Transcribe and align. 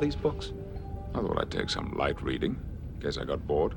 These 0.00 0.16
books? 0.16 0.52
I 1.14 1.20
thought 1.20 1.38
I'd 1.38 1.50
take 1.50 1.70
some 1.70 1.92
light 1.96 2.22
reading. 2.22 2.58
Guess 3.00 3.18
I 3.18 3.24
got 3.24 3.46
bored. 3.46 3.74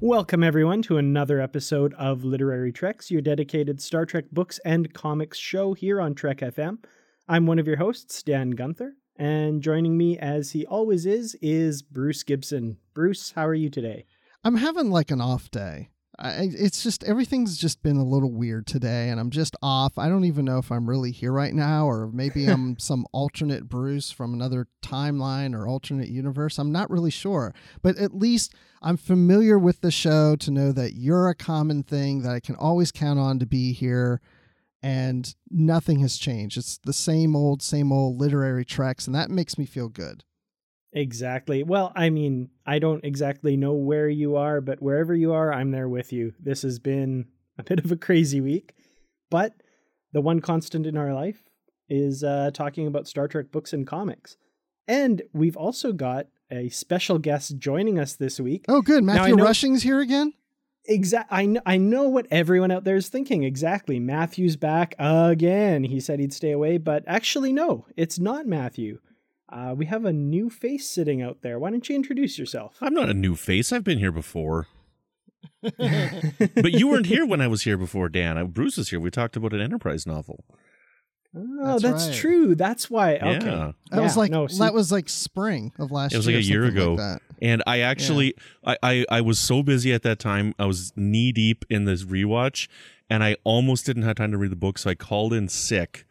Welcome, 0.00 0.44
everyone, 0.44 0.82
to 0.82 0.98
another 0.98 1.40
episode 1.40 1.94
of 1.94 2.22
Literary 2.22 2.70
Treks, 2.70 3.10
your 3.10 3.20
dedicated 3.20 3.80
Star 3.80 4.06
Trek 4.06 4.26
books 4.30 4.60
and 4.64 4.92
comics 4.94 5.38
show 5.38 5.72
here 5.72 6.00
on 6.00 6.14
Trek 6.14 6.38
FM. 6.38 6.78
I'm 7.28 7.46
one 7.46 7.58
of 7.58 7.66
your 7.66 7.78
hosts, 7.78 8.22
Dan 8.22 8.50
Gunther, 8.50 8.94
and 9.16 9.60
joining 9.62 9.96
me, 9.96 10.18
as 10.18 10.52
he 10.52 10.64
always 10.66 11.04
is, 11.04 11.36
is 11.42 11.82
Bruce 11.82 12.22
Gibson. 12.22 12.76
Bruce, 12.94 13.32
how 13.34 13.46
are 13.46 13.54
you 13.54 13.70
today? 13.70 14.04
I'm 14.44 14.56
having 14.56 14.90
like 14.90 15.10
an 15.10 15.20
off 15.20 15.50
day. 15.50 15.88
I, 16.20 16.50
it's 16.52 16.82
just 16.82 17.04
everything's 17.04 17.56
just 17.58 17.82
been 17.82 17.96
a 17.96 18.04
little 18.04 18.32
weird 18.32 18.66
today, 18.66 19.08
and 19.08 19.20
I'm 19.20 19.30
just 19.30 19.54
off. 19.62 19.98
I 19.98 20.08
don't 20.08 20.24
even 20.24 20.44
know 20.44 20.58
if 20.58 20.72
I'm 20.72 20.88
really 20.88 21.12
here 21.12 21.32
right 21.32 21.54
now, 21.54 21.86
or 21.86 22.08
maybe 22.12 22.46
I'm 22.46 22.76
some 22.80 23.06
alternate 23.12 23.68
Bruce 23.68 24.10
from 24.10 24.34
another 24.34 24.66
timeline 24.82 25.54
or 25.54 25.68
alternate 25.68 26.08
universe. 26.08 26.58
I'm 26.58 26.72
not 26.72 26.90
really 26.90 27.10
sure, 27.10 27.54
but 27.82 27.96
at 27.98 28.14
least 28.14 28.52
I'm 28.82 28.96
familiar 28.96 29.58
with 29.58 29.80
the 29.80 29.92
show 29.92 30.34
to 30.36 30.50
know 30.50 30.72
that 30.72 30.94
you're 30.94 31.28
a 31.28 31.34
common 31.36 31.84
thing 31.84 32.22
that 32.22 32.32
I 32.32 32.40
can 32.40 32.56
always 32.56 32.90
count 32.90 33.20
on 33.20 33.38
to 33.38 33.46
be 33.46 33.72
here, 33.72 34.20
and 34.82 35.32
nothing 35.50 36.00
has 36.00 36.16
changed. 36.16 36.58
It's 36.58 36.78
the 36.78 36.92
same 36.92 37.36
old, 37.36 37.62
same 37.62 37.92
old 37.92 38.18
literary 38.18 38.64
treks, 38.64 39.06
and 39.06 39.14
that 39.14 39.30
makes 39.30 39.56
me 39.56 39.66
feel 39.66 39.88
good. 39.88 40.24
Exactly. 40.92 41.62
Well, 41.62 41.92
I 41.94 42.10
mean, 42.10 42.48
I 42.66 42.78
don't 42.78 43.04
exactly 43.04 43.56
know 43.56 43.74
where 43.74 44.08
you 44.08 44.36
are, 44.36 44.60
but 44.60 44.80
wherever 44.82 45.14
you 45.14 45.32
are, 45.32 45.52
I'm 45.52 45.70
there 45.70 45.88
with 45.88 46.12
you. 46.12 46.32
This 46.40 46.62
has 46.62 46.78
been 46.78 47.26
a 47.58 47.62
bit 47.62 47.84
of 47.84 47.92
a 47.92 47.96
crazy 47.96 48.40
week, 48.40 48.74
but 49.30 49.52
the 50.12 50.20
one 50.20 50.40
constant 50.40 50.86
in 50.86 50.96
our 50.96 51.12
life 51.12 51.44
is 51.88 52.24
uh, 52.24 52.50
talking 52.52 52.86
about 52.86 53.06
Star 53.06 53.28
Trek 53.28 53.50
books 53.50 53.72
and 53.72 53.86
comics. 53.86 54.36
And 54.86 55.22
we've 55.34 55.56
also 55.56 55.92
got 55.92 56.28
a 56.50 56.70
special 56.70 57.18
guest 57.18 57.58
joining 57.58 57.98
us 57.98 58.14
this 58.14 58.40
week. 58.40 58.64
Oh, 58.68 58.80
good. 58.80 59.04
Now, 59.04 59.14
Matthew 59.14 59.36
know- 59.36 59.44
Rushing's 59.44 59.82
here 59.82 60.00
again? 60.00 60.32
Exact. 60.86 61.28
I 61.30 61.44
know. 61.44 61.60
I 61.66 61.76
know 61.76 62.04
what 62.08 62.26
everyone 62.30 62.70
out 62.70 62.84
there 62.84 62.96
is 62.96 63.10
thinking. 63.10 63.42
Exactly. 63.44 63.98
Matthew's 64.00 64.56
back 64.56 64.94
again. 64.98 65.84
He 65.84 66.00
said 66.00 66.18
he'd 66.18 66.32
stay 66.32 66.52
away, 66.52 66.78
but 66.78 67.04
actually, 67.06 67.52
no. 67.52 67.84
It's 67.94 68.18
not 68.18 68.46
Matthew. 68.46 68.98
Uh, 69.50 69.74
we 69.76 69.86
have 69.86 70.04
a 70.04 70.12
new 70.12 70.50
face 70.50 70.88
sitting 70.88 71.22
out 71.22 71.38
there. 71.42 71.58
Why 71.58 71.70
don't 71.70 71.88
you 71.88 71.96
introduce 71.96 72.38
yourself? 72.38 72.76
I'm 72.80 72.94
not 72.94 73.08
a 73.08 73.14
new 73.14 73.34
face. 73.34 73.72
I've 73.72 73.84
been 73.84 73.98
here 73.98 74.12
before. 74.12 74.66
but 75.62 76.72
you 76.72 76.88
weren't 76.88 77.06
here 77.06 77.24
when 77.24 77.40
I 77.40 77.46
was 77.46 77.62
here 77.62 77.78
before, 77.78 78.08
Dan. 78.08 78.36
I, 78.36 78.42
Bruce 78.42 78.76
was 78.76 78.90
here. 78.90 79.00
We 79.00 79.10
talked 79.10 79.36
about 79.36 79.52
an 79.52 79.60
Enterprise 79.60 80.06
novel. 80.06 80.44
Oh, 81.36 81.78
That's 81.78 81.82
that's, 81.82 82.06
right. 82.08 82.16
true. 82.16 82.54
That's 82.54 82.90
why. 82.90 83.16
Okay. 83.16 83.46
Yeah. 83.46 83.72
That 83.90 84.02
was 84.02 84.16
like 84.16 84.30
no, 84.30 84.46
see- 84.46 84.58
that 84.60 84.72
was 84.72 84.90
like 84.90 85.08
spring 85.08 85.72
of 85.78 85.90
last 85.90 86.12
year. 86.12 86.16
It 86.16 86.18
was 86.18 86.26
year. 86.26 86.36
like 86.38 86.44
a 86.44 86.48
year 86.48 86.64
ago. 86.64 86.94
like 86.94 86.98
that. 86.98 87.22
And 87.40 87.62
I 87.66 87.80
actually, 87.80 88.34
I, 88.64 88.76
I, 88.82 89.04
I 89.10 89.20
was 89.20 89.38
so 89.38 89.62
busy 89.62 89.92
at 89.92 90.02
that 90.02 90.18
time. 90.18 90.54
I 90.58 90.66
was 90.66 90.92
knee 90.96 91.32
deep 91.32 91.64
in 91.70 91.84
this 91.84 92.04
rewatch, 92.04 92.66
and 93.08 93.22
I 93.22 93.36
almost 93.44 93.86
didn't 93.86 94.02
have 94.02 94.16
time 94.16 94.32
to 94.32 94.38
read 94.38 94.50
the 94.50 94.56
book. 94.56 94.78
So 94.78 94.90
I 94.90 94.94
called 94.94 95.32
in 95.32 95.48
sick 95.48 96.04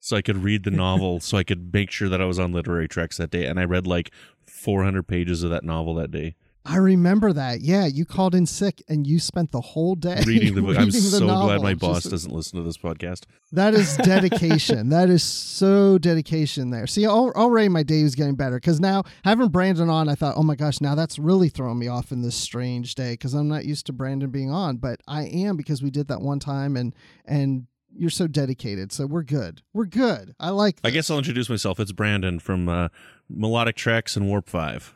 so 0.00 0.16
I 0.16 0.22
could 0.22 0.42
read 0.42 0.64
the 0.64 0.70
novel, 0.86 1.20
so 1.20 1.36
I 1.38 1.44
could 1.44 1.72
make 1.72 1.90
sure 1.90 2.08
that 2.08 2.20
I 2.20 2.24
was 2.24 2.38
on 2.38 2.52
literary 2.52 2.88
treks 2.88 3.16
that 3.18 3.30
day. 3.30 3.46
And 3.46 3.58
I 3.58 3.64
read 3.64 3.86
like 3.86 4.10
400 4.46 5.06
pages 5.06 5.42
of 5.42 5.50
that 5.50 5.64
novel 5.64 5.94
that 5.94 6.10
day, 6.10 6.34
I 6.68 6.76
remember 6.76 7.32
that. 7.32 7.62
Yeah, 7.62 7.86
you 7.86 8.04
called 8.04 8.34
in 8.34 8.44
sick 8.44 8.82
and 8.88 9.06
you 9.06 9.18
spent 9.20 9.52
the 9.52 9.60
whole 9.60 9.94
day 9.94 10.22
reading 10.26 10.54
the 10.54 10.60
book. 10.62 10.76
I'm 10.76 10.84
reading 10.86 11.00
the 11.00 11.08
so 11.08 11.24
glad 11.24 11.26
novel. 11.34 11.62
my 11.62 11.72
Just- 11.72 11.80
boss 11.80 12.04
doesn't 12.04 12.30
listen 12.30 12.58
to 12.58 12.62
this 12.62 12.76
podcast. 12.76 13.24
That 13.52 13.72
is 13.72 13.96
dedication. 14.02 14.90
that 14.90 15.08
is 15.08 15.22
so 15.22 15.96
dedication 15.96 16.68
there. 16.68 16.86
See, 16.86 17.06
already 17.06 17.70
my 17.70 17.82
day 17.82 18.02
was 18.02 18.14
getting 18.14 18.34
better 18.34 18.56
because 18.56 18.80
now 18.80 19.04
having 19.24 19.48
Brandon 19.48 19.88
on, 19.88 20.10
I 20.10 20.14
thought, 20.14 20.34
oh 20.36 20.42
my 20.42 20.56
gosh, 20.56 20.82
now 20.82 20.94
that's 20.94 21.18
really 21.18 21.48
throwing 21.48 21.78
me 21.78 21.88
off 21.88 22.12
in 22.12 22.20
this 22.20 22.36
strange 22.36 22.94
day 22.94 23.12
because 23.14 23.32
I'm 23.32 23.48
not 23.48 23.64
used 23.64 23.86
to 23.86 23.94
Brandon 23.94 24.30
being 24.30 24.50
on, 24.50 24.76
but 24.76 25.00
I 25.08 25.22
am 25.24 25.56
because 25.56 25.82
we 25.82 25.90
did 25.90 26.08
that 26.08 26.20
one 26.20 26.38
time 26.38 26.76
and 26.76 26.94
and 27.24 27.66
you're 27.96 28.10
so 28.10 28.26
dedicated. 28.26 28.92
So 28.92 29.06
we're 29.06 29.22
good. 29.22 29.62
We're 29.72 29.86
good. 29.86 30.34
I 30.38 30.50
like. 30.50 30.78
I 30.84 30.90
guess 30.90 31.10
I'll 31.10 31.18
introduce 31.18 31.48
myself. 31.48 31.80
It's 31.80 31.92
Brandon 31.92 32.38
from 32.38 32.68
uh, 32.68 32.88
Melodic 33.28 33.76
Treks 33.76 34.16
and 34.16 34.28
Warp 34.28 34.48
5. 34.48 34.94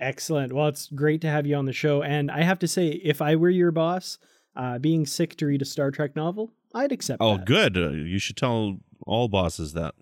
Excellent. 0.00 0.52
Well, 0.52 0.68
it's 0.68 0.88
great 0.88 1.20
to 1.20 1.28
have 1.28 1.46
you 1.46 1.54
on 1.56 1.66
the 1.66 1.72
show. 1.72 2.02
And 2.02 2.30
I 2.30 2.42
have 2.42 2.58
to 2.60 2.68
say, 2.68 2.88
if 2.88 3.22
I 3.22 3.36
were 3.36 3.50
your 3.50 3.70
boss, 3.70 4.18
uh, 4.56 4.78
being 4.78 5.06
sick 5.06 5.36
to 5.36 5.46
read 5.46 5.62
a 5.62 5.64
Star 5.64 5.90
Trek 5.90 6.16
novel, 6.16 6.52
I'd 6.74 6.92
accept 6.92 7.18
Oh, 7.22 7.36
that. 7.36 7.46
good. 7.46 7.76
Uh, 7.78 7.90
you 7.90 8.18
should 8.18 8.36
tell 8.36 8.78
all 9.06 9.28
bosses 9.28 9.72
that. 9.74 9.94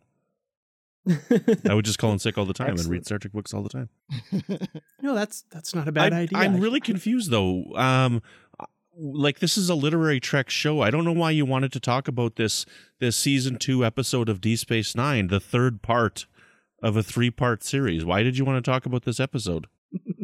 I 1.69 1.75
would 1.75 1.85
just 1.87 1.99
call 1.99 2.13
in 2.13 2.19
sick 2.19 2.37
all 2.37 2.45
the 2.45 2.53
time 2.53 2.71
and 2.71 2.85
read 2.87 3.07
Star 3.07 3.19
Trek 3.19 3.33
books 3.33 3.55
all 3.55 3.63
the 3.63 3.69
time. 3.71 3.89
no, 5.03 5.15
that's 5.15 5.45
that's 5.51 5.75
not 5.75 5.89
a 5.89 5.93
bad 5.93 6.13
I, 6.13 6.21
idea. 6.21 6.39
I'm 6.39 6.61
really 6.61 6.81
confused 6.81 7.31
though. 7.31 7.65
Um, 7.75 8.21
like 9.01 9.39
this 9.39 9.57
is 9.57 9.69
a 9.71 9.75
literary 9.75 10.21
trek 10.21 10.51
show. 10.51 10.83
I 10.83 10.91
don't 10.91 11.05
know 11.05 11.13
why 11.13 11.31
you 11.31 11.45
wanted 11.45 11.73
to 11.73 11.81
talk 11.81 12.09
about 12.09 12.37
this 12.37 12.67
this 12.99 13.17
season 13.17 13.57
two 13.57 13.85
episode 13.85 14.29
of 14.29 14.41
D 14.41 14.57
Space 14.57 14.95
Nine, 14.95 15.29
the 15.29 15.41
third 15.41 15.83
part 15.83 16.27
of 16.83 16.97
a 16.97 17.03
three 17.03 17.31
part 17.31 17.63
series. 17.63 18.05
Why 18.05 18.23
did 18.23 18.37
you 18.37 18.45
want 18.45 18.63
to 18.63 18.71
talk 18.71 18.87
about 18.87 19.05
this 19.05 19.21
episode? 19.21 19.67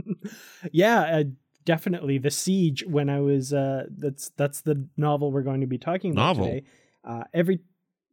yeah, 0.72 1.00
uh, 1.00 1.24
definitely 1.64 2.18
the 2.18 2.30
siege. 2.30 2.84
When 2.86 3.08
I 3.08 3.20
was, 3.20 3.52
uh, 3.52 3.86
that's 3.96 4.30
that's 4.36 4.60
the 4.60 4.86
novel 4.96 5.32
we're 5.32 5.42
going 5.42 5.60
to 5.62 5.66
be 5.66 5.78
talking 5.78 6.12
about 6.12 6.22
Novel? 6.22 6.46
today. 6.46 6.64
Uh, 7.04 7.24
every, 7.32 7.60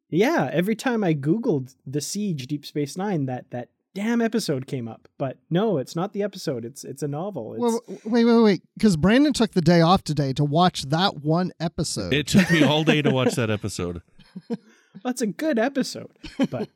yeah, 0.09 0.49
every 0.51 0.75
time 0.75 1.03
I 1.03 1.13
googled 1.13 1.75
the 1.85 2.01
siege, 2.01 2.47
Deep 2.47 2.65
Space 2.65 2.97
Nine, 2.97 3.25
that 3.25 3.49
that 3.51 3.69
damn 3.93 4.21
episode 4.21 4.67
came 4.67 4.87
up. 4.87 5.07
But 5.17 5.37
no, 5.49 5.77
it's 5.77 5.95
not 5.95 6.13
the 6.13 6.23
episode. 6.23 6.65
It's 6.65 6.83
it's 6.83 7.03
a 7.03 7.07
novel. 7.07 7.53
It's, 7.53 7.61
Well, 7.61 7.81
wait, 8.05 8.25
wait, 8.25 8.41
wait. 8.41 8.61
Because 8.75 8.97
Brandon 8.97 9.33
took 9.33 9.51
the 9.51 9.61
day 9.61 9.81
off 9.81 10.03
today 10.03 10.33
to 10.33 10.43
watch 10.43 10.83
that 10.83 11.17
one 11.17 11.51
episode. 11.59 12.13
It 12.13 12.27
took 12.27 12.49
me 12.51 12.63
all 12.63 12.83
day 12.83 13.01
to 13.01 13.11
watch 13.11 13.35
that 13.35 13.49
episode. 13.49 14.01
That's 15.03 15.21
a 15.21 15.27
good 15.27 15.57
episode, 15.59 16.11
but 16.49 16.69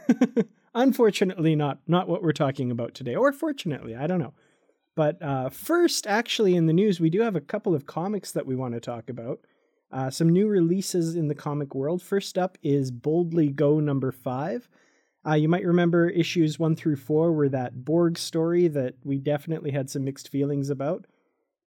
unfortunately 0.74 1.54
not 1.56 1.78
not 1.86 2.08
what 2.08 2.22
we're 2.22 2.32
talking 2.32 2.70
about 2.70 2.94
today. 2.94 3.14
Or 3.14 3.32
fortunately, 3.32 3.94
I 3.94 4.06
don't 4.06 4.20
know. 4.20 4.34
But 4.96 5.20
uh, 5.22 5.48
first, 5.48 6.06
actually, 6.06 6.54
in 6.54 6.66
the 6.66 6.72
news, 6.72 7.00
we 7.00 7.10
do 7.10 7.20
have 7.22 7.34
a 7.34 7.40
couple 7.40 7.74
of 7.74 7.86
comics 7.86 8.30
that 8.32 8.46
we 8.46 8.54
want 8.54 8.74
to 8.74 8.80
talk 8.80 9.10
about. 9.10 9.40
Uh, 9.90 10.10
some 10.10 10.28
new 10.28 10.46
releases 10.48 11.14
in 11.14 11.28
the 11.28 11.34
comic 11.34 11.74
world. 11.74 12.02
First 12.02 12.38
up 12.38 12.58
is 12.62 12.90
Boldly 12.90 13.48
Go 13.48 13.80
number 13.80 14.12
five. 14.12 14.68
Uh, 15.26 15.34
you 15.34 15.48
might 15.48 15.64
remember 15.64 16.08
issues 16.08 16.58
one 16.58 16.76
through 16.76 16.96
four 16.96 17.32
were 17.32 17.48
that 17.48 17.84
Borg 17.84 18.18
story 18.18 18.68
that 18.68 18.96
we 19.04 19.18
definitely 19.18 19.70
had 19.70 19.88
some 19.88 20.04
mixed 20.04 20.28
feelings 20.28 20.70
about. 20.70 21.06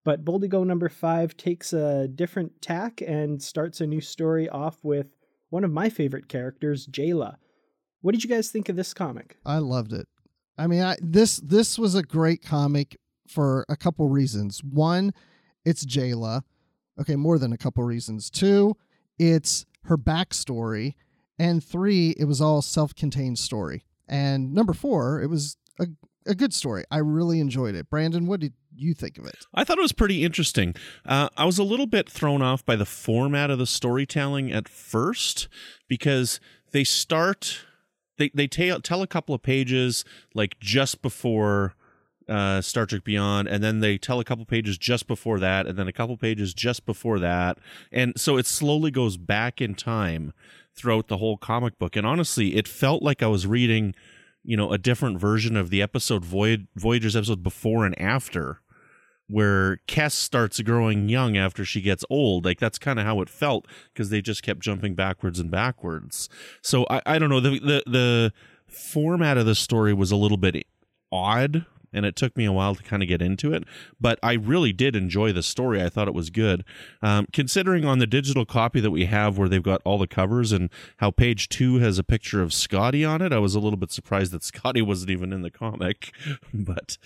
But 0.05 0.25
Boldly 0.25 0.49
Go 0.49 0.63
number 0.63 0.89
five 0.89 1.37
takes 1.37 1.73
a 1.73 2.07
different 2.07 2.61
tack 2.63 3.01
and 3.01 3.43
starts 3.43 3.81
a 3.81 3.87
new 3.87 4.01
story 4.01 4.49
off 4.49 4.85
with 4.85 5.17
one 5.51 5.65
of 5.65 5.73
my 5.73 5.89
favorite 5.89 6.29
characters, 6.29 6.87
Jayla. 6.87 7.37
What 8.03 8.13
did 8.13 8.23
you 8.23 8.31
guys 8.31 8.51
think 8.51 8.69
of 8.69 8.77
this 8.77 8.95
comic? 8.95 9.37
I 9.45 9.59
loved 9.59 9.93
it. 9.93 10.07
I 10.59 10.67
mean, 10.67 10.83
I, 10.83 10.97
this 11.01 11.39
this 11.39 11.79
was 11.79 11.95
a 11.95 12.03
great 12.03 12.43
comic 12.43 12.97
for 13.29 13.65
a 13.69 13.77
couple 13.77 14.09
reasons. 14.09 14.63
One, 14.63 15.13
it's 15.65 15.85
Jayla. 15.85 16.43
Okay, 17.01 17.17
more 17.17 17.39
than 17.39 17.53
a 17.53 17.59
couple 17.59 17.83
reasons. 17.83 18.31
Two, 18.31 18.77
it's 19.19 19.67
her 19.85 19.99
backstory. 19.99 20.95
And 21.39 21.63
three, 21.63 22.11
it 22.19 22.25
was 22.25 22.41
all 22.41 22.63
self 22.63 22.95
contained 22.95 23.39
story. 23.39 23.85
And 24.09 24.55
number 24.55 24.73
four, 24.73 25.21
it 25.21 25.29
was 25.29 25.57
a, 25.79 25.87
a 26.27 26.35
good 26.35 26.55
story. 26.55 26.85
I 26.91 26.99
really 26.99 27.41
enjoyed 27.41 27.75
it. 27.75 27.91
Brandon, 27.91 28.27
what 28.27 28.41
did 28.41 28.55
you 28.75 28.95
think 28.95 29.19
of 29.19 29.27
it? 29.27 29.47
I 29.55 29.65
thought 29.65 29.79
it 29.79 29.83
was 29.83 29.93
pretty 29.93 30.25
interesting. 30.25 30.75
Uh, 31.05 31.29
I 31.37 31.45
was 31.45 31.59
a 31.59 31.65
little 31.65 31.87
bit 31.87 32.09
thrown 32.09 32.43
off 32.43 32.65
by 32.65 32.77
the 32.77 32.87
format 32.87 33.51
of 33.51 33.59
the 33.59 33.67
storytelling 33.67 34.53
at 34.53 34.69
first 34.69 35.49
because 35.89 36.41
they 36.73 36.85
start, 36.85 37.65
they, 38.19 38.31
they 38.35 38.47
tell, 38.47 38.81
tell 38.81 39.03
a 39.03 39.07
couple 39.07 39.35
of 39.35 39.43
pages 39.43 40.05
like 40.35 40.59
just 40.61 41.03
before 41.03 41.75
uh, 42.29 42.61
Star 42.61 42.87
Trek 42.87 43.05
Beyond, 43.05 43.49
and 43.49 43.63
then 43.63 43.81
they 43.81 43.99
tell 43.99 44.19
a 44.19 44.25
couple 44.25 44.45
pages 44.45 44.79
just 44.79 45.07
before 45.07 45.39
that, 45.39 45.67
and 45.67 45.79
then 45.79 45.87
a 45.87 45.93
couple 45.93 46.17
pages 46.17 46.55
just 46.55 46.85
before 46.85 47.21
that, 47.21 47.59
and 47.93 48.19
so 48.19 48.37
it 48.37 48.47
slowly 48.47 48.91
goes 48.91 49.17
back 49.17 49.61
in 49.61 49.77
time 49.77 50.33
throughout 50.77 51.09
the 51.09 51.17
whole 51.17 51.37
comic 51.37 51.79
book. 51.79 51.97
And 51.97 52.07
honestly, 52.07 52.57
it 52.57 52.69
felt 52.69 53.03
like 53.03 53.23
I 53.23 53.27
was 53.27 53.47
reading, 53.47 53.95
you 54.45 54.57
know, 54.57 54.73
a 54.73 54.79
different 54.79 55.19
version 55.19 55.57
of 55.57 55.71
the 55.71 55.83
episode 55.83 56.25
Voy- 56.25 56.67
Voyager's 56.77 57.17
episode 57.17 57.43
before 57.43 57.87
and 57.87 57.99
after, 58.01 58.61
where 59.27 59.81
Kes 59.89 60.13
starts 60.13 60.61
growing 60.61 61.09
young 61.09 61.37
after 61.37 61.65
she 61.65 61.81
gets 61.81 62.05
old. 62.11 62.45
Like 62.45 62.61
that's 62.61 62.79
kind 62.79 62.99
of 62.99 63.07
how 63.07 63.21
it 63.21 63.29
felt 63.29 63.67
because 63.93 64.11
they 64.11 64.21
just 64.21 64.43
kept 64.43 64.61
jumping 64.61 64.95
backwards 64.95 65.41
and 65.41 65.51
backwards. 65.51 66.29
So 66.63 66.87
I, 66.91 67.03
I 67.07 67.19
don't 67.19 67.31
know 67.31 67.41
the 67.41 67.59
the 67.59 67.83
the 67.87 68.33
format 68.69 69.39
of 69.39 69.47
the 69.47 69.55
story 69.55 69.95
was 69.95 70.11
a 70.11 70.17
little 70.17 70.37
bit 70.37 70.67
odd 71.11 71.67
and 71.93 72.07
it 72.07 72.17
took 72.17 72.37
me 72.37 72.45
a 72.45 72.53
while 72.53 72.75
to 72.75 72.83
kind 72.83 73.03
of 73.03 73.09
get 73.09 73.23
into 73.23 73.53
it. 73.53 73.65
But 74.01 74.19
I 74.23 74.35
really 74.35 74.73
did 74.73 74.97
enjoy 74.97 75.33
the 75.33 75.43
story. 75.43 75.83
I 75.83 75.89
thought 75.89 76.09
it 76.09 76.15
was 76.15 76.31
good. 76.31 76.65
Um, 77.03 77.27
considering 77.33 77.85
on 77.85 77.99
the 77.99 78.07
digital 78.07 78.45
copy 78.45 78.81
that 78.81 78.91
we 78.91 79.07
have, 79.07 79.39
where 79.39 79.49
they've 79.49 79.63
got 79.63 79.83
all 79.85 79.99
the 79.99 80.07
covers 80.07 80.53
and 80.53 80.71
how 80.99 81.11
page 81.11 81.49
two 81.49 81.77
has 81.77 81.99
a 81.99 82.05
picture 82.05 82.43
of 82.43 82.53
Scotty 82.53 83.05
on 83.05 83.23
it, 83.23 83.33
I 83.33 83.39
was 83.39 83.55
a 83.55 83.61
little 83.61 83.79
bit 83.79 83.93
surprised 83.93 84.33
that 84.33 84.45
Scotty 84.57 84.83
wasn't 84.83 85.11
even 85.11 85.33
in 85.33 85.43
the 85.43 85.51
comic. 85.51 86.13
but 86.55 86.99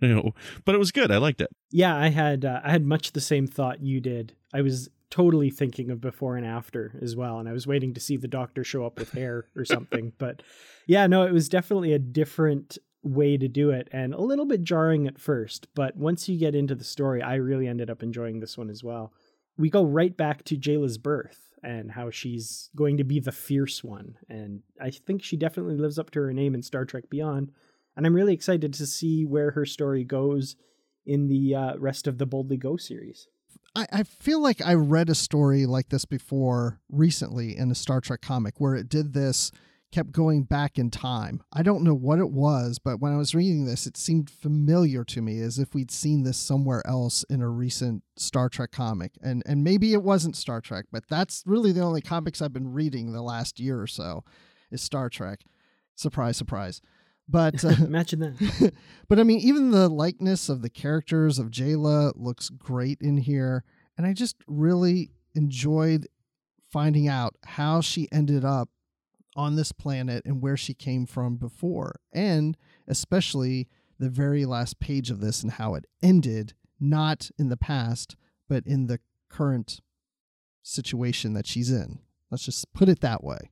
you 0.00 0.14
know, 0.14 0.34
but 0.64 0.74
it 0.74 0.78
was 0.78 0.92
good. 0.92 1.10
I 1.10 1.18
liked 1.18 1.40
it. 1.40 1.50
Yeah, 1.70 1.96
I 1.96 2.08
had 2.08 2.44
uh, 2.44 2.60
I 2.64 2.70
had 2.70 2.84
much 2.84 3.12
the 3.12 3.20
same 3.20 3.46
thought 3.46 3.82
you 3.82 4.00
did. 4.00 4.34
I 4.52 4.62
was 4.62 4.90
totally 5.10 5.50
thinking 5.50 5.90
of 5.90 6.00
before 6.00 6.36
and 6.36 6.46
after 6.46 6.96
as 7.02 7.16
well 7.16 7.40
and 7.40 7.48
i 7.48 7.52
was 7.52 7.66
waiting 7.66 7.92
to 7.92 8.00
see 8.00 8.16
the 8.16 8.28
doctor 8.28 8.62
show 8.62 8.86
up 8.86 8.96
with 8.96 9.10
hair 9.10 9.46
or 9.56 9.64
something 9.64 10.12
but 10.18 10.40
yeah 10.86 11.08
no 11.08 11.24
it 11.24 11.32
was 11.32 11.48
definitely 11.48 11.92
a 11.92 11.98
different 11.98 12.78
way 13.02 13.36
to 13.36 13.48
do 13.48 13.70
it 13.70 13.88
and 13.92 14.14
a 14.14 14.20
little 14.20 14.46
bit 14.46 14.62
jarring 14.62 15.06
at 15.06 15.18
first, 15.18 15.68
but 15.74 15.96
once 15.96 16.28
you 16.28 16.38
get 16.38 16.54
into 16.54 16.74
the 16.74 16.84
story, 16.84 17.22
I 17.22 17.36
really 17.36 17.66
ended 17.66 17.90
up 17.90 18.02
enjoying 18.02 18.40
this 18.40 18.58
one 18.58 18.70
as 18.70 18.84
well. 18.84 19.12
We 19.56 19.70
go 19.70 19.84
right 19.84 20.16
back 20.16 20.44
to 20.44 20.56
Jayla's 20.56 20.98
birth 20.98 21.54
and 21.62 21.92
how 21.92 22.10
she's 22.10 22.70
going 22.74 22.96
to 22.96 23.04
be 23.04 23.20
the 23.20 23.32
fierce 23.32 23.84
one. 23.84 24.16
And 24.28 24.62
I 24.80 24.90
think 24.90 25.22
she 25.22 25.36
definitely 25.36 25.76
lives 25.76 25.98
up 25.98 26.10
to 26.12 26.20
her 26.20 26.32
name 26.32 26.54
in 26.54 26.62
Star 26.62 26.84
Trek 26.84 27.10
Beyond. 27.10 27.52
And 27.96 28.06
I'm 28.06 28.14
really 28.14 28.34
excited 28.34 28.72
to 28.74 28.86
see 28.86 29.24
where 29.24 29.50
her 29.52 29.66
story 29.66 30.04
goes 30.04 30.56
in 31.04 31.28
the 31.28 31.54
uh, 31.54 31.76
rest 31.76 32.06
of 32.06 32.18
the 32.18 32.26
Boldly 32.26 32.56
Go 32.56 32.76
series. 32.76 33.26
I, 33.74 33.86
I 33.92 34.02
feel 34.02 34.40
like 34.40 34.62
I 34.62 34.74
read 34.74 35.10
a 35.10 35.14
story 35.14 35.66
like 35.66 35.90
this 35.90 36.04
before 36.04 36.80
recently 36.90 37.56
in 37.56 37.70
a 37.70 37.74
Star 37.74 38.00
Trek 38.00 38.20
comic 38.20 38.54
where 38.58 38.74
it 38.74 38.88
did 38.88 39.12
this 39.12 39.52
kept 39.92 40.12
going 40.12 40.44
back 40.44 40.78
in 40.78 40.90
time. 40.90 41.42
I 41.52 41.62
don't 41.62 41.82
know 41.82 41.94
what 41.94 42.18
it 42.18 42.30
was, 42.30 42.78
but 42.78 43.00
when 43.00 43.12
I 43.12 43.16
was 43.16 43.34
reading 43.34 43.64
this, 43.64 43.86
it 43.86 43.96
seemed 43.96 44.30
familiar 44.30 45.04
to 45.04 45.20
me 45.20 45.40
as 45.40 45.58
if 45.58 45.74
we'd 45.74 45.90
seen 45.90 46.22
this 46.22 46.38
somewhere 46.38 46.86
else 46.86 47.24
in 47.24 47.42
a 47.42 47.48
recent 47.48 48.04
Star 48.16 48.48
Trek 48.48 48.70
comic. 48.70 49.12
And 49.22 49.42
and 49.46 49.64
maybe 49.64 49.92
it 49.92 50.02
wasn't 50.02 50.36
Star 50.36 50.60
Trek, 50.60 50.86
but 50.92 51.08
that's 51.08 51.42
really 51.44 51.72
the 51.72 51.82
only 51.82 52.00
comics 52.00 52.40
I've 52.40 52.52
been 52.52 52.72
reading 52.72 53.12
the 53.12 53.22
last 53.22 53.58
year 53.58 53.80
or 53.80 53.86
so 53.86 54.24
is 54.70 54.80
Star 54.80 55.08
Trek. 55.08 55.40
Surprise, 55.96 56.36
surprise. 56.36 56.80
But 57.28 57.64
uh, 57.64 57.74
imagine 57.78 58.20
that. 58.20 58.72
but 59.08 59.18
I 59.18 59.24
mean, 59.24 59.40
even 59.40 59.70
the 59.70 59.88
likeness 59.88 60.48
of 60.48 60.62
the 60.62 60.70
characters 60.70 61.38
of 61.38 61.50
Jayla 61.50 62.12
looks 62.14 62.48
great 62.48 62.98
in 63.00 63.16
here, 63.16 63.64
and 63.96 64.06
I 64.06 64.12
just 64.12 64.36
really 64.46 65.10
enjoyed 65.34 66.06
finding 66.70 67.08
out 67.08 67.34
how 67.44 67.80
she 67.80 68.08
ended 68.12 68.44
up 68.44 68.68
on 69.36 69.56
this 69.56 69.72
planet 69.72 70.24
and 70.24 70.42
where 70.42 70.56
she 70.56 70.74
came 70.74 71.06
from 71.06 71.36
before, 71.36 72.00
and 72.12 72.56
especially 72.88 73.68
the 73.98 74.10
very 74.10 74.44
last 74.44 74.80
page 74.80 75.10
of 75.10 75.20
this 75.20 75.42
and 75.42 75.52
how 75.52 75.74
it 75.74 75.86
ended, 76.02 76.54
not 76.80 77.30
in 77.38 77.48
the 77.48 77.56
past, 77.56 78.16
but 78.48 78.66
in 78.66 78.86
the 78.86 78.98
current 79.28 79.80
situation 80.62 81.34
that 81.34 81.46
she's 81.46 81.70
in. 81.70 82.00
Let's 82.30 82.44
just 82.44 82.72
put 82.72 82.88
it 82.88 83.00
that 83.00 83.22
way. 83.22 83.50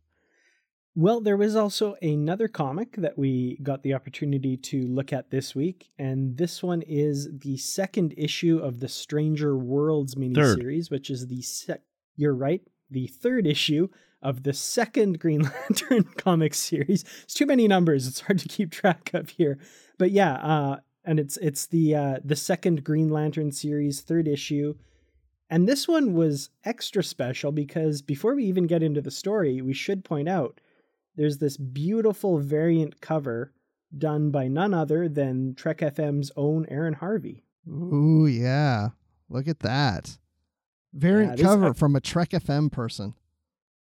Well, 0.95 1.21
there 1.21 1.37
was 1.37 1.55
also 1.55 1.95
another 2.03 2.49
comic 2.49 2.97
that 2.97 3.17
we 3.17 3.59
got 3.63 3.85
the 3.85 3.95
opportunity 3.95 4.57
to 4.57 4.83
look 4.89 5.13
at 5.13 5.31
this 5.31 5.55
week, 5.55 5.91
and 5.97 6.37
this 6.37 6.61
one 6.61 6.83
is 6.83 7.29
the 7.39 7.57
second 7.57 8.15
issue 8.17 8.59
of 8.59 8.81
the 8.81 8.89
Stranger 8.89 9.57
Worlds 9.57 10.17
miniseries, 10.17 10.91
which 10.91 11.09
is 11.09 11.29
the 11.29 11.43
sec. 11.43 11.83
You're 12.17 12.35
right, 12.35 12.63
the 12.91 13.07
third 13.07 13.47
issue 13.47 13.89
of 14.23 14.43
the 14.43 14.53
second 14.53 15.19
Green 15.19 15.43
Lantern 15.71 16.05
comic 16.17 16.55
series. 16.55 17.05
It's 17.23 17.35
too 17.35 17.47
many 17.47 17.69
numbers; 17.69 18.07
it's 18.07 18.21
hard 18.21 18.39
to 18.41 18.49
keep 18.49 18.71
track 18.71 19.11
of 19.15 19.31
here. 19.31 19.59
But 19.99 20.11
yeah, 20.11 20.35
uh, 20.35 20.77
and 21.05 21.19
it's 21.19 21.37
it's 21.39 21.67
the 21.67 21.95
uh, 21.95 22.19
the 22.25 22.37
second 22.37 22.85
Green 22.85 23.09
Lantern 23.09 23.53
series, 23.53 24.01
third 24.01 24.29
issue. 24.29 24.75
And 25.51 25.67
this 25.67 25.89
one 25.89 26.13
was 26.13 26.51
extra 26.65 27.03
special 27.03 27.53
because 27.53 28.03
before 28.03 28.35
we 28.35 28.45
even 28.45 28.67
get 28.67 28.83
into 28.83 29.01
the 29.01 29.11
story, 29.11 29.63
we 29.63 29.73
should 29.73 30.05
point 30.05 30.29
out 30.29 30.61
there's 31.17 31.39
this 31.39 31.57
beautiful 31.57 32.39
variant 32.39 33.01
cover 33.01 33.53
done 33.97 34.31
by 34.31 34.47
none 34.47 34.75
other 34.75 35.09
than 35.09 35.55
Trek 35.55 35.79
FM's 35.79 36.31
own 36.37 36.67
Aaron 36.69 36.95
Harvey. 36.95 37.45
Ooh, 37.67 38.27
yeah. 38.27 38.91
Look 39.29 39.49
at 39.49 39.61
that. 39.61 40.19
Variant 40.93 41.39
yeah, 41.39 41.45
cover 41.45 41.75
from 41.75 41.97
a 41.97 42.01
Trek 42.01 42.31
FM 42.31 42.71
person. 42.71 43.15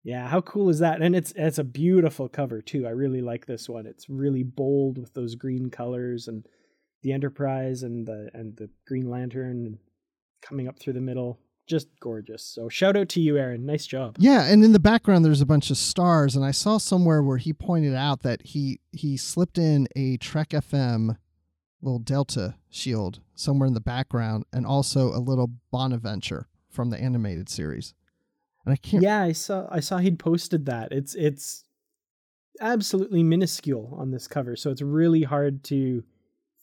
Yeah, 0.02 0.28
how 0.28 0.40
cool 0.40 0.70
is 0.70 0.78
that? 0.78 1.02
And 1.02 1.14
it's 1.14 1.32
it's 1.36 1.58
a 1.58 1.64
beautiful 1.64 2.28
cover 2.28 2.62
too. 2.62 2.86
I 2.86 2.90
really 2.90 3.20
like 3.20 3.46
this 3.46 3.68
one. 3.68 3.86
It's 3.86 4.08
really 4.08 4.42
bold 4.42 4.98
with 4.98 5.12
those 5.12 5.34
green 5.34 5.70
colors 5.70 6.26
and 6.26 6.46
the 7.02 7.12
Enterprise 7.12 7.82
and 7.82 8.06
the 8.06 8.30
and 8.32 8.56
the 8.56 8.70
Green 8.86 9.10
Lantern 9.10 9.78
coming 10.42 10.68
up 10.68 10.78
through 10.78 10.94
the 10.94 11.00
middle. 11.00 11.38
Just 11.66 11.88
gorgeous. 12.00 12.42
So 12.42 12.68
shout 12.68 12.96
out 12.96 13.08
to 13.10 13.20
you, 13.20 13.36
Aaron. 13.36 13.64
Nice 13.64 13.86
job. 13.86 14.16
Yeah, 14.18 14.44
and 14.44 14.64
in 14.64 14.72
the 14.72 14.80
background 14.80 15.24
there's 15.24 15.42
a 15.42 15.46
bunch 15.46 15.70
of 15.70 15.76
stars, 15.76 16.34
and 16.34 16.44
I 16.44 16.50
saw 16.50 16.78
somewhere 16.78 17.22
where 17.22 17.36
he 17.36 17.52
pointed 17.52 17.94
out 17.94 18.22
that 18.22 18.42
he 18.42 18.80
he 18.92 19.16
slipped 19.16 19.58
in 19.58 19.86
a 19.94 20.16
Trek 20.16 20.50
FM 20.50 21.16
little 21.82 21.98
Delta 21.98 22.56
shield 22.68 23.20
somewhere 23.34 23.66
in 23.66 23.74
the 23.74 23.80
background, 23.80 24.44
and 24.52 24.66
also 24.66 25.08
a 25.08 25.20
little 25.20 25.50
Bonaventure 25.70 26.48
from 26.70 26.90
the 26.90 27.00
animated 27.00 27.48
series. 27.48 27.94
And 28.64 28.72
I 28.72 28.76
can't. 28.76 29.02
Yeah, 29.02 29.22
I 29.22 29.32
saw. 29.32 29.66
I 29.70 29.80
saw 29.80 29.98
he'd 29.98 30.18
posted 30.18 30.66
that. 30.66 30.92
It's 30.92 31.14
it's 31.14 31.64
absolutely 32.60 33.22
minuscule 33.22 33.94
on 33.98 34.10
this 34.10 34.28
cover, 34.28 34.56
so 34.56 34.70
it's 34.70 34.82
really 34.82 35.22
hard 35.22 35.64
to 35.64 36.04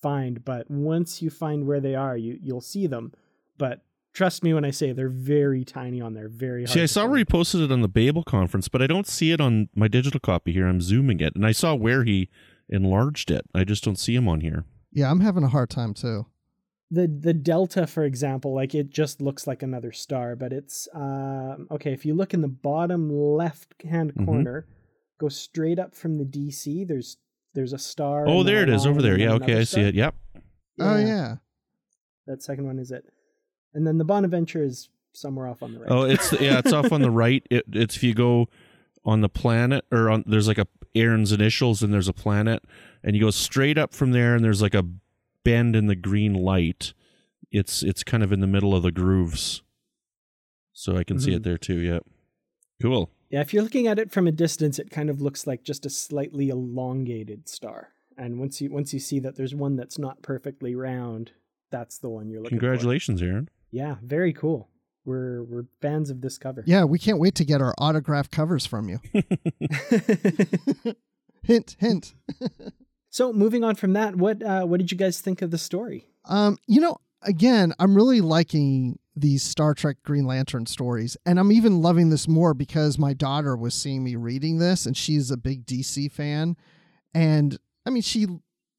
find. 0.02 0.44
But 0.46 0.70
once 0.70 1.22
you 1.22 1.30
find 1.30 1.66
where 1.66 1.80
they 1.80 1.96
are, 1.96 2.16
you 2.16 2.38
you'll 2.42 2.62
see 2.62 2.88
them. 2.88 3.14
But 3.58 3.84
trust 4.14 4.44
me 4.44 4.54
when 4.54 4.66
I 4.66 4.72
say 4.72 4.92
they're 4.92 5.10
very 5.10 5.66
tiny 5.66 6.00
on 6.00 6.14
there. 6.14 6.30
Very 6.30 6.64
hard. 6.64 6.74
See, 6.74 6.82
I 6.82 6.86
saw 6.86 7.02
find. 7.02 7.12
where 7.12 7.18
he 7.20 7.26
posted 7.26 7.62
it 7.62 7.72
on 7.72 7.82
the 7.82 7.88
Babel 7.88 8.24
conference, 8.24 8.68
but 8.68 8.82
I 8.82 8.88
don't 8.88 9.08
see 9.08 9.32
it 9.32 9.42
on 9.42 9.70
my 9.76 9.88
digital 9.88 10.20
copy 10.20 10.54
here. 10.54 10.68
I'm 10.68 10.82
zooming 10.82 11.20
it, 11.20 11.36
and 11.36 11.46
I 11.46 11.52
saw 11.52 11.74
where 11.74 12.04
he 12.04 12.30
enlarged 12.70 13.32
it. 13.32 13.46
I 13.56 13.64
just 13.64 13.84
don't 13.84 13.98
see 13.98 14.16
him 14.16 14.28
on 14.28 14.42
here. 14.42 14.66
Yeah, 14.92 15.10
I'm 15.10 15.22
having 15.22 15.44
a 15.44 15.50
hard 15.50 15.70
time 15.70 15.94
too 15.94 16.28
the 16.90 17.08
the 17.08 17.34
delta 17.34 17.86
for 17.86 18.06
example 18.06 18.54
like 18.54 18.74
it 18.74 18.90
just 18.90 19.22
looks 19.22 19.46
like 19.46 19.62
another 19.62 19.92
star 19.92 20.36
but 20.38 20.54
it's 20.54 20.88
um, 20.94 21.68
okay 21.70 21.92
if 21.92 22.06
you 22.06 22.14
look 22.14 22.34
in 22.34 22.42
the 22.42 22.48
bottom 22.48 23.12
left 23.12 23.74
hand 23.84 24.14
mm-hmm. 24.14 24.26
corner 24.26 24.66
go 25.20 25.28
straight 25.28 25.80
up 25.80 25.94
from 25.94 26.18
the 26.18 26.24
dc 26.24 26.88
there's 26.88 27.18
there's 27.54 27.74
a 27.74 27.78
star 27.78 28.26
oh 28.28 28.42
there 28.42 28.64
it 28.64 28.70
is 28.70 28.86
over 28.86 29.02
there. 29.02 29.20
yeah 29.20 29.34
okay 29.34 29.60
i 29.60 29.64
see 29.64 29.82
it. 29.82 29.96
yep. 29.96 30.16
Yeah. 30.78 30.94
oh 30.94 30.98
yeah. 30.98 31.36
That 32.28 32.44
second 32.44 32.66
one 32.66 32.80
is 32.80 32.92
it. 32.92 33.06
And 33.74 33.86
then 33.88 33.98
the 33.98 34.06
bonaventure 34.06 34.64
is 34.64 34.90
somewhere 35.14 35.48
off 35.48 35.64
on 35.64 35.74
the 35.74 35.80
right. 35.80 35.92
Oh 35.92 36.04
it's 36.04 36.32
yeah 36.40 36.60
it's 36.60 36.74
off 36.74 36.92
on 36.92 37.02
the 37.02 37.12
right. 37.24 37.46
It, 37.50 37.66
it's 37.72 37.96
if 37.96 38.04
you 38.04 38.14
go 38.14 38.48
on 39.06 39.22
the 39.22 39.30
planet 39.30 39.86
or 39.92 40.10
on 40.10 40.24
there's 40.28 40.48
like 40.48 40.58
a 40.58 40.68
aaron's 40.94 41.32
initials 41.32 41.82
and 41.82 41.94
there's 41.94 42.08
a 42.08 42.14
planet 42.14 42.64
and 43.04 43.16
you 43.16 43.22
go 43.22 43.32
straight 43.32 43.78
up 43.78 43.94
from 43.94 44.12
there 44.12 44.36
and 44.36 44.44
there's 44.44 44.62
like 44.62 44.74
a 44.74 44.86
bend 45.48 45.76
in 45.78 45.88
the 45.88 45.96
green 45.96 46.34
light, 46.34 46.94
it's 47.52 47.82
it's 47.82 48.04
kind 48.04 48.22
of 48.22 48.34
in 48.34 48.42
the 48.42 48.48
middle 48.48 48.76
of 48.76 48.84
the 48.84 48.92
grooves. 48.92 49.62
So 50.74 50.98
I 50.98 51.04
can 51.04 51.18
mm-hmm. 51.18 51.26
see 51.26 51.32
it 51.32 51.36
mm-hmm. 51.38 51.44
there 51.44 51.58
too. 51.58 51.80
Yep. 51.80 52.04
Cool. 52.82 53.12
Yeah, 53.30 53.42
if 53.42 53.54
you're 53.54 53.64
looking 53.64 53.88
at 53.88 53.98
it 53.98 54.12
from 54.12 54.28
a 54.28 54.32
distance, 54.32 54.78
it 54.78 54.92
kind 54.92 55.10
of 55.10 55.22
looks 55.22 55.48
like 55.48 55.64
just 55.64 55.86
a 55.86 55.90
slightly 55.90 56.50
elongated 56.50 57.50
star. 57.50 57.94
And 58.18 58.40
once 58.40 58.62
you 58.62 58.70
once 58.70 58.94
you 58.94 59.00
see 59.00 59.20
that 59.20 59.38
there's 59.38 59.56
one 59.56 59.78
that's 59.78 59.98
not 59.98 60.22
perfectly 60.22 60.76
round, 60.76 61.32
that's 61.72 61.98
the 61.98 62.10
one 62.10 62.30
you're 62.30 62.42
looking 62.42 62.60
Congratulations, 62.60 63.22
for. 63.22 63.28
Aaron. 63.28 63.50
Yeah, 63.72 63.96
very 64.04 64.34
cool. 64.34 64.70
We're 65.06 65.44
we're 65.44 65.66
fans 65.82 66.10
of 66.10 66.20
this 66.22 66.38
cover. 66.38 66.64
Yeah, 66.68 66.84
we 66.84 67.00
can't 67.00 67.20
wait 67.20 67.36
to 67.36 67.46
get 67.46 67.62
our 67.62 67.74
autograph 67.78 68.30
covers 68.30 68.66
from 68.66 68.90
you. 68.90 69.00
hint, 71.44 71.78
hint. 71.80 72.14
so 73.10 73.32
moving 73.34 73.64
on 73.64 73.76
from 73.76 73.94
that, 73.94 74.16
what 74.16 74.44
uh, 74.44 74.64
what 74.64 74.80
did 74.80 74.92
you 74.92 74.98
guys 74.98 75.22
think 75.22 75.42
of 75.42 75.52
the 75.52 75.58
story? 75.58 76.08
Um, 76.26 76.58
you 76.68 76.82
know, 76.82 76.98
again, 77.22 77.74
I'm 77.80 77.96
really 77.96 78.22
liking 78.22 79.00
these 79.16 79.44
Star 79.44 79.74
Trek 79.74 79.98
Green 80.04 80.26
Lantern 80.26 80.66
stories, 80.66 81.18
and 81.26 81.40
I'm 81.40 81.52
even 81.52 81.82
loving 81.82 82.10
this 82.10 82.28
more 82.28 82.54
because 82.54 83.00
my 83.00 83.14
daughter 83.14 83.56
was 83.56 83.74
seeing 83.74 84.04
me 84.04 84.16
reading 84.16 84.60
this, 84.60 84.86
and 84.86 84.96
she's 84.96 85.32
a 85.32 85.38
big 85.38 85.66
DC 85.66 86.12
fan, 86.12 86.56
and 87.14 87.58
I 87.86 87.90
mean, 87.90 88.04
she 88.04 88.28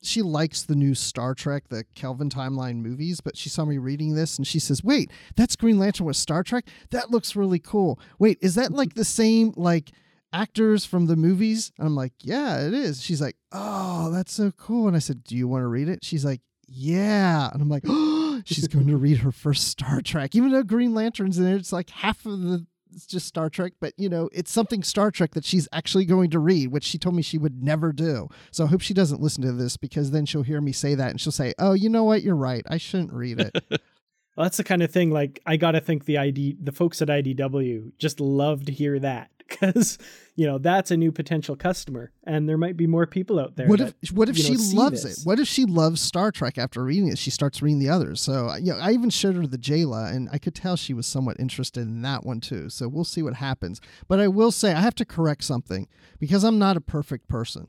she 0.01 0.23
likes 0.23 0.63
the 0.63 0.77
new 0.77 0.95
Star 0.95 1.35
Trek, 1.35 1.65
the 1.71 1.85
Kelvin 1.95 2.31
timeline 2.31 2.77
movies, 2.77 3.21
but 3.21 3.37
she 3.37 3.49
saw 3.49 3.65
me 3.65 3.79
reading 3.79 4.15
this 4.15 4.37
and 4.37 4.47
she 4.47 4.59
says, 4.61 4.85
"Wait, 4.85 5.11
that's 5.35 5.57
Green 5.57 5.79
Lantern 5.79 6.07
with 6.07 6.17
Star 6.17 6.43
Trek? 6.43 6.69
That 6.91 7.11
looks 7.11 7.35
really 7.35 7.59
cool. 7.59 7.99
Wait, 8.19 8.39
is 8.41 8.55
that 8.55 8.73
like 8.73 8.95
the 8.95 9.05
same 9.05 9.53
like 9.57 9.91
actors 10.33 10.85
from 10.85 11.07
the 11.07 11.17
movies?" 11.17 11.73
I'm 11.79 11.95
like, 11.95 12.13
"Yeah, 12.21 12.67
it 12.67 12.75
is." 12.75 13.03
She's 13.03 13.21
like, 13.21 13.37
"Oh, 13.53 14.11
that's 14.11 14.33
so 14.33 14.51
cool." 14.53 14.87
And 14.87 14.97
I 14.97 15.01
said, 15.01 15.25
"Do 15.25 15.37
you 15.37 15.49
want 15.49 15.63
to 15.63 15.69
read 15.69 15.89
it?" 15.89 16.05
She's 16.05 16.25
like, 16.25 16.41
"Yeah." 16.67 17.51
And 17.53 17.63
I'm 17.63 17.69
like, 17.69 17.85
"Oh, 17.87 18.43
she's 18.45 18.69
going 18.69 18.89
to 18.89 18.97
read 18.97 19.19
her 19.19 19.33
first 19.33 19.69
Star 19.69 20.01
Trek." 20.01 20.35
Even 20.35 20.53
though 20.53 20.63
Green 20.63 20.95
Lantern's 20.95 21.39
in 21.39 21.47
it, 21.47 21.57
it's 21.57 21.73
like 21.73 21.91
half 21.91 22.27
of 22.27 22.41
the 22.41 22.67
it's 22.95 23.07
just 23.07 23.27
Star 23.27 23.51
Trek, 23.51 23.73
but 23.81 23.93
you 23.97 24.09
know, 24.09 24.29
it's 24.33 24.51
something 24.51 24.83
Star 24.83 25.11
Trek 25.11 25.33
that 25.33 25.45
she's 25.45 25.69
actually 25.73 26.05
going 26.05 26.31
to 26.31 26.39
read, 26.39 26.69
which 26.69 26.85
she 26.85 26.99
told 26.99 27.15
me 27.15 27.23
she 27.23 27.39
would 27.39 27.63
never 27.63 27.93
do. 27.93 28.29
So 28.51 28.65
I 28.65 28.69
hope 28.69 28.81
she 28.81 28.95
doesn't 28.95 29.21
listen 29.21 29.43
to 29.43 29.53
this 29.53 29.77
because 29.77 30.11
then 30.11 30.27
she'll 30.27 30.43
hear 30.43 30.61
me 30.61 30.73
say 30.73 30.95
that 30.95 31.11
and 31.11 31.21
she'll 31.21 31.33
say, 31.33 31.55
"Oh, 31.59 31.73
you 31.73 31.89
know 31.89 32.05
what? 32.05 32.23
You're 32.23 32.37
right. 32.37 32.65
I 32.69 32.77
shouldn't 32.77 33.13
read 33.13 33.41
it." 33.41 33.57
well, 33.71 34.45
that's 34.45 34.57
the 34.57 34.65
kind 34.65 34.83
of 34.83 34.91
thing. 34.91 35.11
Like 35.11 35.41
I 35.47 35.57
gotta 35.57 35.81
think 35.81 36.05
the 36.05 36.19
ID, 36.19 36.59
the 36.63 36.73
folks 36.73 37.03
at 37.03 37.09
IDW 37.09 37.93
just 37.99 38.21
love 38.21 38.65
to 38.67 38.73
hear 38.73 38.99
that 38.99 39.31
because 39.49 39.99
you 40.37 40.47
know 40.47 40.59
that's 40.59 40.91
a 40.91 40.97
new 40.97 41.11
potential 41.11 41.57
customer, 41.57 42.13
and 42.25 42.49
there 42.49 42.59
might 42.59 42.77
be 42.77 42.87
more 42.87 43.07
people 43.07 43.41
out 43.41 43.57
there. 43.57 43.67
What 43.67 43.79
that, 43.79 43.95
if 44.03 44.13
what 44.13 44.29
if 44.29 44.37
she 44.37 44.55
know, 44.55 44.83
loves 44.83 45.05
it? 45.05 45.19
What 45.25 45.39
if 45.41 45.49
she 45.49 45.65
loves 45.65 46.01
Star 46.01 46.31
Trek 46.31 46.59
after 46.59 46.83
reading 46.85 47.09
it? 47.09 47.19
She 47.19 47.31
starts 47.31 47.63
reading 47.63 47.79
the 47.79 47.89
others. 47.89 48.21
So 48.21 48.55
you 48.57 48.73
know, 48.73 48.79
I 48.79 48.93
even 48.93 49.11
showed 49.11 49.37
her 49.37 49.47
the 49.47 49.59
Jayla, 49.59 50.13
and 50.15 50.29
I 50.33 50.39
could 50.39 50.55
tell 50.55 50.77
she 50.77 50.95
was 50.95 51.07
somewhat 51.07 51.39
interested 51.41 51.81
in 51.83 52.03
that 52.03 52.25
one 52.25 52.41
too. 52.41 52.69
So 52.69 52.89
we'll 52.89 53.05
see 53.05 53.23
what 53.23 53.35
happens. 53.35 53.81
But 54.07 54.21
I 54.21 54.29
will 54.29 54.53
say 54.53 54.73
I 54.73 54.81
have 54.81 54.95
to 54.97 55.05
correct 55.05 55.45
something 55.45 55.89
because 56.19 56.45
I'm 56.45 56.59
not 56.59 56.77
a 56.77 56.81
perfect 56.81 57.29
person. 57.29 57.69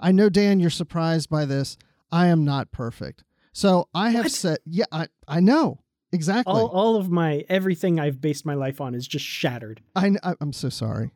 I 0.00 0.12
know 0.12 0.28
Dan, 0.28 0.60
you're 0.60 0.70
surprised 0.70 1.30
by 1.30 1.44
this. 1.44 1.76
I 2.10 2.26
am 2.26 2.44
not 2.44 2.72
perfect. 2.72 3.24
So 3.52 3.88
I 3.94 4.10
have 4.10 4.24
What? 4.24 4.32
said, 4.32 4.58
yeah, 4.66 4.86
I 4.90 5.06
I 5.28 5.40
know 5.40 5.83
exactly. 6.14 6.52
all 6.52 6.66
all 6.68 6.96
of 6.96 7.10
my 7.10 7.44
everything 7.48 7.98
I've 8.00 8.20
based 8.20 8.46
my 8.46 8.54
life 8.54 8.80
on 8.80 8.94
is 8.94 9.06
just 9.06 9.24
shattered. 9.24 9.82
I, 9.94 10.12
I 10.22 10.34
am 10.40 10.52
so 10.52 10.68
sorry. 10.68 11.10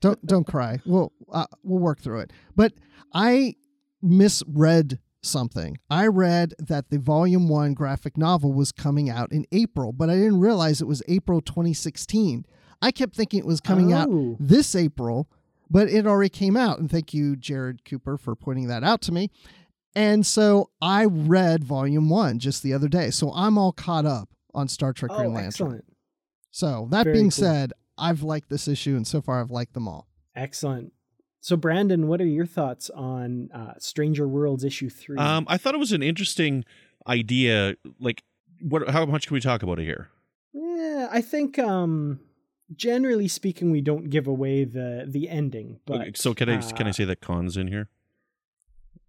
Don't 0.00 0.24
don't 0.26 0.46
cry. 0.46 0.80
We'll 0.84 1.12
uh, 1.32 1.46
we'll 1.62 1.80
work 1.80 2.00
through 2.00 2.20
it. 2.20 2.32
But 2.54 2.74
I 3.12 3.54
misread 4.02 4.98
something. 5.22 5.78
I 5.90 6.06
read 6.06 6.54
that 6.58 6.90
the 6.90 6.98
volume 6.98 7.48
1 7.48 7.74
graphic 7.74 8.16
novel 8.16 8.52
was 8.52 8.70
coming 8.70 9.10
out 9.10 9.32
in 9.32 9.44
April, 9.50 9.92
but 9.92 10.08
I 10.08 10.14
didn't 10.14 10.38
realize 10.40 10.80
it 10.80 10.86
was 10.86 11.02
April 11.08 11.40
2016. 11.40 12.44
I 12.80 12.92
kept 12.92 13.16
thinking 13.16 13.40
it 13.40 13.46
was 13.46 13.60
coming 13.60 13.92
out 13.92 14.08
Oh. 14.08 14.36
this 14.38 14.76
April, 14.76 15.28
but 15.68 15.88
it 15.88 16.06
already 16.06 16.28
came 16.28 16.56
out 16.56 16.78
and 16.78 16.88
thank 16.90 17.12
you 17.12 17.34
Jared 17.34 17.84
Cooper 17.84 18.16
for 18.16 18.36
pointing 18.36 18.68
that 18.68 18.84
out 18.84 19.00
to 19.02 19.12
me. 19.12 19.30
And 19.96 20.24
so 20.26 20.68
I 20.82 21.06
read 21.06 21.64
volume 21.64 22.10
1 22.10 22.38
just 22.38 22.62
the 22.62 22.72
other 22.74 22.86
day. 22.86 23.10
So 23.10 23.32
I'm 23.34 23.56
all 23.56 23.72
caught 23.72 24.04
up 24.04 24.28
on 24.54 24.68
Star 24.68 24.92
Trek 24.92 25.10
Green 25.12 25.30
Oh, 25.30 25.34
Lantern. 25.34 25.46
excellent, 25.46 25.84
So 26.50 26.86
that 26.90 27.04
Very 27.04 27.14
being 27.14 27.24
cool. 27.26 27.30
said, 27.30 27.72
I've 27.98 28.22
liked 28.22 28.50
this 28.50 28.68
issue, 28.68 28.94
and 28.94 29.06
so 29.06 29.22
far 29.22 29.40
I've 29.40 29.50
liked 29.50 29.72
them 29.72 29.88
all. 29.88 30.06
excellent. 30.34 30.92
So 31.40 31.56
Brandon, 31.56 32.08
what 32.08 32.20
are 32.20 32.26
your 32.26 32.44
thoughts 32.44 32.90
on 32.90 33.50
uh, 33.54 33.74
Stranger 33.78 34.26
Worlds 34.28 34.64
issue 34.64 34.90
three? 34.90 35.16
Um, 35.16 35.46
I 35.48 35.56
thought 35.58 35.74
it 35.74 35.78
was 35.78 35.92
an 35.92 36.02
interesting 36.02 36.64
idea. 37.06 37.76
Like, 38.00 38.22
what? 38.60 38.90
How 38.90 39.06
much 39.06 39.28
can 39.28 39.34
we 39.34 39.40
talk 39.40 39.62
about 39.62 39.78
it 39.78 39.84
here? 39.84 40.10
Yeah, 40.52 41.08
I 41.10 41.20
think 41.20 41.56
um 41.58 42.18
generally 42.74 43.28
speaking 43.28 43.70
we 43.70 43.80
don't 43.80 44.10
give 44.10 44.26
away 44.26 44.64
the 44.64 45.04
the 45.08 45.28
ending, 45.28 45.78
but 45.86 46.00
Okay, 46.00 46.12
so 46.16 46.34
can 46.34 46.48
I 46.48 46.60
can 46.60 46.86
I 46.88 46.90
uh, 46.90 46.92
say 46.92 47.04
that 47.04 47.20
Khan's 47.20 47.56
in 47.56 47.68
here? 47.68 47.88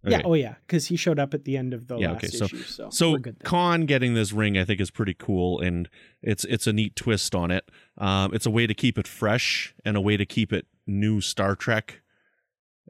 Yeah, 0.06 0.22
oh 0.24 0.34
yeah, 0.34 0.54
cuz 0.68 0.86
he 0.86 0.96
showed 0.96 1.18
up 1.18 1.34
at 1.34 1.44
the 1.44 1.56
end 1.56 1.74
of 1.74 1.88
the 1.88 1.96
Yeah, 1.98 2.12
last 2.12 2.24
okay, 2.24 2.28
so- 2.28 2.44
issue, 2.44 2.62
so 2.62 2.88
So 2.90 3.10
we're 3.12 3.18
good 3.18 3.36
there. 3.40 3.48
Khan 3.48 3.84
getting 3.84 4.14
this 4.14 4.32
ring, 4.32 4.56
I 4.56 4.64
think, 4.64 4.80
is 4.80 4.90
pretty 4.90 5.14
cool, 5.14 5.60
and 5.60 5.88
it's 6.22 6.44
it's 6.44 6.66
a 6.66 6.72
neat 6.72 6.94
twist 6.96 7.34
on 7.34 7.50
it. 7.50 7.68
Um, 7.98 8.32
it's 8.32 8.46
a 8.46 8.50
way 8.50 8.66
to 8.66 8.74
keep 8.74 8.96
it 8.96 9.08
fresh 9.08 9.74
and 9.84 9.96
a 9.96 10.00
way 10.00 10.16
to 10.16 10.24
keep 10.24 10.52
it 10.52 10.66
new 10.86 11.20
Star 11.20 11.56
Trek, 11.56 12.00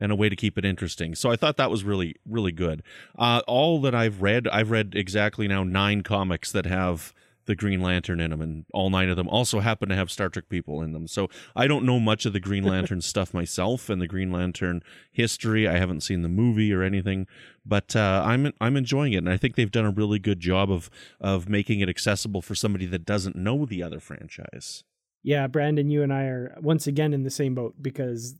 and 0.01 0.13
a 0.13 0.17
way 0.17 0.29
to 0.29 0.37
keep 0.37 0.59
it 0.59 0.65
interesting. 0.65 1.15
So 1.15 1.31
I 1.31 1.37
thought 1.37 1.57
that 1.57 1.71
was 1.71 1.83
really 1.83 2.15
really 2.27 2.53
good. 2.53 2.83
Uh, 3.19 3.41
all 3.47 3.81
that 3.81 3.95
I've 3.95 4.21
read, 4.23 4.47
I've 4.49 4.71
read 4.71 4.93
exactly 4.95 5.49
now 5.49 5.65
nine 5.65 6.03
comics 6.03 6.53
that 6.53 6.67
have 6.67 7.13
the 7.49 7.57
Green 7.57 7.81
Lantern 7.81 8.21
in 8.21 8.31
them, 8.31 8.41
and 8.41 8.65
all 8.73 8.89
nine 8.91 9.09
of 9.09 9.17
them 9.17 9.29
also 9.29 9.59
happen 9.59 9.89
to 9.89 9.97
have 9.97 10.09
Star 10.13 10.29
Trek 10.29 10.49
people 10.49 10.81
in 10.83 10.93
them. 10.93 11.09
So 11.09 11.29
I 11.57 11.67
don't 11.67 11.85
know 11.85 11.99
much 11.99 12.25
of 12.27 12.33
the 12.33 12.39
Green 12.39 12.63
Lantern 12.73 13.01
stuff 13.01 13.35
myself 13.35 13.91
and 13.91 14.01
the 14.01 14.07
Green 14.07 14.31
Lantern 14.31 14.83
history. 15.11 15.67
I 15.67 15.79
haven't 15.79 16.03
seen 16.03 16.23
the 16.23 16.29
movie 16.29 16.73
or 16.73 16.85
anything, 16.85 17.27
but 17.67 17.97
uh, 17.97 18.23
I'm 18.25 18.53
I'm 18.61 18.77
enjoying 18.77 19.13
it, 19.15 19.19
and 19.19 19.29
I 19.29 19.37
think 19.37 19.57
they've 19.57 19.71
done 19.71 19.85
a 19.87 19.91
really 19.91 20.21
good 20.21 20.39
job 20.39 20.71
of 20.71 20.89
of 21.21 21.49
making 21.49 21.81
it 21.81 21.89
accessible 21.89 22.41
for 22.43 22.55
somebody 22.55 22.87
that 22.87 23.05
doesn't 23.05 23.35
know 23.35 23.67
the 23.67 23.83
other 23.83 23.99
franchise. 23.99 24.85
Yeah, 25.25 25.49
Brandon, 25.49 25.91
you 25.91 26.05
and 26.05 26.13
I 26.13 26.25
are 26.27 26.57
once 26.61 26.87
again 26.87 27.13
in 27.13 27.25
the 27.25 27.31
same 27.31 27.57
boat 27.57 27.75
because 27.83 28.37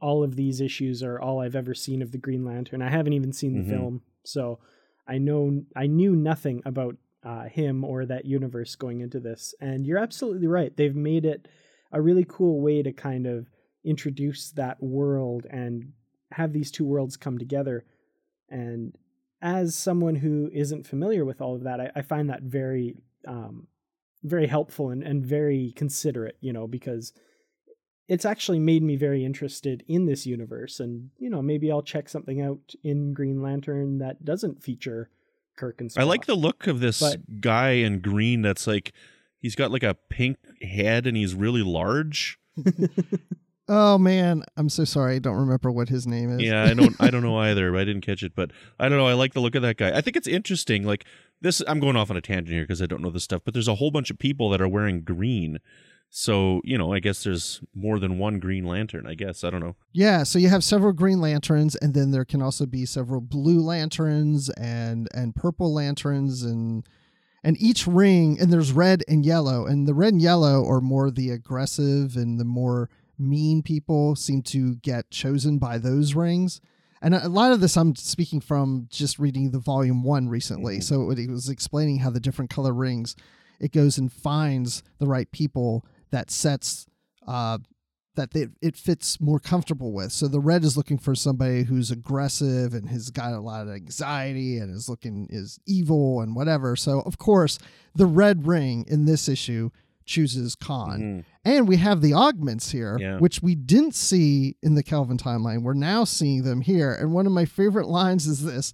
all 0.00 0.22
of 0.22 0.36
these 0.36 0.60
issues 0.60 1.02
are 1.02 1.18
all 1.18 1.40
I've 1.40 1.56
ever 1.56 1.74
seen 1.74 2.00
of 2.02 2.12
the 2.12 2.18
Green 2.18 2.44
Lantern. 2.44 2.82
I 2.82 2.90
haven't 2.90 3.14
even 3.14 3.32
seen 3.32 3.54
the 3.54 3.62
Mhm. 3.64 3.68
film, 3.70 4.02
so 4.24 4.58
I 5.08 5.18
know 5.18 5.64
I 5.74 5.86
knew 5.86 6.14
nothing 6.14 6.62
about 6.64 6.96
uh, 7.26 7.44
him 7.44 7.84
or 7.84 8.06
that 8.06 8.24
universe 8.24 8.76
going 8.76 9.00
into 9.00 9.20
this. 9.20 9.54
And 9.60 9.86
you're 9.86 9.98
absolutely 9.98 10.46
right; 10.46 10.76
they've 10.76 10.96
made 10.96 11.24
it 11.24 11.48
a 11.92 12.00
really 12.00 12.24
cool 12.28 12.60
way 12.60 12.82
to 12.82 12.92
kind 12.92 13.26
of 13.26 13.48
introduce 13.84 14.50
that 14.52 14.82
world 14.82 15.46
and 15.50 15.92
have 16.32 16.52
these 16.52 16.70
two 16.70 16.84
worlds 16.84 17.16
come 17.16 17.38
together. 17.38 17.84
And 18.48 18.96
as 19.40 19.74
someone 19.74 20.16
who 20.16 20.50
isn't 20.52 20.86
familiar 20.86 21.24
with 21.24 21.40
all 21.40 21.54
of 21.54 21.64
that, 21.64 21.80
I, 21.80 21.90
I 21.96 22.02
find 22.02 22.30
that 22.30 22.42
very 22.42 22.96
um, 23.26 23.68
very 24.22 24.46
helpful 24.46 24.90
and, 24.90 25.02
and 25.02 25.24
very 25.24 25.72
considerate, 25.76 26.36
you 26.40 26.52
know, 26.52 26.66
because 26.66 27.12
it's 28.08 28.24
actually 28.24 28.58
made 28.58 28.82
me 28.82 28.96
very 28.96 29.24
interested 29.24 29.84
in 29.88 30.06
this 30.06 30.26
universe. 30.26 30.80
And, 30.80 31.10
you 31.18 31.30
know, 31.30 31.42
maybe 31.42 31.70
I'll 31.70 31.82
check 31.82 32.08
something 32.08 32.40
out 32.40 32.74
in 32.82 33.14
Green 33.14 33.42
Lantern 33.42 33.98
that 33.98 34.24
doesn't 34.24 34.62
feature 34.62 35.10
Kirk 35.56 35.80
and 35.80 35.90
I 35.96 36.02
like 36.04 36.26
the 36.26 36.34
look 36.34 36.66
of 36.66 36.80
this 36.80 37.00
But- 37.00 37.40
guy 37.40 37.70
in 37.70 38.00
green. 38.00 38.42
That's 38.42 38.66
like 38.66 38.92
he's 39.38 39.54
got 39.56 39.70
like 39.70 39.82
a 39.82 39.94
pink 39.94 40.36
head 40.62 41.06
and 41.06 41.16
he's 41.16 41.34
really 41.34 41.62
large. 41.62 42.38
Oh 43.68 43.98
man, 43.98 44.44
I'm 44.56 44.68
so 44.68 44.84
sorry. 44.84 45.16
I 45.16 45.18
don't 45.18 45.38
remember 45.38 45.72
what 45.72 45.88
his 45.88 46.06
name 46.06 46.30
is. 46.38 46.40
Yeah, 46.46 46.62
I 46.62 46.72
don't 46.74 46.94
I 47.00 47.10
don't 47.10 47.22
know 47.24 47.36
either. 47.40 47.74
I 47.76 47.84
didn't 47.84 48.02
catch 48.02 48.22
it, 48.22 48.32
but 48.36 48.52
I 48.78 48.88
don't 48.88 48.96
know. 48.96 49.08
I 49.08 49.14
like 49.14 49.34
the 49.34 49.40
look 49.40 49.56
of 49.56 49.62
that 49.62 49.76
guy. 49.76 49.90
I 49.96 50.00
think 50.00 50.16
it's 50.16 50.28
interesting. 50.28 50.84
Like 50.84 51.04
this, 51.40 51.60
I'm 51.66 51.80
going 51.80 51.96
off 51.96 52.08
on 52.08 52.16
a 52.16 52.20
tangent 52.20 52.50
here 52.54 52.62
because 52.62 52.80
I 52.80 52.86
don't 52.86 53.02
know 53.02 53.10
this 53.10 53.24
stuff. 53.24 53.42
But 53.44 53.54
there's 53.54 53.66
a 53.66 53.74
whole 53.74 53.90
bunch 53.90 54.08
of 54.08 54.20
people 54.20 54.50
that 54.50 54.60
are 54.60 54.68
wearing 54.68 55.00
green. 55.00 55.58
So 56.10 56.60
you 56.64 56.78
know, 56.78 56.92
I 56.92 57.00
guess 57.00 57.24
there's 57.24 57.60
more 57.74 57.98
than 57.98 58.18
one 58.18 58.38
Green 58.38 58.64
Lantern. 58.64 59.06
I 59.06 59.14
guess 59.14 59.44
I 59.44 59.50
don't 59.50 59.60
know. 59.60 59.76
Yeah, 59.92 60.22
so 60.22 60.38
you 60.38 60.48
have 60.48 60.64
several 60.64 60.92
green 60.92 61.20
lanterns, 61.20 61.76
and 61.76 61.94
then 61.94 62.10
there 62.10 62.24
can 62.24 62.40
also 62.40 62.64
be 62.66 62.86
several 62.86 63.20
blue 63.20 63.60
lanterns 63.60 64.48
and 64.50 65.08
and 65.14 65.34
purple 65.34 65.74
lanterns, 65.74 66.42
and 66.42 66.86
and 67.44 67.60
each 67.60 67.86
ring, 67.86 68.38
and 68.40 68.52
there's 68.52 68.72
red 68.72 69.04
and 69.08 69.24
yellow, 69.26 69.66
and 69.66 69.86
the 69.86 69.94
red 69.94 70.12
and 70.14 70.22
yellow 70.22 70.66
are 70.66 70.80
more 70.80 71.10
the 71.10 71.30
aggressive 71.30 72.16
and 72.16 72.40
the 72.40 72.44
more 72.44 72.88
mean 73.18 73.62
people 73.62 74.14
seem 74.16 74.42
to 74.42 74.76
get 74.76 75.10
chosen 75.10 75.58
by 75.58 75.78
those 75.78 76.14
rings. 76.14 76.60
And 77.02 77.14
a 77.14 77.28
lot 77.28 77.52
of 77.52 77.60
this 77.60 77.76
I'm 77.76 77.94
speaking 77.94 78.40
from 78.40 78.86
just 78.90 79.18
reading 79.18 79.50
the 79.50 79.58
volume 79.58 80.02
one 80.02 80.28
recently. 80.28 80.78
Mhm. 80.78 80.82
So 80.82 81.10
it 81.10 81.30
was 81.30 81.48
explaining 81.48 81.98
how 81.98 82.10
the 82.10 82.20
different 82.20 82.50
color 82.50 82.72
rings, 82.72 83.14
it 83.60 83.72
goes 83.72 83.96
and 83.98 84.12
finds 84.12 84.82
the 84.98 85.06
right 85.06 85.30
people 85.30 85.84
that 86.10 86.30
sets 86.30 86.86
uh, 87.26 87.58
that 88.14 88.32
they, 88.32 88.46
it 88.62 88.76
fits 88.76 89.20
more 89.20 89.38
comfortable 89.38 89.92
with. 89.92 90.10
So 90.10 90.26
the 90.26 90.40
red 90.40 90.64
is 90.64 90.76
looking 90.76 90.96
for 90.98 91.14
somebody 91.14 91.64
who's 91.64 91.90
aggressive 91.90 92.72
and 92.72 92.88
has 92.88 93.10
got 93.10 93.32
a 93.34 93.40
lot 93.40 93.66
of 93.68 93.74
anxiety 93.74 94.56
and 94.58 94.74
is 94.74 94.88
looking 94.88 95.26
is 95.28 95.58
evil 95.66 96.20
and 96.22 96.34
whatever. 96.34 96.76
So 96.76 97.00
of 97.00 97.18
course, 97.18 97.58
the 97.94 98.06
red 98.06 98.46
ring 98.46 98.84
in 98.88 99.04
this 99.04 99.28
issue 99.28 99.70
chooses 100.06 100.54
Khan. 100.54 101.00
Mhm. 101.00 101.24
And 101.44 101.68
we 101.68 101.76
have 101.78 102.00
the 102.00 102.14
augments 102.14 102.70
here, 102.70 102.96
Yeah. 102.98 103.18
which 103.18 103.42
we 103.42 103.54
didn't 103.54 103.94
see 103.94 104.56
in 104.62 104.74
the 104.76 104.82
Kelvin 104.84 105.18
timeline. 105.18 105.62
We're 105.62 105.74
now 105.74 106.04
seeing 106.04 106.42
them 106.42 106.60
here. 106.62 106.92
And 106.94 107.12
one 107.12 107.26
of 107.26 107.32
my 107.32 107.44
favorite 107.44 107.88
lines 107.88 108.26
is 108.26 108.42
this 108.44 108.72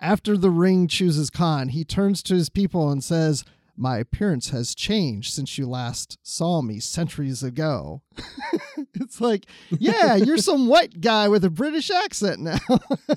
after 0.00 0.36
the 0.36 0.50
ring 0.50 0.88
chooses 0.88 1.30
Khan, 1.30 1.68
he 1.68 1.84
turns 1.84 2.22
to 2.24 2.34
his 2.34 2.48
people 2.48 2.90
and 2.90 3.04
says, 3.04 3.44
My 3.76 3.98
appearance 3.98 4.50
has 4.50 4.74
changed 4.74 5.32
since 5.32 5.58
you 5.58 5.68
last 5.68 6.18
saw 6.22 6.62
me 6.62 6.78
centuries 6.80 7.42
ago. 7.42 8.02
it's 8.94 9.20
like, 9.20 9.46
yeah, 9.70 10.14
you're 10.14 10.38
some 10.38 10.68
white 10.68 11.00
guy 11.00 11.28
with 11.28 11.44
a 11.44 11.50
British 11.50 11.90
accent 11.90 12.40
now. 12.40 12.58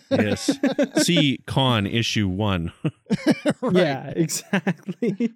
Yes. 0.09 0.49
See 1.03 1.39
Khan 1.45 1.85
issue 1.85 2.27
one. 2.27 2.71
Yeah, 3.71 4.11
exactly. 4.15 5.33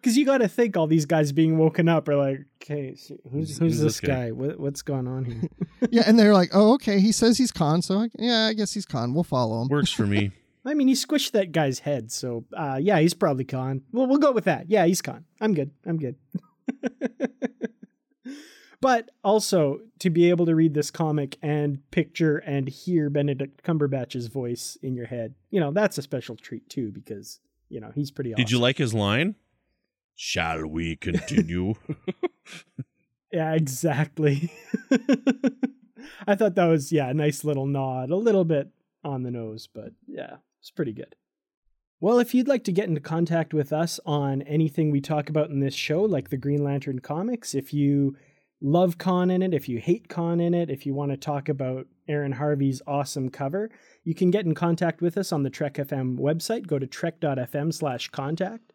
Because 0.00 0.16
you 0.16 0.24
got 0.26 0.38
to 0.38 0.48
think 0.48 0.76
all 0.76 0.86
these 0.86 1.06
guys 1.06 1.30
being 1.30 1.56
woken 1.56 1.88
up 1.88 2.08
are 2.08 2.16
like, 2.16 2.40
okay, 2.62 2.94
so 2.96 3.16
who's, 3.30 3.32
Who's- 3.32 3.48
who's, 3.50 3.58
who's 3.58 3.78
this 3.80 3.92
this 3.94 4.00
guy?" 4.00 4.26
guy? 4.26 4.32
What, 4.32 4.58
what's 4.58 4.82
going 4.82 5.06
on 5.06 5.24
here? 5.24 5.42
yeah, 5.90 6.02
and 6.06 6.18
they're 6.18 6.32
like, 6.34 6.50
oh, 6.52 6.74
okay, 6.74 6.98
he 7.00 7.12
says 7.12 7.38
he's 7.38 7.52
Khan, 7.52 7.80
so 7.82 7.98
I, 8.00 8.08
yeah, 8.18 8.46
I 8.46 8.54
guess 8.54 8.72
he's 8.74 8.86
Khan. 8.86 9.14
We'll 9.14 9.24
follow 9.24 9.62
him. 9.62 9.68
Works 9.68 9.90
for 9.92 10.06
me. 10.06 10.32
I 10.64 10.74
mean, 10.74 10.88
he 10.88 10.94
squished 10.94 11.32
that 11.32 11.52
guy's 11.52 11.80
head, 11.80 12.10
so 12.10 12.44
uh, 12.56 12.78
yeah, 12.80 12.98
he's 12.98 13.14
probably 13.14 13.44
Khan. 13.44 13.82
Well, 13.92 14.06
we'll 14.06 14.18
go 14.18 14.32
with 14.32 14.44
that. 14.44 14.70
Yeah, 14.70 14.86
he's 14.86 15.02
Khan. 15.02 15.24
I'm 15.40 15.54
good. 15.54 15.70
I'm 15.84 15.98
good. 15.98 16.16
but 18.80 19.10
also 19.22 19.80
to 19.98 20.10
be 20.10 20.30
able 20.30 20.46
to 20.46 20.54
read 20.54 20.74
this 20.74 20.90
comic 20.90 21.36
and 21.42 21.78
picture 21.90 22.38
and 22.38 22.68
hear 22.68 23.10
Benedict 23.10 23.62
Cumberbatch's 23.62 24.28
voice 24.28 24.78
in 24.82 24.94
your 24.94 25.06
head, 25.06 25.34
you 25.50 25.60
know, 25.60 25.70
that's 25.70 25.98
a 25.98 26.02
special 26.02 26.36
treat 26.36 26.68
too 26.68 26.90
because 26.90 27.40
you 27.68 27.80
know 27.80 27.92
he's 27.94 28.10
pretty. 28.10 28.32
Did 28.34 28.50
you 28.50 28.58
like 28.58 28.78
his 28.78 28.94
line? 28.94 29.34
Shall 30.16 30.66
we 30.66 30.96
continue? 30.96 31.74
Yeah, 33.34 33.54
exactly. 33.54 34.52
I 36.28 36.36
thought 36.36 36.54
that 36.54 36.66
was 36.66 36.92
yeah, 36.92 37.08
a 37.08 37.14
nice 37.14 37.42
little 37.42 37.66
nod, 37.66 38.10
a 38.10 38.16
little 38.16 38.44
bit 38.44 38.68
on 39.02 39.24
the 39.24 39.32
nose, 39.32 39.66
but 39.66 39.90
yeah, 40.06 40.36
it's 40.64 40.70
pretty 40.70 40.94
good. 40.94 41.14
Well, 42.00 42.18
if 42.18 42.32
you'd 42.32 42.48
like 42.48 42.64
to 42.64 42.72
get 42.72 42.88
into 42.88 43.02
contact 43.02 43.52
with 43.52 43.70
us 43.70 44.00
on 44.06 44.40
anything 44.42 44.90
we 44.90 45.02
talk 45.02 45.28
about 45.28 45.50
in 45.50 45.60
this 45.60 45.74
show, 45.74 46.00
like 46.00 46.30
the 46.30 46.38
Green 46.38 46.64
Lantern 46.64 47.00
comics, 47.00 47.54
if 47.54 47.74
you 47.74 48.16
love 48.62 48.96
Khan 48.96 49.30
in 49.30 49.42
it, 49.42 49.52
if 49.52 49.68
you 49.68 49.78
hate 49.78 50.08
Khan 50.08 50.40
in 50.40 50.54
it, 50.54 50.70
if 50.70 50.86
you 50.86 50.94
want 50.94 51.10
to 51.10 51.18
talk 51.18 51.50
about 51.50 51.86
Aaron 52.08 52.32
Harvey's 52.32 52.80
awesome 52.86 53.28
cover, 53.28 53.70
you 54.04 54.14
can 54.14 54.30
get 54.30 54.46
in 54.46 54.54
contact 54.54 55.02
with 55.02 55.18
us 55.18 55.32
on 55.32 55.42
the 55.42 55.50
Trek 55.50 55.74
FM 55.74 56.18
website. 56.18 56.66
Go 56.66 56.78
to 56.78 56.86
trek.fm 56.86 57.74
slash 57.74 58.08
contact. 58.08 58.72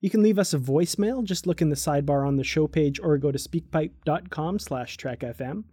You 0.00 0.08
can 0.08 0.22
leave 0.22 0.38
us 0.38 0.54
a 0.54 0.58
voicemail. 0.58 1.22
Just 1.22 1.46
look 1.46 1.60
in 1.60 1.68
the 1.68 1.76
sidebar 1.76 2.26
on 2.26 2.36
the 2.36 2.44
show 2.44 2.66
page 2.66 2.98
or 2.98 3.18
go 3.18 3.30
to 3.30 3.38
speakpipe.com 3.38 4.58
slash 4.58 4.96
trekfm. 4.96 5.64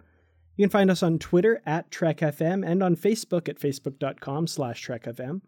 You 0.58 0.65
can 0.65 0.70
find 0.70 0.91
us 0.91 1.01
on 1.01 1.20
Twitter 1.20 1.62
at 1.65 1.89
trekfm 1.89 2.70
and 2.70 2.84
on 2.84 2.98
Facebook 2.98 3.48
at 3.48 3.60
facebook.com 3.60 4.48
slash 4.48 4.86
trekfm. 4.86 5.39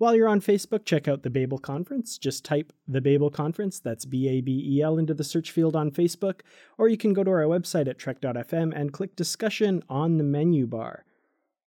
While 0.00 0.14
you're 0.16 0.28
on 0.28 0.40
Facebook, 0.40 0.86
check 0.86 1.08
out 1.08 1.24
the 1.24 1.28
Babel 1.28 1.58
Conference. 1.58 2.16
Just 2.16 2.42
type 2.42 2.72
the 2.88 3.02
Babel 3.02 3.28
Conference, 3.28 3.78
that's 3.78 4.06
B 4.06 4.30
A 4.30 4.40
B 4.40 4.64
E 4.66 4.80
L, 4.80 4.96
into 4.96 5.12
the 5.12 5.22
search 5.22 5.50
field 5.50 5.76
on 5.76 5.90
Facebook, 5.90 6.40
or 6.78 6.88
you 6.88 6.96
can 6.96 7.12
go 7.12 7.22
to 7.22 7.30
our 7.30 7.42
website 7.42 7.86
at 7.86 7.98
trek.fm 7.98 8.72
and 8.74 8.94
click 8.94 9.14
discussion 9.14 9.82
on 9.90 10.16
the 10.16 10.24
menu 10.24 10.66
bar. 10.66 11.04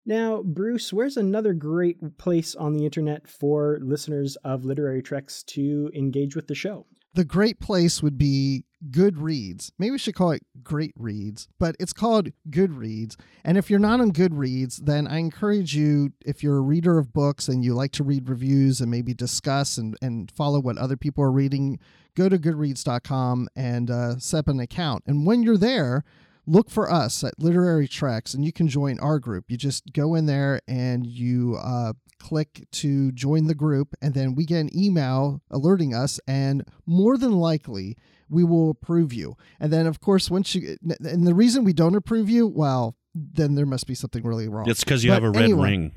Now, 0.04 0.42
Bruce, 0.42 0.92
where's 0.92 1.16
another 1.16 1.54
great 1.54 2.18
place 2.18 2.56
on 2.56 2.74
the 2.74 2.86
internet 2.86 3.28
for 3.28 3.78
listeners 3.84 4.36
of 4.38 4.66
Literary 4.66 5.04
Treks 5.04 5.44
to 5.44 5.92
engage 5.94 6.36
with 6.36 6.48
the 6.48 6.56
show? 6.56 6.88
The 7.14 7.26
great 7.26 7.60
place 7.60 8.02
would 8.02 8.18
be 8.18 8.66
Goodreads. 8.90 9.72
Maybe 9.78 9.92
we 9.92 9.98
should 9.98 10.16
call 10.16 10.32
it 10.32 10.44
Great 10.64 10.94
Reads, 10.98 11.48
but 11.60 11.76
it's 11.80 11.94
called 11.94 12.30
Goodreads. 12.50 13.16
And 13.44 13.58
if 13.58 13.70
you're 13.70 13.80
not 13.80 14.02
on 14.02 14.12
Goodreads, 14.12 14.78
then 14.84 15.08
I 15.08 15.18
encourage 15.18 15.76
you, 15.76 16.14
if 16.26 16.44
you're 16.44 16.58
a 16.58 16.62
reader 16.62 16.98
of 16.98 17.14
books 17.14 17.48
and 17.48 17.64
you 17.64 17.74
like 17.74 17.92
to 17.94 18.04
read 18.04 18.30
reviews 18.30 18.82
and 18.82 18.92
maybe 18.92 19.14
discuss 19.14 19.78
and, 19.78 19.96
and 20.02 20.32
follow 20.32 20.60
what 20.60 20.78
other 20.78 20.98
people 20.98 21.24
are 21.24 21.32
reading, 21.32 21.80
go 22.16 22.30
to 22.30 22.38
goodreads.com 22.38 23.48
and 23.56 23.90
uh, 23.90 24.18
set 24.18 24.40
up 24.40 24.48
an 24.48 24.60
account. 24.60 25.04
And 25.08 25.26
when 25.26 25.44
you're 25.44 25.58
there, 25.58 26.04
look 26.46 26.70
for 26.70 26.92
us 26.92 27.24
at 27.24 27.40
Literary 27.40 27.88
Treks 27.88 28.34
and 28.34 28.44
you 28.44 28.52
can 28.52 28.68
join 28.68 29.00
our 29.00 29.20
group. 29.20 29.46
You 29.48 29.58
just 29.58 29.94
go 29.94 30.16
in 30.16 30.26
there 30.26 30.62
and 30.68 31.06
you 31.06 31.58
uh, 31.62 31.94
click 32.24 32.66
to 32.72 33.12
join 33.12 33.48
the 33.48 33.54
group, 33.56 33.94
and 34.02 34.14
then 34.14 34.34
we 34.34 34.46
get 34.46 34.62
an 34.62 34.70
email 34.78 35.42
alerting 35.52 35.94
us, 35.94 36.20
and 36.26 36.64
more 36.86 37.18
than 37.18 37.34
likely, 37.34 37.98
we 38.30 38.44
will 38.44 38.70
approve 38.72 39.12
you. 39.14 39.36
And 39.60 39.72
then, 39.74 39.86
of 39.86 40.00
course, 40.00 40.32
once 40.32 40.56
you, 40.56 40.78
and 41.04 41.28
the 41.28 41.36
reason 41.36 41.66
we 41.66 41.74
don't 41.74 41.96
approve 41.96 42.30
you, 42.30 42.48
well, 42.48 42.96
then 43.14 43.56
there 43.56 43.66
must 43.66 43.86
be 43.88 43.94
something 43.94 44.24
really 44.24 44.48
wrong. 44.48 44.70
It's 44.70 44.84
because 44.84 45.04
you 45.04 45.12
But 45.12 45.16
have 45.16 45.24
a 45.26 45.32
red 45.32 45.44
anyway, 45.44 45.70
ring. 45.70 45.92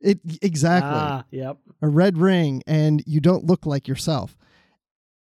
It 0.00 0.20
exactly 0.42 0.90
Ah, 0.92 1.24
yep. 1.30 1.58
a 1.80 1.88
red 1.88 2.18
ring 2.18 2.62
and 2.66 3.02
you 3.06 3.20
don't 3.20 3.44
look 3.44 3.64
like 3.66 3.86
yourself. 3.88 4.36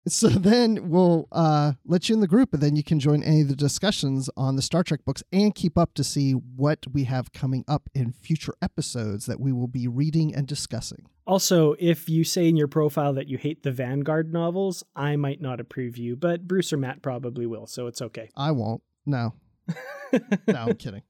So 0.08 0.28
then 0.28 0.88
we'll 0.88 1.26
uh, 1.32 1.72
let 1.84 2.08
you 2.08 2.14
in 2.14 2.20
the 2.20 2.28
group, 2.28 2.52
and 2.52 2.62
then 2.62 2.76
you 2.76 2.84
can 2.84 3.00
join 3.00 3.24
any 3.24 3.40
of 3.40 3.48
the 3.48 3.56
discussions 3.56 4.30
on 4.36 4.54
the 4.54 4.62
Star 4.62 4.84
Trek 4.84 5.04
books 5.04 5.24
and 5.32 5.52
keep 5.52 5.76
up 5.76 5.94
to 5.94 6.04
see 6.04 6.32
what 6.32 6.86
we 6.92 7.04
have 7.04 7.32
coming 7.32 7.64
up 7.66 7.90
in 7.92 8.12
future 8.12 8.54
episodes 8.62 9.26
that 9.26 9.40
we 9.40 9.52
will 9.52 9.66
be 9.66 9.88
reading 9.88 10.32
and 10.32 10.46
discussing. 10.46 11.06
Also, 11.26 11.74
if 11.80 12.08
you 12.08 12.22
say 12.22 12.48
in 12.48 12.56
your 12.56 12.68
profile 12.68 13.12
that 13.14 13.26
you 13.26 13.36
hate 13.36 13.64
the 13.64 13.72
Vanguard 13.72 14.32
novels, 14.32 14.84
I 14.94 15.16
might 15.16 15.40
not 15.40 15.58
approve 15.58 15.98
you, 15.98 16.14
but 16.14 16.46
Bruce 16.46 16.72
or 16.72 16.76
Matt 16.76 17.02
probably 17.02 17.46
will, 17.46 17.66
so 17.66 17.88
it's 17.88 18.00
okay. 18.00 18.30
I 18.36 18.52
won't. 18.52 18.82
No, 19.06 19.34
no, 20.12 20.54
I'm 20.54 20.74
kidding. 20.76 21.02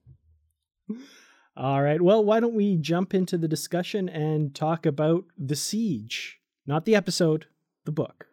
All 1.54 1.82
right. 1.82 2.00
Well, 2.00 2.24
why 2.24 2.40
don't 2.40 2.54
we 2.54 2.76
jump 2.76 3.12
into 3.14 3.36
the 3.36 3.48
discussion 3.48 4.08
and 4.08 4.54
talk 4.54 4.86
about 4.86 5.24
The 5.38 5.56
Siege? 5.56 6.38
Not 6.66 6.84
the 6.84 6.94
episode, 6.94 7.46
the 7.84 7.92
book. 7.92 8.26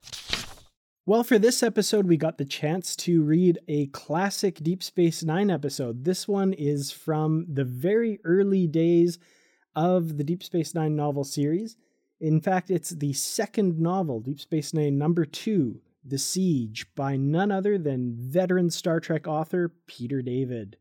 Well, 1.05 1.25
for 1.25 1.37
this 1.37 1.61
episode, 1.61 2.07
we 2.07 2.15
got 2.15 2.37
the 2.37 2.45
chance 2.45 2.95
to 2.97 3.23
read 3.23 3.59
a 3.67 3.87
classic 3.87 4.63
Deep 4.63 4.81
Space 4.81 5.21
Nine 5.21 5.51
episode. 5.51 6.05
This 6.05 6.29
one 6.29 6.53
is 6.53 6.91
from 6.91 7.45
the 7.51 7.65
very 7.65 8.21
early 8.23 8.67
days 8.67 9.19
of 9.75 10.17
the 10.17 10.23
Deep 10.23 10.41
Space 10.41 10.73
Nine 10.73 10.95
novel 10.95 11.25
series. 11.25 11.75
In 12.21 12.39
fact, 12.39 12.71
it's 12.71 12.91
the 12.91 13.11
second 13.11 13.81
novel, 13.81 14.21
Deep 14.21 14.39
Space 14.39 14.73
Nine 14.73 14.97
number 14.97 15.25
two, 15.25 15.81
The 16.05 16.17
Siege, 16.17 16.87
by 16.95 17.17
none 17.17 17.51
other 17.51 17.77
than 17.77 18.15
veteran 18.17 18.69
Star 18.69 19.01
Trek 19.01 19.27
author 19.27 19.73
Peter 19.87 20.21
David. 20.21 20.77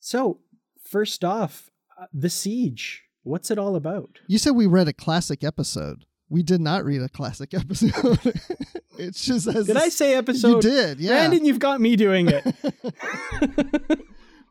So, 0.00 0.40
first 0.84 1.24
off, 1.24 1.70
uh, 1.98 2.08
The 2.12 2.28
Siege. 2.28 3.04
What's 3.22 3.50
it 3.50 3.58
all 3.58 3.74
about? 3.74 4.18
You 4.26 4.36
said 4.36 4.50
we 4.50 4.66
read 4.66 4.88
a 4.88 4.92
classic 4.92 5.42
episode. 5.42 6.04
We 6.30 6.42
did 6.44 6.60
not 6.60 6.84
read 6.84 7.02
a 7.02 7.08
classic 7.08 7.52
episode. 7.54 8.18
it's 8.98 9.24
just 9.24 9.46
as 9.48 9.66
Did 9.66 9.76
I 9.76 9.88
say 9.88 10.14
episode? 10.14 10.64
You 10.64 10.70
did, 10.70 11.00
yeah. 11.00 11.10
Brandon, 11.10 11.44
you've 11.44 11.58
got 11.58 11.80
me 11.80 11.96
doing 11.96 12.28
it. 12.28 12.44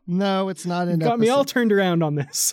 no, 0.06 0.50
it's 0.50 0.66
not 0.66 0.82
an 0.88 0.90
You've 0.90 1.00
got 1.00 1.06
episode. 1.14 1.20
me 1.20 1.28
all 1.30 1.44
turned 1.44 1.72
around 1.72 2.02
on 2.02 2.16
this. 2.16 2.52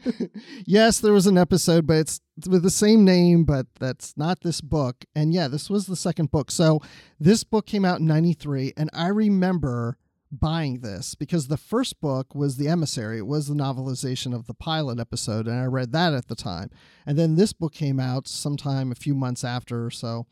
yes, 0.64 1.00
there 1.00 1.12
was 1.12 1.26
an 1.26 1.36
episode, 1.38 1.86
but 1.86 1.96
it's 1.96 2.20
with 2.48 2.62
the 2.62 2.70
same 2.70 3.04
name, 3.04 3.44
but 3.44 3.66
that's 3.80 4.16
not 4.16 4.42
this 4.42 4.60
book. 4.60 5.04
And 5.14 5.34
yeah, 5.34 5.48
this 5.48 5.68
was 5.68 5.86
the 5.86 5.96
second 5.96 6.30
book. 6.30 6.50
So 6.50 6.80
this 7.18 7.42
book 7.44 7.66
came 7.66 7.84
out 7.84 7.98
in 7.98 8.06
93, 8.06 8.74
and 8.76 8.90
I 8.92 9.08
remember 9.08 9.96
buying 10.32 10.80
this 10.80 11.14
because 11.14 11.46
the 11.46 11.58
first 11.58 12.00
book 12.00 12.34
was 12.34 12.56
The 12.56 12.66
Emissary. 12.66 13.18
It 13.18 13.26
was 13.26 13.46
the 13.46 13.54
novelization 13.54 14.34
of 14.34 14.46
the 14.46 14.54
pilot 14.54 14.98
episode, 14.98 15.46
and 15.46 15.60
I 15.60 15.66
read 15.66 15.92
that 15.92 16.14
at 16.14 16.28
the 16.28 16.34
time. 16.34 16.70
And 17.06 17.18
then 17.18 17.36
this 17.36 17.52
book 17.52 17.74
came 17.74 18.00
out 18.00 18.26
sometime 18.26 18.90
a 18.90 18.96
few 18.96 19.14
months 19.14 19.44
after 19.44 19.84
or 19.84 19.90
so. 19.90 20.26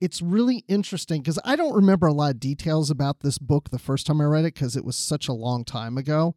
It's 0.00 0.20
really 0.20 0.64
interesting 0.66 1.22
because 1.22 1.38
I 1.44 1.54
don't 1.54 1.76
remember 1.76 2.08
a 2.08 2.12
lot 2.12 2.32
of 2.32 2.40
details 2.40 2.90
about 2.90 3.20
this 3.20 3.38
book 3.38 3.70
the 3.70 3.78
first 3.78 4.06
time 4.06 4.20
I 4.20 4.24
read 4.24 4.44
it 4.44 4.54
because 4.54 4.76
it 4.76 4.84
was 4.84 4.96
such 4.96 5.28
a 5.28 5.32
long 5.32 5.64
time 5.64 5.96
ago. 5.96 6.34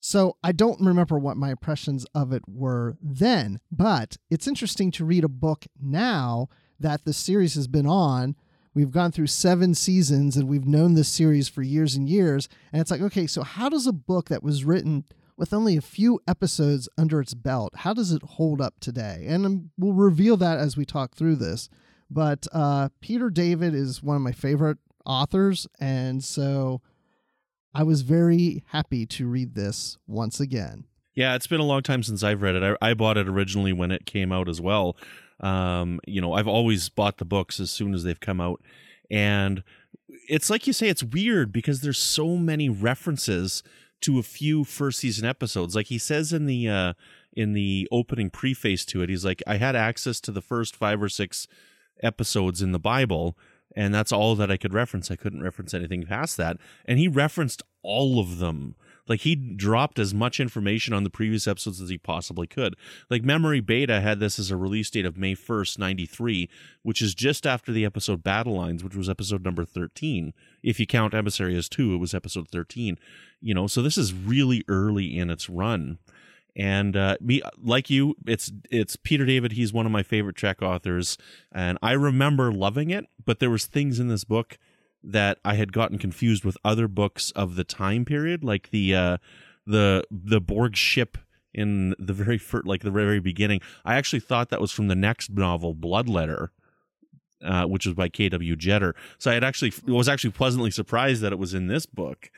So 0.00 0.36
I 0.42 0.52
don't 0.52 0.80
remember 0.80 1.18
what 1.18 1.36
my 1.36 1.50
impressions 1.50 2.04
of 2.14 2.32
it 2.32 2.42
were 2.48 2.98
then, 3.00 3.60
but 3.70 4.18
it's 4.28 4.48
interesting 4.48 4.90
to 4.90 5.04
read 5.04 5.24
a 5.24 5.28
book 5.28 5.64
now 5.80 6.48
that 6.78 7.04
the 7.04 7.12
series 7.12 7.54
has 7.54 7.68
been 7.68 7.86
on. 7.86 8.34
We've 8.74 8.90
gone 8.90 9.12
through 9.12 9.28
seven 9.28 9.74
seasons 9.74 10.36
and 10.36 10.48
we've 10.48 10.66
known 10.66 10.94
this 10.94 11.08
series 11.08 11.48
for 11.48 11.62
years 11.62 11.94
and 11.94 12.08
years. 12.08 12.48
And 12.72 12.80
it's 12.80 12.90
like, 12.90 13.00
okay, 13.00 13.26
so 13.26 13.42
how 13.42 13.68
does 13.68 13.86
a 13.86 13.92
book 13.92 14.28
that 14.28 14.42
was 14.42 14.64
written 14.64 15.04
with 15.36 15.52
only 15.52 15.76
a 15.76 15.82
few 15.82 16.20
episodes 16.26 16.88
under 16.96 17.20
its 17.20 17.34
belt, 17.34 17.74
how 17.78 17.92
does 17.92 18.12
it 18.12 18.22
hold 18.22 18.60
up 18.60 18.74
today? 18.80 19.24
And 19.28 19.46
um, 19.46 19.70
we'll 19.76 19.92
reveal 19.92 20.36
that 20.38 20.58
as 20.58 20.76
we 20.76 20.84
talk 20.84 21.16
through 21.16 21.36
this. 21.36 21.68
But 22.10 22.46
uh, 22.52 22.90
Peter 23.00 23.30
David 23.30 23.74
is 23.74 24.02
one 24.02 24.16
of 24.16 24.22
my 24.22 24.32
favorite 24.32 24.78
authors. 25.04 25.66
And 25.80 26.22
so 26.22 26.80
I 27.74 27.82
was 27.82 28.02
very 28.02 28.62
happy 28.68 29.06
to 29.06 29.26
read 29.26 29.54
this 29.54 29.98
once 30.06 30.38
again. 30.40 30.84
Yeah, 31.14 31.34
it's 31.34 31.46
been 31.46 31.60
a 31.60 31.64
long 31.64 31.82
time 31.82 32.02
since 32.02 32.22
I've 32.22 32.42
read 32.42 32.56
it. 32.56 32.76
I, 32.80 32.90
I 32.90 32.94
bought 32.94 33.16
it 33.16 33.28
originally 33.28 33.72
when 33.72 33.90
it 33.90 34.04
came 34.04 34.32
out 34.32 34.48
as 34.48 34.60
well. 34.60 34.96
Um, 35.40 36.00
you 36.06 36.20
know, 36.20 36.34
I've 36.34 36.48
always 36.48 36.88
bought 36.88 37.18
the 37.18 37.24
books 37.24 37.60
as 37.60 37.70
soon 37.70 37.94
as 37.94 38.04
they've 38.04 38.20
come 38.20 38.40
out. 38.40 38.62
And 39.10 39.62
it's 40.28 40.50
like 40.50 40.66
you 40.66 40.72
say, 40.72 40.88
it's 40.88 41.02
weird 41.02 41.52
because 41.52 41.80
there's 41.80 41.98
so 41.98 42.36
many 42.36 42.68
references 42.68 43.62
to 44.02 44.18
a 44.18 44.22
few 44.22 44.64
first 44.64 45.00
season 45.00 45.24
episodes. 45.26 45.74
Like 45.74 45.86
he 45.86 45.98
says 45.98 46.32
in 46.32 46.46
the 46.46 46.68
uh 46.68 46.92
in 47.32 47.52
the 47.52 47.88
opening 47.90 48.30
preface 48.30 48.84
to 48.86 49.02
it, 49.02 49.08
he's 49.08 49.24
like, 49.24 49.42
I 49.46 49.56
had 49.56 49.74
access 49.74 50.20
to 50.20 50.30
the 50.30 50.42
first 50.42 50.76
five 50.76 51.02
or 51.02 51.08
six 51.08 51.48
episodes 52.02 52.62
in 52.62 52.72
the 52.72 52.78
Bible, 52.78 53.36
and 53.74 53.92
that's 53.92 54.12
all 54.12 54.36
that 54.36 54.50
I 54.50 54.56
could 54.56 54.72
reference. 54.72 55.10
I 55.10 55.16
couldn't 55.16 55.42
reference 55.42 55.74
anything 55.74 56.04
past 56.04 56.36
that. 56.36 56.58
And 56.84 56.98
he 56.98 57.08
referenced 57.08 57.62
all 57.82 58.20
of 58.20 58.38
them. 58.38 58.76
Like 59.08 59.20
he 59.20 59.34
dropped 59.34 59.98
as 59.98 60.14
much 60.14 60.40
information 60.40 60.94
on 60.94 61.04
the 61.04 61.10
previous 61.10 61.46
episodes 61.46 61.80
as 61.80 61.90
he 61.90 61.98
possibly 61.98 62.46
could. 62.46 62.74
Like 63.10 63.22
Memory 63.22 63.60
Beta 63.60 64.00
had 64.00 64.20
this 64.20 64.38
as 64.38 64.50
a 64.50 64.56
release 64.56 64.90
date 64.90 65.04
of 65.04 65.18
May 65.18 65.34
1st, 65.34 65.78
93, 65.78 66.48
which 66.82 67.02
is 67.02 67.14
just 67.14 67.46
after 67.46 67.72
the 67.72 67.84
episode 67.84 68.22
Battle 68.22 68.54
Lines, 68.54 68.82
which 68.82 68.96
was 68.96 69.08
episode 69.08 69.44
number 69.44 69.64
13. 69.64 70.32
If 70.62 70.80
you 70.80 70.86
count 70.86 71.14
Emissary 71.14 71.56
as 71.56 71.68
two, 71.68 71.94
it 71.94 71.98
was 71.98 72.14
episode 72.14 72.48
13. 72.48 72.98
You 73.40 73.54
know, 73.54 73.66
so 73.66 73.82
this 73.82 73.98
is 73.98 74.14
really 74.14 74.64
early 74.68 75.18
in 75.18 75.28
its 75.28 75.50
run. 75.50 75.98
And 76.56 76.96
uh, 76.96 77.16
me, 77.20 77.42
like 77.60 77.90
you, 77.90 78.14
it's 78.26 78.52
it's 78.70 78.94
Peter 78.94 79.26
David. 79.26 79.52
He's 79.52 79.72
one 79.72 79.86
of 79.86 79.92
my 79.92 80.04
favorite 80.04 80.36
Trek 80.36 80.62
authors, 80.62 81.18
and 81.52 81.78
I 81.82 81.92
remember 81.92 82.52
loving 82.52 82.90
it. 82.90 83.06
But 83.24 83.40
there 83.40 83.50
was 83.50 83.66
things 83.66 83.98
in 83.98 84.06
this 84.06 84.22
book 84.22 84.56
that 85.04 85.38
I 85.44 85.54
had 85.54 85.72
gotten 85.72 85.98
confused 85.98 86.44
with 86.44 86.56
other 86.64 86.88
books 86.88 87.30
of 87.32 87.56
the 87.56 87.64
time 87.64 88.04
period, 88.04 88.42
like 88.42 88.70
the 88.70 88.94
uh, 88.94 89.16
the 89.66 90.04
the 90.10 90.40
Borg 90.40 90.76
ship 90.76 91.18
in 91.52 91.94
the 91.98 92.12
very 92.12 92.38
first, 92.38 92.66
like 92.66 92.82
the 92.82 92.90
very 92.90 93.20
beginning. 93.20 93.60
I 93.84 93.94
actually 93.96 94.20
thought 94.20 94.50
that 94.50 94.60
was 94.60 94.72
from 94.72 94.88
the 94.88 94.96
next 94.96 95.30
novel, 95.30 95.74
Bloodletter, 95.74 96.48
uh, 97.44 97.64
which 97.64 97.86
was 97.86 97.94
by 97.94 98.08
K.W. 98.08 98.56
Jeter. 98.56 98.94
So 99.18 99.30
I 99.30 99.34
had 99.34 99.44
actually 99.44 99.72
was 99.86 100.08
actually 100.08 100.30
pleasantly 100.30 100.70
surprised 100.70 101.22
that 101.22 101.32
it 101.32 101.38
was 101.38 101.54
in 101.54 101.68
this 101.68 101.86
book. 101.86 102.30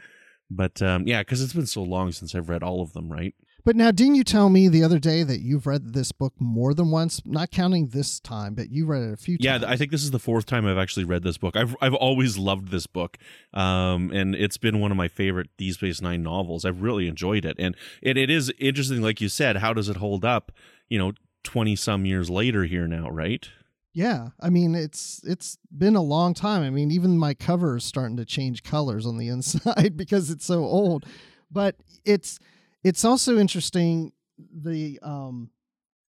But 0.50 0.82
um, 0.82 1.06
yeah, 1.06 1.22
because 1.22 1.42
it's 1.42 1.52
been 1.52 1.66
so 1.66 1.82
long 1.82 2.12
since 2.12 2.34
I've 2.34 2.48
read 2.48 2.62
all 2.62 2.82
of 2.82 2.92
them, 2.92 3.10
right? 3.10 3.34
But 3.66 3.74
now, 3.74 3.90
didn't 3.90 4.14
you 4.14 4.22
tell 4.22 4.48
me 4.48 4.68
the 4.68 4.84
other 4.84 5.00
day 5.00 5.24
that 5.24 5.40
you've 5.40 5.66
read 5.66 5.92
this 5.92 6.12
book 6.12 6.34
more 6.38 6.72
than 6.72 6.92
once? 6.92 7.20
Not 7.26 7.50
counting 7.50 7.88
this 7.88 8.20
time, 8.20 8.54
but 8.54 8.70
you 8.70 8.86
read 8.86 9.02
it 9.02 9.12
a 9.12 9.16
few 9.16 9.36
times. 9.36 9.44
yeah, 9.44 9.58
times. 9.58 9.64
I 9.64 9.76
think 9.76 9.90
this 9.90 10.04
is 10.04 10.12
the 10.12 10.20
fourth 10.20 10.46
time 10.46 10.64
I've 10.66 10.78
actually 10.78 11.02
read 11.02 11.24
this 11.24 11.36
book. 11.36 11.56
I've 11.56 11.74
I've 11.80 11.92
always 11.92 12.38
loved 12.38 12.68
this 12.68 12.86
book, 12.86 13.18
um, 13.52 14.12
and 14.12 14.36
it's 14.36 14.56
been 14.56 14.78
one 14.78 14.92
of 14.92 14.96
my 14.96 15.08
favorite 15.08 15.48
Deep 15.58 15.74
Space 15.74 16.00
Nine 16.00 16.22
novels. 16.22 16.64
I've 16.64 16.80
really 16.80 17.08
enjoyed 17.08 17.44
it, 17.44 17.56
and 17.58 17.74
it, 18.00 18.16
it 18.16 18.30
is 18.30 18.52
interesting, 18.60 19.02
like 19.02 19.20
you 19.20 19.28
said. 19.28 19.56
How 19.56 19.72
does 19.72 19.88
it 19.88 19.96
hold 19.96 20.24
up? 20.24 20.52
You 20.88 21.00
know, 21.00 21.12
twenty 21.42 21.74
some 21.74 22.06
years 22.06 22.30
later 22.30 22.66
here 22.66 22.86
now, 22.86 23.10
right? 23.10 23.48
Yeah, 23.92 24.28
I 24.38 24.48
mean 24.48 24.76
it's 24.76 25.20
it's 25.24 25.58
been 25.76 25.96
a 25.96 26.02
long 26.02 26.34
time. 26.34 26.62
I 26.62 26.70
mean, 26.70 26.92
even 26.92 27.18
my 27.18 27.34
cover 27.34 27.78
is 27.78 27.84
starting 27.84 28.16
to 28.18 28.24
change 28.24 28.62
colors 28.62 29.06
on 29.06 29.18
the 29.18 29.26
inside 29.36 29.96
because 29.96 30.30
it's 30.30 30.46
so 30.46 30.62
old. 30.62 31.04
But 31.50 31.76
it's 32.04 32.38
it's 32.86 33.04
also 33.04 33.36
interesting 33.36 34.12
the 34.38 34.98
um 35.02 35.50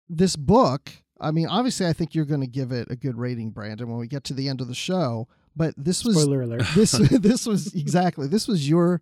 this 0.09 0.37
book. 0.37 0.91
I 1.19 1.31
mean, 1.31 1.47
obviously, 1.47 1.87
I 1.87 1.95
think 1.95 2.15
you're 2.15 2.27
going 2.27 2.43
to 2.43 2.47
give 2.47 2.71
it 2.71 2.89
a 2.91 2.97
good 2.97 3.17
rating, 3.17 3.51
Brandon, 3.51 3.89
when 3.89 3.99
we 3.99 4.07
get 4.07 4.25
to 4.25 4.35
the 4.35 4.51
end 4.51 4.61
of 4.61 4.69
the 4.69 4.75
show. 4.75 5.27
But 5.57 5.73
this 5.79 6.05
was 6.05 6.21
Spoiler 6.21 6.43
alert. 6.43 6.67
this 6.75 6.93
this 7.11 7.47
was 7.47 7.73
exactly 7.75 8.27
this 8.27 8.47
was 8.47 8.69
your 8.69 9.01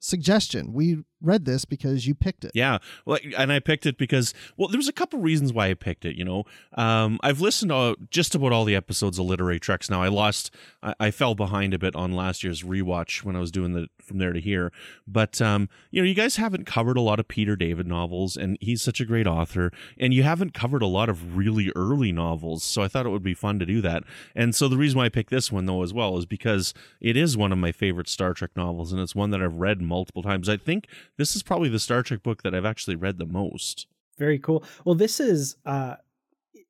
suggestion. 0.00 0.72
We 0.72 1.04
read 1.22 1.44
this 1.44 1.64
because 1.64 2.06
you 2.06 2.14
picked 2.14 2.44
it. 2.44 2.52
Yeah, 2.54 2.78
well, 3.06 3.18
and 3.36 3.52
I 3.52 3.60
picked 3.60 3.86
it 3.86 3.96
because 3.96 4.34
well, 4.56 4.68
there 4.68 4.78
was 4.78 4.88
a 4.88 4.92
couple 4.92 5.20
reasons 5.20 5.52
why 5.52 5.68
I 5.68 5.74
picked 5.74 6.04
it. 6.04 6.16
You 6.16 6.24
know, 6.24 6.44
um, 6.74 7.18
I've 7.22 7.40
listened 7.40 7.70
to 7.70 7.96
just 8.10 8.34
about 8.34 8.52
all 8.52 8.64
the 8.64 8.74
episodes 8.74 9.18
of 9.18 9.26
Literary 9.26 9.60
Treks 9.60 9.88
now. 9.88 10.02
I 10.02 10.08
lost, 10.08 10.52
I, 10.82 10.94
I, 10.98 11.10
fell 11.10 11.34
behind 11.34 11.74
a 11.74 11.78
bit 11.78 11.94
on 11.94 12.12
last 12.12 12.42
year's 12.42 12.62
rewatch 12.62 13.22
when 13.24 13.36
I 13.36 13.40
was 13.40 13.50
doing 13.50 13.72
the 13.72 13.88
from 14.00 14.18
there 14.18 14.32
to 14.32 14.40
here. 14.40 14.72
But 15.06 15.40
um, 15.40 15.68
you 15.90 16.02
know, 16.02 16.06
you 16.06 16.14
guys 16.14 16.36
haven't 16.36 16.66
covered 16.66 16.96
a 16.96 17.00
lot 17.00 17.20
of 17.20 17.28
Peter 17.28 17.56
David 17.56 17.86
novels, 17.86 18.36
and 18.36 18.58
he's 18.60 18.82
such 18.82 19.00
a 19.00 19.04
great 19.04 19.26
author, 19.26 19.72
and 19.98 20.12
you 20.12 20.22
haven't 20.22 20.54
covered 20.54 20.82
a 20.82 20.86
lot 20.86 21.08
of 21.08 21.36
really 21.36 21.72
early 21.76 22.12
novels. 22.12 22.62
So 22.62 22.82
I 22.82 22.88
thought 22.88 23.06
it 23.06 23.10
would 23.10 23.22
be 23.22 23.34
fun 23.34 23.58
to 23.58 23.66
do 23.66 23.80
that. 23.82 24.04
And 24.34 24.54
so 24.54 24.68
the 24.68 24.76
reason 24.76 24.98
why 24.98 25.06
I 25.06 25.10
picked 25.10 25.30
this 25.30 25.52
one 25.52 25.66
though 25.66 25.82
as 25.82 25.92
well 25.94 26.18
is 26.18 26.26
because 26.26 26.74
it 27.00 27.16
is 27.16 27.36
one 27.36 27.52
of 27.52 27.58
my 27.58 27.72
favorite 27.72 28.08
Star 28.08 28.34
Trek 28.34 28.50
novels, 28.56 28.92
and 28.92 29.00
it's 29.00 29.14
one 29.14 29.30
that 29.30 29.42
I've 29.42 29.56
read 29.56 29.80
multiple 29.80 30.22
times. 30.22 30.48
I 30.48 30.56
think 30.56 30.88
this 31.18 31.36
is 31.36 31.42
probably 31.42 31.68
the 31.68 31.78
Star 31.78 32.02
Trek 32.02 32.22
book 32.22 32.42
that 32.42 32.54
I've 32.54 32.64
actually 32.64 32.96
read 32.96 33.18
the 33.18 33.26
most. 33.26 33.86
Very 34.18 34.38
cool. 34.38 34.64
Well, 34.84 34.94
this 34.94 35.20
is 35.20 35.56
uh 35.64 35.96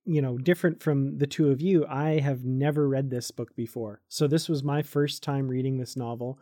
you 0.04 0.20
know, 0.20 0.36
different 0.36 0.82
from 0.82 1.18
the 1.18 1.28
two 1.28 1.50
of 1.50 1.60
you. 1.60 1.86
I 1.86 2.18
have 2.18 2.44
never 2.44 2.88
read 2.88 3.08
this 3.08 3.30
book 3.30 3.54
before. 3.54 4.00
So 4.08 4.26
this 4.26 4.48
was 4.48 4.64
my 4.64 4.82
first 4.82 5.22
time 5.22 5.46
reading 5.46 5.78
this 5.78 5.96
novel 5.96 6.38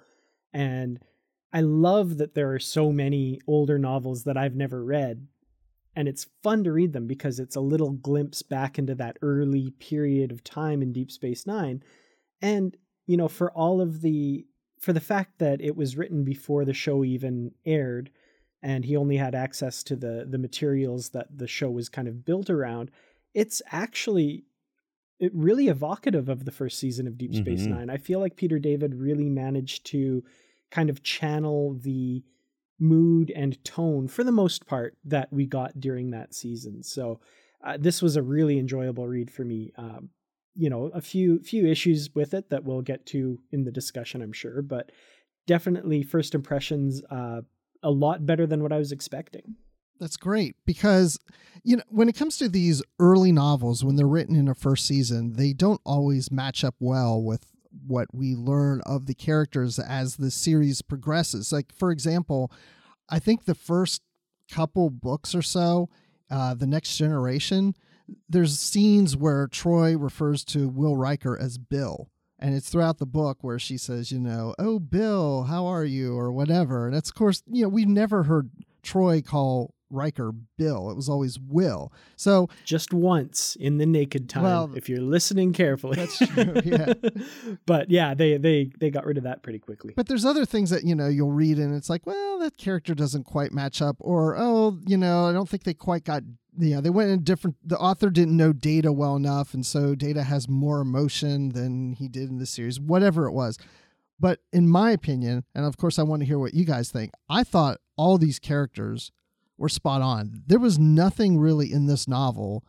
and 0.52 0.98
I 1.52 1.60
love 1.60 2.18
that 2.18 2.34
there 2.34 2.52
are 2.54 2.60
so 2.60 2.92
many 2.92 3.40
older 3.46 3.78
novels 3.78 4.24
that 4.24 4.36
I've 4.36 4.54
never 4.54 4.84
read 4.84 5.26
and 5.96 6.08
it's 6.08 6.28
fun 6.42 6.64
to 6.64 6.72
read 6.72 6.92
them 6.92 7.06
because 7.06 7.40
it's 7.40 7.56
a 7.56 7.60
little 7.60 7.90
glimpse 7.90 8.42
back 8.42 8.78
into 8.78 8.94
that 8.94 9.18
early 9.22 9.72
period 9.72 10.30
of 10.32 10.44
time 10.44 10.80
in 10.80 10.92
Deep 10.92 11.10
Space 11.10 11.46
9 11.46 11.82
and 12.40 12.76
you 13.06 13.16
know 13.16 13.28
for 13.28 13.50
all 13.52 13.80
of 13.80 14.00
the 14.00 14.46
for 14.80 14.92
the 14.92 15.00
fact 15.00 15.38
that 15.38 15.60
it 15.60 15.76
was 15.76 15.96
written 15.96 16.24
before 16.24 16.64
the 16.64 16.74
show 16.74 17.04
even 17.04 17.52
aired 17.64 18.10
and 18.62 18.84
he 18.84 18.96
only 18.96 19.16
had 19.16 19.34
access 19.34 19.82
to 19.84 19.94
the 19.96 20.26
the 20.28 20.38
materials 20.38 21.10
that 21.10 21.28
the 21.38 21.46
show 21.46 21.70
was 21.70 21.88
kind 21.88 22.08
of 22.08 22.24
built 22.24 22.50
around 22.50 22.90
it's 23.34 23.62
actually 23.70 24.44
it 25.18 25.30
really 25.34 25.68
evocative 25.68 26.28
of 26.30 26.44
the 26.46 26.50
first 26.50 26.78
season 26.78 27.06
of 27.06 27.18
deep 27.18 27.34
space 27.34 27.62
Mhm. 27.66 27.70
nine 27.70 27.90
i 27.90 27.96
feel 27.98 28.20
like 28.20 28.36
peter 28.36 28.58
david 28.58 28.94
really 28.94 29.28
managed 29.28 29.84
to 29.86 30.24
kind 30.70 30.88
of 30.90 31.02
channel 31.02 31.74
the 31.74 32.22
mood 32.78 33.30
and 33.36 33.62
tone 33.64 34.08
for 34.08 34.24
the 34.24 34.32
most 34.32 34.66
part 34.66 34.96
that 35.04 35.30
we 35.32 35.44
got 35.46 35.78
during 35.78 36.10
that 36.10 36.34
season 36.34 36.82
so 36.82 37.20
uh, 37.62 37.76
this 37.78 38.00
was 38.00 38.16
a 38.16 38.22
really 38.22 38.58
enjoyable 38.58 39.06
read 39.06 39.30
for 39.30 39.44
me 39.44 39.70
um, 39.76 40.08
you 40.54 40.68
know 40.68 40.90
a 40.94 41.00
few 41.00 41.40
few 41.40 41.66
issues 41.66 42.10
with 42.14 42.34
it 42.34 42.50
that 42.50 42.64
we'll 42.64 42.82
get 42.82 43.06
to 43.06 43.38
in 43.52 43.64
the 43.64 43.70
discussion 43.70 44.22
i'm 44.22 44.32
sure 44.32 44.62
but 44.62 44.90
definitely 45.46 46.02
first 46.02 46.34
impressions 46.34 47.02
uh, 47.10 47.40
a 47.82 47.90
lot 47.90 48.26
better 48.26 48.46
than 48.46 48.62
what 48.62 48.72
i 48.72 48.78
was 48.78 48.92
expecting 48.92 49.56
That's 49.98 50.16
great 50.16 50.56
because 50.66 51.18
you 51.62 51.76
know 51.76 51.82
when 51.88 52.08
it 52.08 52.16
comes 52.16 52.38
to 52.38 52.48
these 52.48 52.82
early 52.98 53.32
novels 53.32 53.84
when 53.84 53.96
they're 53.96 54.06
written 54.06 54.36
in 54.36 54.48
a 54.48 54.54
first 54.54 54.86
season, 54.86 55.34
they 55.34 55.52
don't 55.52 55.80
always 55.84 56.30
match 56.30 56.64
up 56.64 56.74
well 56.80 57.22
with 57.22 57.46
what 57.86 58.08
we 58.12 58.34
learn 58.34 58.80
of 58.86 59.06
the 59.06 59.14
characters 59.14 59.78
as 59.78 60.16
the 60.16 60.30
series 60.30 60.82
progresses. 60.82 61.52
Like 61.52 61.72
for 61.72 61.90
example, 61.90 62.50
I 63.08 63.18
think 63.18 63.44
the 63.44 63.54
first 63.54 64.02
couple 64.50 64.90
books 64.90 65.34
or 65.34 65.42
so, 65.42 65.88
uh, 66.30 66.54
the 66.54 66.66
next 66.66 66.96
generation, 66.96 67.74
there's 68.28 68.58
scenes 68.58 69.16
where 69.16 69.48
Troi 69.48 69.96
refers 70.00 70.44
to 70.46 70.68
Will 70.68 70.96
Riker 70.96 71.38
as 71.38 71.58
Bill. 71.58 72.10
And 72.38 72.54
it's 72.54 72.70
throughout 72.70 72.98
the 72.98 73.06
book 73.06 73.38
where 73.42 73.58
she 73.58 73.76
says, 73.76 74.10
you 74.10 74.18
know, 74.18 74.54
oh, 74.58 74.78
Bill, 74.78 75.44
how 75.44 75.66
are 75.66 75.84
you? 75.84 76.16
Or 76.16 76.32
whatever. 76.32 76.86
And 76.86 76.96
it's, 76.96 77.10
of 77.10 77.14
course, 77.14 77.42
you 77.46 77.62
know, 77.62 77.68
we've 77.68 77.86
never 77.86 78.22
heard 78.22 78.50
Troi 78.82 79.22
call 79.22 79.74
Riker 79.90 80.32
Bill. 80.56 80.90
It 80.90 80.96
was 80.96 81.08
always 81.08 81.38
Will. 81.38 81.92
So 82.16 82.48
just 82.64 82.94
once 82.94 83.56
in 83.60 83.78
the 83.78 83.86
naked 83.86 84.28
time 84.28 84.44
Well, 84.44 84.70
if 84.74 84.88
you're 84.88 85.00
listening 85.00 85.52
carefully 85.52 85.96
that's 85.96 86.16
true, 86.16 86.54
yeah. 86.64 86.92
but 87.66 87.90
yeah 87.90 88.14
they 88.14 88.36
they 88.38 88.70
they 88.78 88.90
got 88.90 89.04
rid 89.04 89.18
of 89.18 89.24
that 89.24 89.42
pretty 89.42 89.58
quickly 89.58 89.92
But 89.96 90.06
there's 90.06 90.24
other 90.24 90.46
things 90.46 90.70
that, 90.70 90.84
you 90.84 90.94
know, 90.94 91.08
you'll 91.08 91.32
read 91.32 91.58
and 91.58 91.74
it's 91.74 91.90
like, 91.90 92.06
well, 92.06 92.38
that 92.38 92.56
character 92.56 92.94
doesn't 92.94 93.24
quite 93.24 93.52
match 93.52 93.82
up. 93.82 93.96
Or, 93.98 94.36
oh, 94.38 94.78
you 94.86 94.96
know, 94.96 95.26
I 95.26 95.32
don't 95.32 95.48
think 95.48 95.64
they 95.64 95.74
quite 95.74 96.04
got, 96.04 96.22
know, 96.56 96.80
they 96.80 96.90
went 96.90 97.10
in 97.10 97.22
different, 97.22 97.56
the 97.64 97.78
author 97.78 98.10
didn't 98.10 98.36
know 98.36 98.52
Data 98.52 98.92
well 98.92 99.16
enough. 99.16 99.54
And 99.54 99.64
so 99.64 99.94
Data 99.94 100.22
has 100.22 100.48
more 100.48 100.80
emotion 100.80 101.50
than 101.50 101.94
he 101.94 102.08
did 102.08 102.28
in 102.28 102.38
the 102.38 102.46
series, 102.46 102.80
whatever 102.80 103.26
it 103.26 103.32
was. 103.32 103.58
But 104.18 104.40
in 104.52 104.68
my 104.68 104.90
opinion, 104.90 105.44
and 105.54 105.64
of 105.64 105.76
course, 105.76 105.98
I 105.98 106.02
want 106.02 106.20
to 106.20 106.26
hear 106.26 106.38
what 106.38 106.54
you 106.54 106.64
guys 106.64 106.90
think, 106.90 107.12
I 107.28 107.42
thought 107.42 107.78
all 107.96 108.18
these 108.18 108.38
characters 108.38 109.12
were 109.56 109.68
spot 109.68 110.02
on. 110.02 110.42
There 110.46 110.58
was 110.58 110.78
nothing 110.78 111.38
really 111.38 111.72
in 111.72 111.86
this 111.86 112.06
novel 112.06 112.64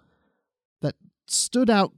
that 0.81 0.95
stood 1.25 1.69
out 1.69 1.93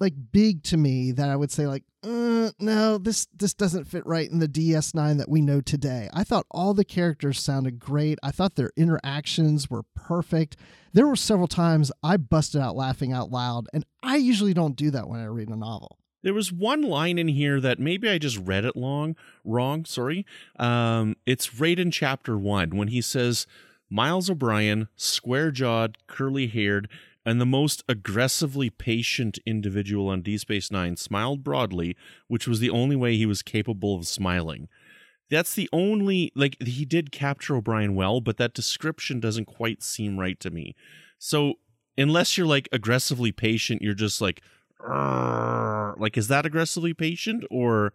like 0.00 0.14
big 0.32 0.62
to 0.64 0.76
me 0.76 1.12
that 1.12 1.28
I 1.28 1.36
would 1.36 1.52
say 1.52 1.66
like 1.66 1.84
uh, 2.02 2.50
no 2.58 2.96
this 2.98 3.26
this 3.36 3.52
doesn't 3.52 3.84
fit 3.84 4.04
right 4.06 4.28
in 4.28 4.38
the 4.38 4.48
DS9 4.48 5.18
that 5.18 5.28
we 5.28 5.42
know 5.42 5.60
today. 5.60 6.08
I 6.12 6.24
thought 6.24 6.46
all 6.50 6.74
the 6.74 6.84
characters 6.84 7.38
sounded 7.38 7.78
great. 7.78 8.18
I 8.22 8.30
thought 8.30 8.56
their 8.56 8.72
interactions 8.76 9.68
were 9.68 9.84
perfect. 9.94 10.56
There 10.92 11.06
were 11.06 11.16
several 11.16 11.48
times 11.48 11.92
I 12.02 12.16
busted 12.16 12.60
out 12.60 12.74
laughing 12.74 13.12
out 13.12 13.30
loud 13.30 13.68
and 13.72 13.84
I 14.02 14.16
usually 14.16 14.54
don't 14.54 14.76
do 14.76 14.90
that 14.90 15.08
when 15.08 15.20
I 15.20 15.26
read 15.26 15.50
a 15.50 15.56
novel. 15.56 15.98
There 16.22 16.34
was 16.34 16.52
one 16.52 16.82
line 16.82 17.18
in 17.18 17.28
here 17.28 17.60
that 17.60 17.78
maybe 17.78 18.08
I 18.08 18.18
just 18.18 18.38
read 18.38 18.64
it 18.64 18.76
long 18.76 19.16
wrong. 19.44 19.84
Sorry. 19.84 20.26
Um, 20.58 21.16
it's 21.26 21.60
right 21.60 21.78
in 21.78 21.90
chapter 21.90 22.36
one 22.36 22.70
when 22.70 22.88
he 22.88 23.00
says 23.00 23.46
Miles 23.90 24.30
O'Brien, 24.30 24.88
square 24.96 25.50
jawed, 25.50 25.98
curly 26.06 26.46
haired, 26.46 26.88
and 27.24 27.40
the 27.40 27.46
most 27.46 27.82
aggressively 27.88 28.70
patient 28.70 29.38
individual 29.46 30.08
on 30.08 30.22
D 30.22 30.38
Space 30.38 30.70
Nine 30.70 30.96
smiled 30.96 31.44
broadly, 31.44 31.96
which 32.28 32.48
was 32.48 32.60
the 32.60 32.70
only 32.70 32.96
way 32.96 33.16
he 33.16 33.26
was 33.26 33.42
capable 33.42 33.94
of 33.94 34.06
smiling. 34.06 34.68
That's 35.30 35.54
the 35.54 35.68
only 35.72 36.32
like 36.34 36.56
he 36.60 36.84
did 36.84 37.12
capture 37.12 37.56
O'Brien 37.56 37.94
well, 37.94 38.20
but 38.20 38.36
that 38.38 38.54
description 38.54 39.20
doesn't 39.20 39.44
quite 39.44 39.82
seem 39.82 40.18
right 40.18 40.40
to 40.40 40.50
me. 40.50 40.74
So 41.18 41.54
unless 41.96 42.36
you're 42.36 42.46
like 42.46 42.68
aggressively 42.72 43.32
patient, 43.32 43.82
you're 43.82 43.94
just 43.94 44.20
like 44.20 44.42
like 44.88 46.16
is 46.16 46.28
that 46.28 46.46
aggressively 46.46 46.94
patient 46.94 47.44
or 47.50 47.92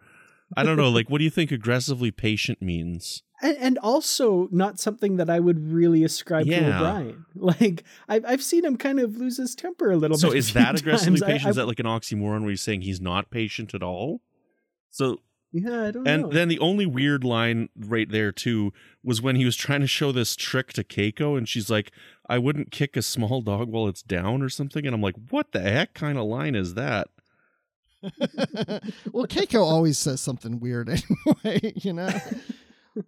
I 0.56 0.64
don't 0.64 0.78
know. 0.78 0.90
Like, 0.90 1.10
what 1.10 1.18
do 1.18 1.24
you 1.24 1.30
think 1.30 1.52
aggressively 1.52 2.12
patient 2.12 2.62
means? 2.62 3.24
And, 3.46 3.58
and 3.58 3.78
also 3.80 4.48
not 4.52 4.80
something 4.80 5.18
that 5.18 5.30
I 5.30 5.40
would 5.40 5.72
really 5.72 6.04
ascribe 6.04 6.46
to 6.46 6.52
Yeah. 6.52 6.78
O'Brien. 6.78 7.26
Like 7.36 7.84
I've 8.10 8.26
I've 8.26 8.42
seen 8.44 8.64
him 8.66 8.78
kind 8.78 9.00
of 9.00 9.18
lose 9.18 9.38
his 9.38 9.56
temper 9.56 9.92
a 9.92 9.98
little 9.98 10.18
So 10.18 10.30
bit. 10.30 10.36
a 10.36 10.38
is 10.40 10.54
that 10.54 10.80
aggressively 10.80 11.20
times. 11.20 11.32
Patient? 11.32 11.48
I- 11.48 11.50
is 11.52 11.56
that 11.58 11.68
like 11.68 11.80
an 11.80 11.86
oxymoron 11.86 12.42
where 12.42 12.50
he's 12.52 12.62
saying 12.62 12.82
he's 12.82 13.02
not 13.02 13.30
patient 13.30 13.74
at 13.74 13.84
all? 13.84 14.22
So 14.90 15.20
yeah, 15.52 15.84
I 15.86 15.92
don't 15.92 16.04
know. 16.04 16.12
and 16.12 16.24
know. 16.24 16.30
then 16.30 16.48
the 16.50 16.60
only 16.60 16.86
weird 16.86 17.24
line 17.24 17.70
right 17.78 18.10
there 18.10 18.32
too 18.34 18.74
was 19.04 19.22
when 19.22 19.36
he 19.38 19.46
was 19.46 19.56
trying 19.56 19.80
to 19.82 19.88
show 19.88 20.12
this 20.12 20.36
trick 20.36 20.74
to 20.74 20.84
Keiko, 20.84 21.38
and 21.38 21.48
she's 21.48 21.70
like, 21.70 21.92
"I 22.28 22.38
wouldn't 22.40 22.72
kick 22.72 22.98
a 22.98 23.02
small 23.02 23.42
dog 23.42 23.70
while 23.70 23.88
it's 23.88 24.02
down" 24.02 24.42
or 24.42 24.50
something, 24.50 24.86
and 24.86 24.94
I'm 24.94 25.02
like, 25.02 25.16
"What 25.30 25.54
the 25.54 25.62
heck 25.62 25.94
kind 25.94 26.18
of 26.18 26.26
line 26.26 26.56
is 26.56 26.74
that?" 26.74 27.08
well, 29.12 29.26
Keiko 29.28 29.62
always 29.62 29.98
says 29.98 30.22
something 30.22 30.60
weird 30.60 30.90
anyway, 30.90 31.74
you 31.76 31.94
know. 31.94 32.10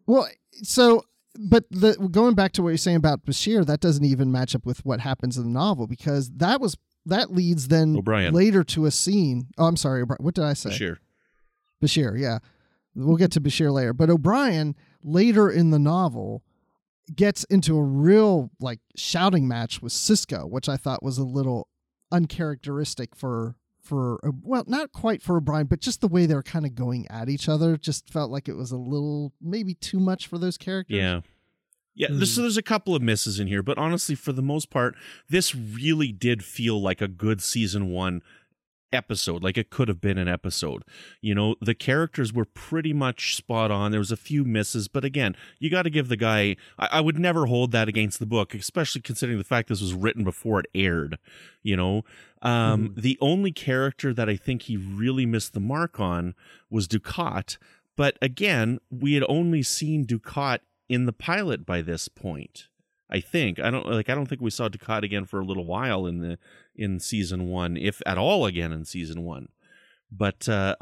Well, 0.05 0.27
so 0.63 1.03
but 1.39 1.65
the 1.69 1.93
going 2.11 2.35
back 2.35 2.51
to 2.53 2.63
what 2.63 2.69
you're 2.69 2.77
saying 2.77 2.97
about 2.97 3.25
Bashir, 3.25 3.65
that 3.65 3.79
doesn't 3.79 4.03
even 4.03 4.31
match 4.31 4.55
up 4.55 4.65
with 4.65 4.85
what 4.85 4.99
happens 4.99 5.37
in 5.37 5.43
the 5.43 5.49
novel 5.49 5.87
because 5.87 6.29
that 6.31 6.59
was 6.59 6.75
that 7.05 7.31
leads 7.31 7.67
then 7.69 7.95
O'Brien. 7.97 8.33
later 8.33 8.63
to 8.65 8.85
a 8.85 8.91
scene. 8.91 9.47
Oh, 9.57 9.65
I'm 9.65 9.77
sorry, 9.77 10.01
O'Brien. 10.01 10.23
what 10.23 10.35
did 10.35 10.43
I 10.43 10.53
say? 10.53 10.71
Bashir. 10.71 10.97
Bashir, 11.81 12.19
yeah. 12.19 12.39
We'll 12.95 13.17
get 13.17 13.31
to 13.33 13.41
Bashir 13.41 13.71
later. 13.71 13.93
But 13.93 14.09
O'Brien 14.09 14.75
later 15.03 15.49
in 15.49 15.69
the 15.69 15.79
novel 15.79 16.43
gets 17.15 17.43
into 17.45 17.77
a 17.77 17.83
real 17.83 18.49
like 18.59 18.79
shouting 18.95 19.47
match 19.47 19.81
with 19.81 19.93
Sisko, 19.93 20.49
which 20.49 20.67
I 20.67 20.75
thought 20.75 21.03
was 21.03 21.17
a 21.17 21.23
little 21.23 21.67
uncharacteristic 22.11 23.15
for 23.15 23.55
for 23.87 24.19
well, 24.43 24.63
not 24.67 24.91
quite 24.91 25.21
for 25.21 25.37
O'Brien, 25.37 25.67
but 25.67 25.79
just 25.79 26.01
the 26.01 26.07
way 26.07 26.25
they're 26.25 26.43
kind 26.43 26.65
of 26.65 26.75
going 26.75 27.07
at 27.09 27.29
each 27.29 27.47
other 27.47 27.77
just 27.77 28.09
felt 28.09 28.29
like 28.29 28.47
it 28.47 28.55
was 28.55 28.71
a 28.71 28.77
little 28.77 29.33
maybe 29.41 29.73
too 29.73 29.99
much 29.99 30.27
for 30.27 30.37
those 30.37 30.57
characters. 30.57 30.97
Yeah. 30.97 31.21
Yeah, 31.95 32.09
there's, 32.11 32.31
so 32.31 32.41
there's 32.41 32.57
a 32.57 32.61
couple 32.61 32.95
of 32.95 33.01
misses 33.01 33.39
in 33.39 33.47
here, 33.47 33.63
but 33.63 33.79
honestly, 33.79 34.13
for 34.13 34.31
the 34.31 34.43
most 34.43 34.69
part, 34.69 34.93
this 35.29 35.55
really 35.55 36.11
did 36.11 36.43
feel 36.43 36.79
like 36.79 37.01
a 37.01 37.07
good 37.07 37.41
season 37.41 37.89
one 37.89 38.21
episode. 38.91 39.43
Like 39.43 39.57
it 39.57 39.69
could 39.69 39.87
have 39.87 40.01
been 40.01 40.17
an 40.17 40.27
episode. 40.27 40.83
You 41.21 41.35
know, 41.35 41.55
the 41.61 41.75
characters 41.75 42.33
were 42.33 42.45
pretty 42.45 42.93
much 42.93 43.35
spot 43.35 43.71
on. 43.71 43.91
There 43.91 43.99
was 43.99 44.11
a 44.11 44.17
few 44.17 44.43
misses, 44.43 44.87
but 44.87 45.03
again, 45.03 45.35
you 45.59 45.69
got 45.69 45.83
to 45.83 45.89
give 45.89 46.09
the 46.09 46.17
guy. 46.17 46.55
I, 46.77 46.87
I 46.93 47.01
would 47.01 47.19
never 47.19 47.45
hold 47.45 47.71
that 47.71 47.87
against 47.87 48.19
the 48.19 48.25
book, 48.25 48.53
especially 48.53 49.01
considering 49.01 49.37
the 49.37 49.43
fact 49.43 49.69
this 49.69 49.81
was 49.81 49.93
written 49.93 50.23
before 50.23 50.59
it 50.59 50.67
aired. 50.73 51.17
You 51.63 51.75
know, 51.75 52.03
um, 52.41 52.93
the 52.95 53.17
only 53.21 53.51
character 53.51 54.13
that 54.13 54.29
I 54.29 54.35
think 54.35 54.63
he 54.63 54.77
really 54.77 55.25
missed 55.25 55.53
the 55.53 55.59
mark 55.59 55.99
on 55.99 56.35
was 56.69 56.87
Dukat. 56.87 57.57
But 57.95 58.17
again, 58.21 58.79
we 58.91 59.13
had 59.13 59.23
only 59.27 59.63
seen 59.63 60.05
Dukat 60.05 60.59
in 60.87 61.05
the 61.05 61.13
pilot 61.13 61.65
by 61.65 61.81
this 61.81 62.07
point. 62.07 62.67
I 63.09 63.19
think 63.19 63.59
I 63.59 63.69
don't 63.69 63.85
like 63.85 64.09
I 64.09 64.15
don't 64.15 64.25
think 64.25 64.41
we 64.41 64.49
saw 64.49 64.67
Dukat 64.67 65.03
again 65.03 65.25
for 65.25 65.39
a 65.39 65.45
little 65.45 65.65
while 65.65 66.05
in 66.05 66.19
the 66.19 66.37
in 66.75 66.99
season 66.99 67.47
one, 67.47 67.77
if 67.77 68.01
at 68.05 68.17
all 68.17 68.45
again 68.45 68.71
in 68.71 68.85
season 68.85 69.23
one. 69.23 69.47
But 70.11 70.47
uh, 70.49 70.75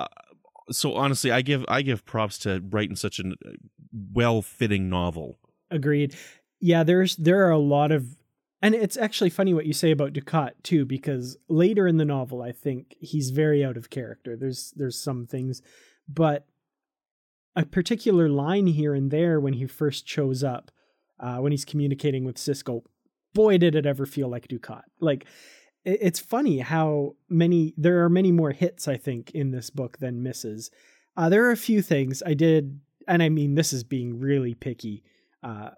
so 0.71 0.95
honestly, 0.95 1.31
I 1.31 1.41
give 1.41 1.65
I 1.67 1.81
give 1.81 2.05
props 2.05 2.37
to 2.39 2.63
writing 2.69 2.95
such 2.95 3.19
a 3.19 3.33
well 4.13 4.41
fitting 4.41 4.89
novel. 4.89 5.39
Agreed. 5.69 6.15
Yeah, 6.59 6.83
there's 6.83 7.15
there 7.17 7.45
are 7.45 7.51
a 7.51 7.59
lot 7.59 7.91
of 7.91 8.17
and 8.61 8.73
it's 8.73 8.97
actually 8.97 9.29
funny 9.29 9.53
what 9.53 9.67
you 9.67 9.73
say 9.73 9.91
about 9.91 10.13
Ducat 10.13 10.63
too, 10.63 10.85
because 10.85 11.37
later 11.47 11.87
in 11.87 11.97
the 11.97 12.05
novel 12.05 12.41
I 12.41 12.51
think 12.51 12.95
he's 12.99 13.29
very 13.29 13.63
out 13.63 13.77
of 13.77 13.89
character. 13.89 14.35
There's 14.35 14.73
there's 14.75 14.99
some 14.99 15.27
things, 15.27 15.61
but 16.07 16.47
a 17.55 17.65
particular 17.65 18.27
line 18.27 18.67
here 18.67 18.93
and 18.93 19.11
there 19.11 19.39
when 19.39 19.53
he 19.53 19.65
first 19.65 20.07
shows 20.07 20.43
up, 20.43 20.71
uh, 21.19 21.37
when 21.37 21.51
he's 21.51 21.65
communicating 21.65 22.25
with 22.25 22.37
Sisko, 22.37 22.83
boy 23.33 23.57
did 23.57 23.75
it 23.75 23.85
ever 23.85 24.05
feel 24.05 24.27
like 24.27 24.47
Dukat. 24.47 24.83
Like 24.99 25.25
it's 25.83 26.19
funny 26.19 26.59
how 26.59 27.15
many 27.29 27.73
there 27.77 28.03
are 28.03 28.09
many 28.09 28.31
more 28.31 28.51
hits 28.51 28.87
I 28.87 28.97
think 28.97 29.31
in 29.31 29.51
this 29.51 29.69
book 29.69 29.99
than 29.99 30.23
misses. 30.23 30.71
Uh, 31.15 31.29
there 31.29 31.45
are 31.45 31.51
a 31.51 31.57
few 31.57 31.81
things 31.81 32.23
I 32.25 32.33
did, 32.33 32.79
and 33.07 33.21
I 33.21 33.29
mean 33.29 33.55
this 33.55 33.71
is 33.71 33.83
being 33.83 34.19
really 34.19 34.55
picky. 34.55 35.03
Uh, 35.43 35.69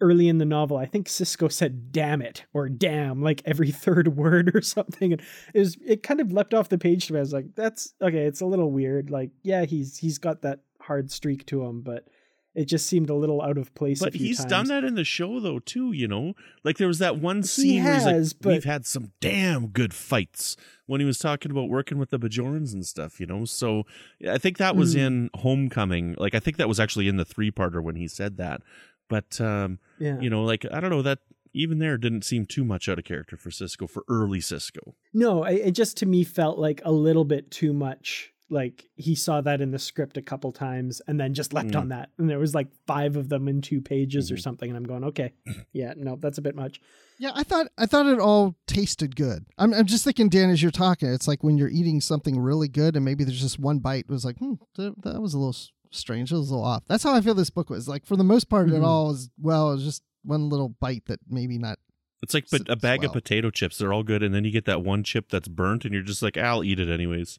early 0.00 0.28
in 0.28 0.38
the 0.38 0.44
novel, 0.44 0.76
I 0.76 0.86
think 0.86 1.08
Sisko 1.08 1.52
said 1.52 1.92
"damn 1.92 2.22
it" 2.22 2.44
or 2.54 2.68
"damn" 2.68 3.22
like 3.22 3.42
every 3.44 3.70
third 3.72 4.16
word 4.16 4.54
or 4.54 4.62
something, 4.62 5.12
and 5.12 5.22
it 5.54 5.58
was 5.58 5.76
it 5.84 6.02
kind 6.02 6.20
of 6.20 6.32
leapt 6.32 6.54
off 6.54 6.70
the 6.70 6.78
page 6.78 7.06
to 7.06 7.12
me. 7.12 7.18
I 7.18 7.22
was 7.22 7.32
like, 7.32 7.54
"That's 7.54 7.94
okay." 8.00 8.24
It's 8.24 8.40
a 8.40 8.46
little 8.46 8.70
weird. 8.70 9.10
Like, 9.10 9.30
yeah, 9.42 9.64
he's 9.64 9.98
he's 9.98 10.18
got 10.18 10.42
that 10.42 10.60
hard 10.80 11.10
streak 11.10 11.44
to 11.46 11.64
him, 11.64 11.82
but 11.82 12.08
it 12.56 12.64
just 12.64 12.86
seemed 12.86 13.10
a 13.10 13.14
little 13.14 13.40
out 13.42 13.58
of 13.58 13.72
place. 13.74 14.00
But 14.00 14.14
he's 14.14 14.38
times. 14.38 14.50
done 14.50 14.66
that 14.68 14.82
in 14.82 14.94
the 14.96 15.04
show 15.04 15.38
though 15.38 15.58
too, 15.60 15.92
you 15.92 16.08
know. 16.08 16.32
Like 16.64 16.78
there 16.78 16.88
was 16.88 16.98
that 16.98 17.18
one 17.18 17.42
scene 17.44 17.84
where 17.84 17.94
he's 17.94 18.02
has, 18.04 18.32
like, 18.32 18.42
but- 18.42 18.52
"We've 18.54 18.64
had 18.64 18.86
some 18.86 19.12
damn 19.20 19.68
good 19.68 19.94
fights." 19.94 20.56
When 20.86 21.00
he 21.00 21.04
was 21.04 21.18
talking 21.18 21.50
about 21.50 21.68
working 21.68 21.98
with 21.98 22.10
the 22.10 22.18
Bajorans 22.18 22.72
and 22.72 22.86
stuff, 22.86 23.18
you 23.20 23.26
know. 23.26 23.44
So 23.44 23.82
I 24.28 24.38
think 24.38 24.56
that 24.58 24.76
was 24.76 24.94
Mm. 24.94 24.98
in 25.06 25.30
Homecoming. 25.34 26.14
Like 26.18 26.34
I 26.34 26.40
think 26.40 26.56
that 26.58 26.68
was 26.68 26.78
actually 26.80 27.08
in 27.08 27.16
the 27.16 27.24
three 27.24 27.50
parter 27.50 27.82
when 27.82 27.96
he 27.96 28.06
said 28.08 28.36
that. 28.38 28.62
But 29.08 29.40
um, 29.40 29.78
Yeah. 29.98 30.20
you 30.20 30.30
know, 30.30 30.44
like 30.44 30.64
I 30.72 30.80
don't 30.80 30.90
know 30.90 31.02
that 31.02 31.18
even 31.52 31.78
there 31.78 31.96
didn't 31.98 32.22
seem 32.24 32.44
too 32.46 32.64
much 32.64 32.88
out 32.88 32.98
of 32.98 33.04
character 33.04 33.36
for 33.36 33.50
Sisko 33.50 33.88
for 33.90 34.04
early 34.08 34.38
Sisko. 34.40 34.92
No, 35.14 35.42
it 35.44 35.72
just 35.72 35.96
to 35.98 36.06
me 36.06 36.22
felt 36.22 36.58
like 36.58 36.80
a 36.84 36.92
little 36.92 37.24
bit 37.24 37.50
too 37.50 37.72
much. 37.72 38.32
Like 38.48 38.88
he 38.94 39.14
saw 39.16 39.40
that 39.40 39.60
in 39.60 39.72
the 39.72 39.78
script 39.78 40.16
a 40.16 40.22
couple 40.22 40.52
times 40.52 41.02
and 41.08 41.18
then 41.18 41.34
just 41.34 41.52
left 41.52 41.70
Mm. 41.70 41.80
on 41.80 41.88
that. 41.88 42.10
And 42.16 42.30
there 42.30 42.38
was 42.38 42.54
like 42.54 42.68
five 42.86 43.16
of 43.16 43.28
them 43.28 43.48
in 43.48 43.60
two 43.60 43.80
pages 43.80 44.30
or 44.30 44.36
Mhm. 44.36 44.42
something. 44.42 44.68
And 44.70 44.76
I'm 44.76 44.84
going, 44.84 45.02
okay, 45.04 45.32
yeah, 45.72 45.94
no, 45.96 46.14
that's 46.16 46.38
a 46.38 46.42
bit 46.42 46.54
much. 46.54 46.80
Yeah, 47.18 47.32
I 47.34 47.42
thought 47.42 47.66
I 47.76 47.86
thought 47.86 48.06
it 48.06 48.20
all 48.20 48.54
tasted 48.68 49.16
good. 49.16 49.46
I'm 49.58 49.74
I'm 49.74 49.86
just 49.86 50.04
thinking, 50.04 50.28
Dan, 50.28 50.50
as 50.50 50.62
you're 50.62 50.70
talking, 50.70 51.08
it's 51.08 51.26
like 51.26 51.42
when 51.42 51.58
you're 51.58 51.68
eating 51.70 52.00
something 52.00 52.38
really 52.38 52.68
good, 52.68 52.94
and 52.94 53.04
maybe 53.04 53.24
there's 53.24 53.40
just 53.40 53.58
one 53.58 53.78
bite 53.80 54.08
was 54.08 54.24
like, 54.24 54.38
hmm, 54.38 54.54
that, 54.76 54.94
that 55.02 55.20
was 55.20 55.34
a 55.34 55.38
little 55.38 55.56
strange, 55.90 56.30
it 56.30 56.36
was 56.36 56.50
a 56.50 56.54
little 56.54 56.64
off. 56.66 56.84
That's 56.86 57.02
how 57.02 57.14
I 57.14 57.22
feel 57.22 57.34
this 57.34 57.50
book 57.50 57.68
was. 57.70 57.88
Like 57.88 58.04
for 58.06 58.16
the 58.16 58.22
most 58.24 58.48
part, 58.48 58.68
it 58.68 58.74
Mhm. 58.74 58.84
all 58.84 59.08
was 59.08 59.28
well. 59.40 59.70
It 59.72 59.76
was 59.76 59.84
just 59.84 60.02
one 60.22 60.48
little 60.50 60.68
bite 60.78 61.06
that 61.06 61.20
maybe 61.28 61.58
not. 61.58 61.78
It's 62.22 62.34
like 62.34 62.46
but 62.50 62.68
a 62.68 62.76
bag 62.76 63.00
well. 63.00 63.08
of 63.08 63.12
potato 63.14 63.50
chips. 63.50 63.78
They're 63.78 63.92
all 63.92 64.02
good, 64.04 64.22
and 64.22 64.32
then 64.34 64.44
you 64.44 64.50
get 64.52 64.66
that 64.66 64.82
one 64.84 65.02
chip 65.02 65.30
that's 65.30 65.48
burnt, 65.48 65.84
and 65.84 65.92
you're 65.94 66.02
just 66.04 66.22
like, 66.22 66.36
"I'll 66.36 66.62
eat 66.62 66.78
it 66.78 66.88
anyways." 66.88 67.38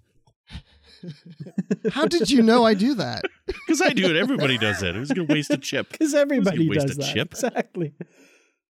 How 1.91 2.05
did 2.05 2.29
you 2.29 2.41
know 2.41 2.65
I 2.65 2.73
do 2.73 2.95
that? 2.95 3.25
Because 3.65 3.81
I 3.81 3.89
do 3.89 4.09
it. 4.09 4.15
Everybody 4.15 4.57
does 4.57 4.81
it. 4.81 4.95
Who's 4.95 5.09
gonna 5.09 5.25
waste 5.25 5.49
a 5.49 5.57
chip? 5.57 5.89
Because 5.91 6.13
everybody 6.13 6.69
waste 6.69 6.87
does 6.87 6.97
a 6.97 6.99
that. 6.99 7.13
chip. 7.13 7.31
Exactly. 7.31 7.93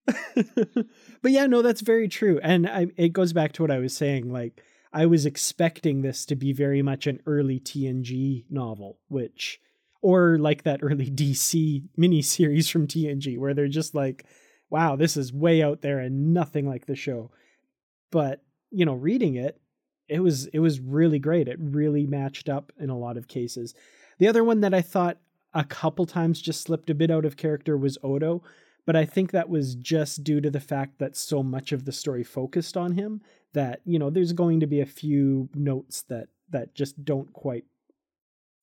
but 1.22 1.30
yeah, 1.30 1.46
no, 1.46 1.62
that's 1.62 1.80
very 1.80 2.08
true. 2.08 2.40
And 2.42 2.68
I, 2.68 2.86
it 2.96 3.12
goes 3.12 3.32
back 3.32 3.52
to 3.52 3.62
what 3.62 3.70
I 3.70 3.78
was 3.78 3.96
saying. 3.96 4.32
Like, 4.32 4.62
I 4.92 5.06
was 5.06 5.26
expecting 5.26 6.02
this 6.02 6.24
to 6.26 6.36
be 6.36 6.52
very 6.52 6.82
much 6.82 7.06
an 7.06 7.20
early 7.26 7.60
TNG 7.60 8.44
novel, 8.50 8.98
which, 9.08 9.60
or 10.02 10.38
like 10.38 10.64
that 10.64 10.80
early 10.82 11.10
DC 11.10 11.84
miniseries 11.98 12.70
from 12.70 12.86
TNG, 12.86 13.38
where 13.38 13.54
they're 13.54 13.68
just 13.68 13.94
like, 13.94 14.24
wow, 14.68 14.96
this 14.96 15.16
is 15.16 15.32
way 15.32 15.62
out 15.62 15.82
there 15.82 15.98
and 15.98 16.32
nothing 16.32 16.68
like 16.68 16.86
the 16.86 16.96
show. 16.96 17.30
But, 18.10 18.42
you 18.70 18.84
know, 18.84 18.94
reading 18.94 19.36
it, 19.36 19.60
it 20.10 20.20
was 20.20 20.46
it 20.46 20.58
was 20.58 20.80
really 20.80 21.18
great. 21.18 21.48
It 21.48 21.58
really 21.60 22.04
matched 22.04 22.48
up 22.48 22.72
in 22.78 22.90
a 22.90 22.98
lot 22.98 23.16
of 23.16 23.28
cases. 23.28 23.74
The 24.18 24.28
other 24.28 24.44
one 24.44 24.60
that 24.60 24.74
I 24.74 24.82
thought 24.82 25.18
a 25.54 25.64
couple 25.64 26.04
times 26.04 26.42
just 26.42 26.62
slipped 26.62 26.90
a 26.90 26.94
bit 26.94 27.10
out 27.10 27.24
of 27.24 27.36
character 27.36 27.76
was 27.76 27.96
Odo, 28.02 28.42
but 28.86 28.96
I 28.96 29.04
think 29.04 29.30
that 29.30 29.48
was 29.48 29.74
just 29.76 30.24
due 30.24 30.40
to 30.40 30.50
the 30.50 30.60
fact 30.60 30.98
that 30.98 31.16
so 31.16 31.42
much 31.42 31.72
of 31.72 31.84
the 31.84 31.92
story 31.92 32.24
focused 32.24 32.76
on 32.76 32.92
him 32.92 33.22
that, 33.52 33.80
you 33.84 33.98
know, 33.98 34.10
there's 34.10 34.32
going 34.32 34.60
to 34.60 34.66
be 34.66 34.80
a 34.80 34.86
few 34.86 35.48
notes 35.54 36.02
that 36.02 36.28
that 36.50 36.74
just 36.74 37.04
don't 37.04 37.32
quite 37.32 37.64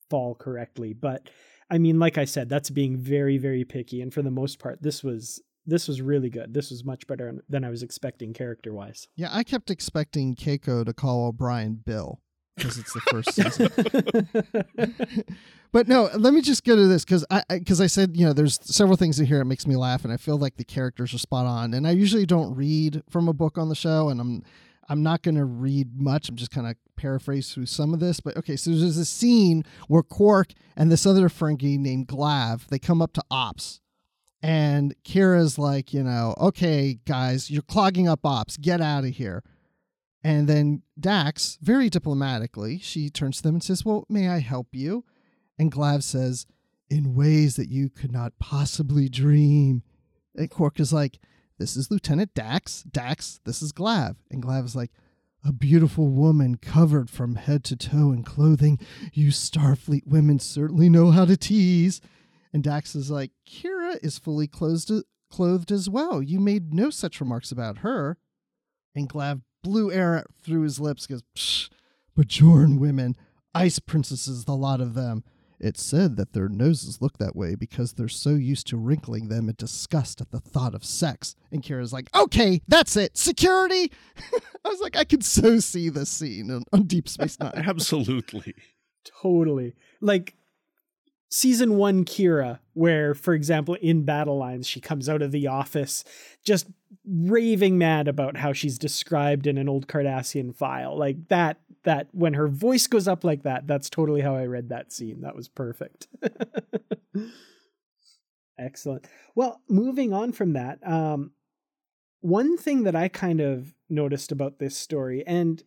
fall 0.10 0.36
correctly. 0.36 0.94
But 0.94 1.30
I 1.70 1.78
mean, 1.78 2.00
like 2.00 2.18
I 2.18 2.26
said, 2.26 2.50
that's 2.50 2.70
being 2.70 2.98
very 2.98 3.38
very 3.38 3.64
picky 3.64 4.02
and 4.02 4.14
for 4.14 4.22
the 4.22 4.32
most 4.32 4.60
part 4.60 4.82
this 4.82 5.02
was 5.04 5.42
this 5.68 5.88
was 5.88 6.02
really 6.02 6.30
good. 6.30 6.54
This 6.54 6.72
was 6.72 6.86
much 6.86 7.06
better 7.06 7.44
than 7.50 7.64
I 7.64 7.70
was 7.70 7.84
expecting 7.84 8.34
character 8.34 8.74
wise. 8.74 9.08
Yeah, 9.16 9.30
I 9.32 9.44
kept 9.44 9.70
expecting 9.70 10.34
Keiko 10.34 10.86
to 10.86 10.94
call 10.94 11.28
O'Brien 11.28 11.76
Bill 11.86 12.22
because 12.56 12.78
it's 12.78 12.94
the 12.94 13.02
first 13.02 13.34
season. 13.36 15.26
but 15.72 15.88
no, 15.90 16.10
let 16.16 16.34
me 16.34 16.42
just 16.42 16.64
go 16.64 16.76
to 16.76 16.88
this 16.88 17.04
because 17.04 17.26
I 17.30 17.44
because 17.50 17.82
I, 17.82 17.88
said 17.88 18.16
you 18.16 18.26
know 18.26 18.34
there's 18.34 18.60
several 18.64 18.98
things 18.98 19.20
in 19.20 19.26
here 19.26 19.40
that 19.40 19.46
makes 19.46 19.68
me 19.68 19.76
laugh 19.76 20.04
and 20.06 20.14
I 20.14 20.18
feel 20.18 20.38
like 20.38 20.56
the 20.56 20.64
characters 20.64 21.14
are 21.14 21.20
spot 21.20 21.46
on 21.46 21.74
and 21.74 21.86
I 21.86 21.92
usually 21.92 22.26
don't 22.26 22.56
read 22.56 23.04
from 23.10 23.28
a 23.28 23.34
book 23.34 23.58
on 23.58 23.68
the 23.70 23.76
show 23.76 24.10
and 24.10 24.20
I'm 24.22 24.44
I'm 24.90 25.04
not 25.04 25.22
going 25.22 25.36
to 25.36 25.46
read 25.46 26.00
much 26.00 26.30
I'm 26.30 26.38
just 26.38 26.52
kind 26.52 26.66
of 26.66 26.76
paraphrase 26.96 27.54
through 27.54 27.68
some 27.68 27.94
of 27.94 28.00
this 28.00 28.20
but 28.20 28.38
okay 28.38 28.56
so 28.56 28.72
there's 28.72 28.98
a 28.98 29.06
scene 29.06 29.64
where 29.88 30.02
Quark 30.02 30.54
and 30.76 30.92
this 30.92 31.06
other 31.06 31.30
Ferengi 31.30 31.78
named 31.78 32.08
Glav 32.08 32.68
they 32.70 32.80
come 32.80 33.02
up 33.02 33.14
to 33.14 33.24
Ops 33.30 33.82
and 34.42 34.96
Kira's 35.04 35.58
like 35.58 35.94
you 35.94 36.04
know 36.04 36.36
okay 36.40 37.00
guys 37.06 37.50
you're 37.50 37.62
clogging 37.62 38.08
up 38.08 38.26
Ops 38.26 38.58
get 38.58 38.82
out 38.82 39.04
of 39.04 39.12
here 39.12 39.44
And 40.24 40.50
then 40.50 40.82
Dax, 41.00 41.58
very 41.62 41.90
diplomatically, 41.90 42.80
she 42.80 43.10
turns 43.10 43.38
to 43.38 43.44
them 43.44 43.56
and 43.56 43.64
says, 43.64 43.86
Well, 43.86 44.06
may 44.10 44.28
I 44.28 44.40
help 44.40 44.68
you? 44.74 45.06
And 45.58 45.72
Glav 45.72 46.04
says, 46.04 46.46
In 46.90 47.16
ways 47.16 47.56
that 47.56 47.70
you 47.70 47.90
could 47.90 48.12
not 48.12 48.34
possibly 48.40 49.08
dream. 49.10 49.84
And 50.36 50.50
Quark 50.50 50.80
is 50.80 50.92
like, 50.92 51.20
This 51.60 51.78
is 51.78 51.92
Lieutenant 51.92 52.34
Dax. 52.34 52.84
Dax, 52.84 53.40
this 53.46 53.62
is 53.62 53.72
Glav. 53.72 54.18
And 54.30 54.42
Glav 54.42 54.66
is 54.66 54.76
like, 54.76 54.92
A 55.46 55.54
beautiful 55.54 56.08
woman 56.10 56.58
covered 56.58 57.10
from 57.10 57.36
head 57.36 57.64
to 57.66 57.78
toe 57.78 58.12
in 58.12 58.24
clothing. 58.24 58.80
You 59.14 59.30
Starfleet 59.30 60.08
women 60.08 60.40
certainly 60.40 60.90
know 60.90 61.12
how 61.12 61.26
to 61.26 61.38
tease. 61.38 62.02
And 62.52 62.64
Dax 62.64 62.96
is 62.96 63.12
like, 63.12 63.32
Kira 63.48 63.77
is 64.02 64.18
fully 64.18 64.48
clothed, 64.48 64.92
clothed 65.30 65.72
as 65.72 65.90
well. 65.90 66.22
You 66.22 66.40
made 66.40 66.74
no 66.74 66.90
such 66.90 67.20
remarks 67.20 67.52
about 67.52 67.80
her. 67.80 68.18
And 68.96 69.08
Glav 69.10 69.42
blew 69.64 69.92
air 69.92 70.26
through 70.44 70.62
his 70.62 70.80
lips, 70.80 71.06
goes, 71.06 71.24
Psh, 71.36 71.70
Bajoran 72.18 72.80
women, 72.80 73.16
ice 73.54 73.80
princesses, 73.80 74.46
the 74.46 74.56
lot 74.56 74.82
of 74.82 74.94
them. 74.94 75.24
It's 75.60 75.82
said 75.82 76.18
that 76.18 76.34
their 76.34 76.50
noses 76.50 77.02
look 77.02 77.18
that 77.18 77.36
way 77.36 77.56
because 77.56 77.94
they're 77.94 78.08
so 78.08 78.32
used 78.32 78.68
to 78.68 78.78
wrinkling 78.78 79.28
them 79.28 79.50
in 79.50 79.56
disgust 79.58 80.22
at 80.22 80.30
the 80.30 80.40
thought 80.40 80.76
of 80.76 80.86
sex. 80.86 81.36
And 81.52 81.64
Kira's 81.64 81.92
like, 81.92 82.16
okay, 82.16 82.62
that's 82.68 82.96
it. 82.96 83.18
Security. 83.18 83.92
I 84.66 84.70
was 84.70 84.82
like, 84.82 84.96
I 84.96 85.04
could 85.04 85.24
so 85.24 85.60
see 85.60 85.90
this 85.90 86.10
scene 86.10 86.52
on, 86.52 86.64
on 86.74 86.84
Deep 86.84 87.10
Space 87.10 87.40
Nine. 87.40 87.54
Absolutely. 87.56 88.54
Totally. 89.22 89.74
Like 90.00 90.36
season 91.30 91.78
one 91.78 92.06
Kira, 92.06 92.60
where, 92.74 93.14
for 93.14 93.34
example, 93.34 93.76
in 93.76 94.04
Battle 94.04 94.38
Lines, 94.38 94.68
she 94.68 94.80
comes 94.80 95.10
out 95.10 95.22
of 95.22 95.32
the 95.32 95.48
office 95.48 96.04
just 96.44 96.68
raving 97.06 97.78
mad 97.78 98.08
about 98.08 98.38
how 98.38 98.54
she's 98.54 98.78
described 98.78 99.48
in 99.48 99.58
an 99.58 99.70
old 99.70 99.88
Cardassian 99.88 100.56
file. 100.56 100.98
Like 100.98 101.28
that, 101.30 101.60
that 101.84 102.08
when 102.12 102.34
her 102.34 102.48
voice 102.48 102.88
goes 102.88 103.08
up 103.08 103.24
like 103.24 103.44
that, 103.44 103.68
that's 103.68 103.90
totally 103.90 104.22
how 104.22 104.36
I 104.36 104.46
read 104.46 104.70
that 104.70 104.92
scene. 104.92 105.22
That 105.22 105.36
was 105.36 105.48
perfect. 105.48 106.08
Excellent. 108.60 109.06
Well, 109.36 109.62
moving 109.70 110.14
on 110.14 110.32
from 110.32 110.54
that, 110.54 110.80
um, 110.88 111.32
one 112.22 112.58
thing 112.58 112.84
that 112.84 112.96
I 112.96 113.08
kind 113.08 113.40
of 113.40 113.74
noticed 113.90 114.32
about 114.32 114.60
this 114.60 114.76
story, 114.76 115.24
and 115.26 115.64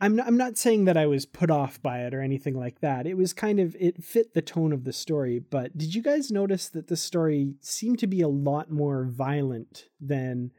I'm 0.00 0.16
not, 0.16 0.26
I'm 0.26 0.36
not 0.36 0.56
saying 0.56 0.86
that 0.86 0.96
I 0.96 1.06
was 1.06 1.26
put 1.26 1.50
off 1.50 1.80
by 1.82 2.00
it 2.00 2.14
or 2.14 2.22
anything 2.22 2.58
like 2.58 2.80
that. 2.80 3.06
It 3.06 3.16
was 3.16 3.32
kind 3.32 3.60
of 3.60 3.76
it 3.78 4.02
fit 4.02 4.34
the 4.34 4.42
tone 4.42 4.72
of 4.72 4.84
the 4.84 4.92
story, 4.92 5.38
but 5.38 5.76
did 5.76 5.94
you 5.94 6.02
guys 6.02 6.30
notice 6.30 6.68
that 6.70 6.88
the 6.88 6.96
story 6.96 7.54
seemed 7.60 7.98
to 8.00 8.06
be 8.06 8.20
a 8.20 8.28
lot 8.28 8.70
more 8.70 9.04
violent 9.04 9.86
than 10.00 10.52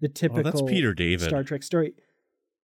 the 0.00 0.08
typical 0.08 0.40
Oh, 0.40 0.42
that's 0.50 0.62
Peter 0.62 0.94
David. 0.94 1.28
Star 1.28 1.42
Trek 1.42 1.62
story? 1.62 1.94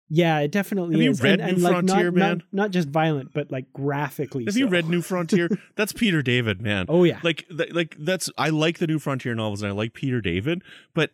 Yeah, 0.08 0.38
it 0.38 0.52
definitely 0.52 0.94
Have 0.94 1.02
you 1.02 1.10
is. 1.10 1.20
read 1.20 1.40
and, 1.40 1.50
and 1.50 1.58
New 1.58 1.64
like 1.64 1.72
Frontier, 1.72 2.10
not, 2.10 2.14
man? 2.14 2.28
Not, 2.38 2.44
not 2.52 2.70
just 2.70 2.88
violent, 2.88 3.32
but 3.32 3.50
like 3.50 3.72
graphically. 3.72 4.44
Have 4.44 4.56
you 4.56 4.68
read 4.68 4.88
New 4.88 5.02
Frontier? 5.02 5.48
That's 5.76 5.92
Peter 5.92 6.22
David, 6.22 6.62
man. 6.62 6.86
Oh 6.88 7.02
yeah. 7.04 7.18
Like, 7.24 7.44
th- 7.48 7.72
like 7.72 7.96
that's 7.98 8.30
I 8.38 8.50
like 8.50 8.78
the 8.78 8.86
New 8.86 9.00
Frontier 9.00 9.34
novels 9.34 9.62
and 9.62 9.70
I 9.70 9.74
like 9.74 9.94
Peter 9.94 10.20
David, 10.20 10.62
but 10.94 11.10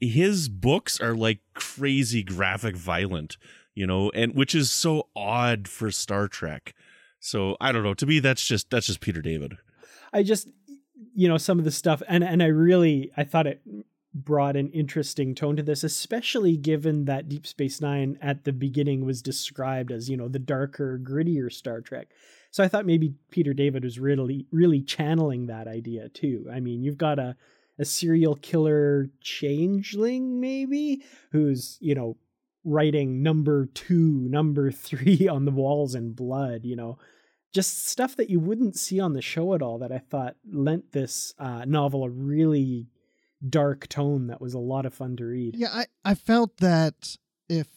his 0.00 0.48
books 0.48 1.00
are 1.00 1.14
like 1.14 1.40
crazy 1.54 2.22
graphic 2.22 2.76
violent, 2.76 3.36
you 3.74 3.86
know, 3.86 4.10
and 4.10 4.34
which 4.34 4.54
is 4.54 4.70
so 4.70 5.08
odd 5.14 5.68
for 5.68 5.90
Star 5.90 6.28
Trek. 6.28 6.74
So 7.20 7.56
I 7.60 7.72
don't 7.72 7.82
know. 7.82 7.94
To 7.94 8.06
me, 8.06 8.20
that's 8.20 8.44
just 8.44 8.70
that's 8.70 8.86
just 8.86 9.00
Peter 9.00 9.22
David. 9.22 9.56
I 10.12 10.22
just 10.22 10.48
you 11.14 11.28
know 11.28 11.38
some 11.38 11.58
of 11.58 11.64
the 11.64 11.70
stuff 11.70 12.02
and 12.08 12.22
and 12.24 12.42
I 12.42 12.46
really 12.46 13.10
I 13.16 13.24
thought 13.24 13.46
it 13.46 13.62
brought 14.12 14.56
an 14.56 14.70
interesting 14.70 15.34
tone 15.34 15.56
to 15.56 15.62
this 15.62 15.82
especially 15.82 16.56
given 16.56 17.06
that 17.06 17.28
Deep 17.28 17.44
Space 17.46 17.80
9 17.80 18.16
at 18.22 18.44
the 18.44 18.52
beginning 18.52 19.04
was 19.04 19.20
described 19.22 19.90
as 19.90 20.08
you 20.08 20.16
know 20.16 20.28
the 20.28 20.38
darker 20.38 21.00
grittier 21.02 21.52
Star 21.52 21.80
Trek. 21.80 22.08
So 22.50 22.62
I 22.62 22.68
thought 22.68 22.86
maybe 22.86 23.14
Peter 23.30 23.52
David 23.54 23.84
was 23.84 23.98
really 23.98 24.46
really 24.52 24.82
channeling 24.82 25.46
that 25.46 25.66
idea 25.66 26.08
too. 26.08 26.46
I 26.52 26.60
mean, 26.60 26.82
you've 26.82 26.98
got 26.98 27.18
a 27.18 27.36
a 27.78 27.84
serial 27.84 28.36
killer 28.36 29.10
changeling 29.20 30.40
maybe 30.40 31.02
who's, 31.32 31.76
you 31.80 31.94
know, 31.94 32.16
writing 32.64 33.22
number 33.22 33.66
2, 33.66 33.94
number 34.28 34.70
3 34.70 35.28
on 35.30 35.44
the 35.44 35.52
walls 35.52 35.94
in 35.94 36.12
blood, 36.12 36.64
you 36.64 36.76
know 36.76 36.98
just 37.54 37.86
stuff 37.86 38.16
that 38.16 38.28
you 38.28 38.40
wouldn't 38.40 38.76
see 38.76 38.98
on 38.98 39.12
the 39.12 39.22
show 39.22 39.54
at 39.54 39.62
all 39.62 39.78
that 39.78 39.92
I 39.92 39.98
thought 39.98 40.34
lent 40.52 40.90
this 40.90 41.32
uh, 41.38 41.64
novel 41.64 42.02
a 42.02 42.10
really 42.10 42.88
dark 43.48 43.88
tone 43.88 44.26
that 44.26 44.40
was 44.40 44.54
a 44.54 44.58
lot 44.58 44.86
of 44.86 44.92
fun 44.92 45.16
to 45.16 45.24
read. 45.24 45.54
Yeah, 45.56 45.68
I, 45.72 45.86
I 46.04 46.14
felt 46.14 46.56
that 46.58 47.16
if 47.48 47.68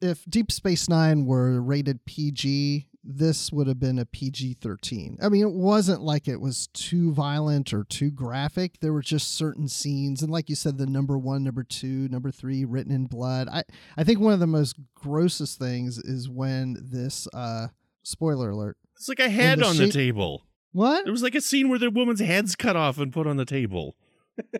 if 0.00 0.24
Deep 0.26 0.52
Space 0.52 0.88
Nine 0.88 1.26
were 1.26 1.60
rated 1.60 2.04
PG, 2.04 2.86
this 3.02 3.50
would 3.50 3.66
have 3.66 3.78
been 3.78 3.98
a 3.98 4.04
PG 4.04 4.54
thirteen. 4.60 5.16
I 5.22 5.28
mean, 5.28 5.42
it 5.42 5.52
wasn't 5.52 6.02
like 6.02 6.28
it 6.28 6.40
was 6.40 6.68
too 6.68 7.12
violent 7.12 7.72
or 7.72 7.84
too 7.84 8.10
graphic. 8.10 8.80
There 8.80 8.92
were 8.92 9.02
just 9.02 9.36
certain 9.36 9.68
scenes, 9.68 10.22
and 10.22 10.30
like 10.30 10.48
you 10.48 10.54
said, 10.54 10.78
the 10.78 10.86
number 10.86 11.18
one, 11.18 11.42
number 11.42 11.62
two, 11.62 12.08
number 12.08 12.30
three, 12.30 12.64
written 12.64 12.92
in 12.92 13.06
blood. 13.06 13.48
I 13.48 13.64
I 13.96 14.04
think 14.04 14.20
one 14.20 14.32
of 14.32 14.40
the 14.40 14.46
most 14.46 14.76
grossest 14.94 15.58
things 15.58 15.98
is 15.98 16.28
when 16.28 16.76
this 16.80 17.26
uh 17.34 17.68
spoiler 18.02 18.50
alert. 18.50 18.76
It's 18.96 19.08
like 19.08 19.20
a 19.20 19.30
head 19.30 19.60
the 19.60 19.66
on 19.66 19.76
the 19.76 19.88
table. 19.88 20.44
What? 20.72 21.04
There 21.04 21.12
was 21.12 21.22
like 21.22 21.34
a 21.34 21.40
scene 21.40 21.68
where 21.68 21.78
the 21.78 21.90
woman's 21.90 22.20
head's 22.20 22.54
cut 22.54 22.76
off 22.76 22.98
and 22.98 23.12
put 23.12 23.26
on 23.26 23.36
the 23.36 23.44
table. 23.44 23.96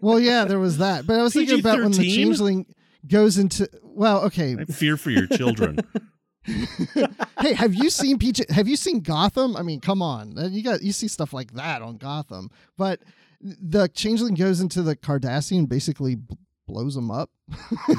Well, 0.00 0.18
yeah, 0.18 0.44
there 0.44 0.58
was 0.58 0.78
that. 0.78 1.06
But 1.06 1.18
I 1.18 1.22
was 1.22 1.32
thinking 1.32 1.60
about 1.60 1.78
when 1.78 1.92
the 1.92 1.98
PG-13? 1.98 2.14
changeling 2.14 2.66
goes 3.06 3.38
into 3.38 3.68
well, 3.82 4.24
okay, 4.24 4.56
I 4.58 4.64
fear 4.64 4.96
for 4.96 5.10
your 5.10 5.26
children. 5.26 5.78
hey, 6.44 7.52
have 7.54 7.74
you 7.74 7.90
seen 7.90 8.18
Peach? 8.18 8.40
Have 8.50 8.68
you 8.68 8.76
seen 8.76 9.00
Gotham? 9.00 9.56
I 9.56 9.62
mean, 9.62 9.80
come 9.80 10.02
on, 10.02 10.38
Uh, 10.38 10.48
you 10.48 10.62
got 10.62 10.82
you 10.82 10.92
see 10.92 11.08
stuff 11.08 11.32
like 11.32 11.52
that 11.52 11.82
on 11.82 11.96
Gotham. 11.96 12.50
But 12.76 13.00
the 13.40 13.88
changeling 13.88 14.34
goes 14.34 14.60
into 14.60 14.82
the 14.82 14.96
Cardassian, 14.96 15.68
basically 15.68 16.14
b- 16.16 16.36
blows 16.66 16.96
him 16.96 17.10
up, 17.10 17.30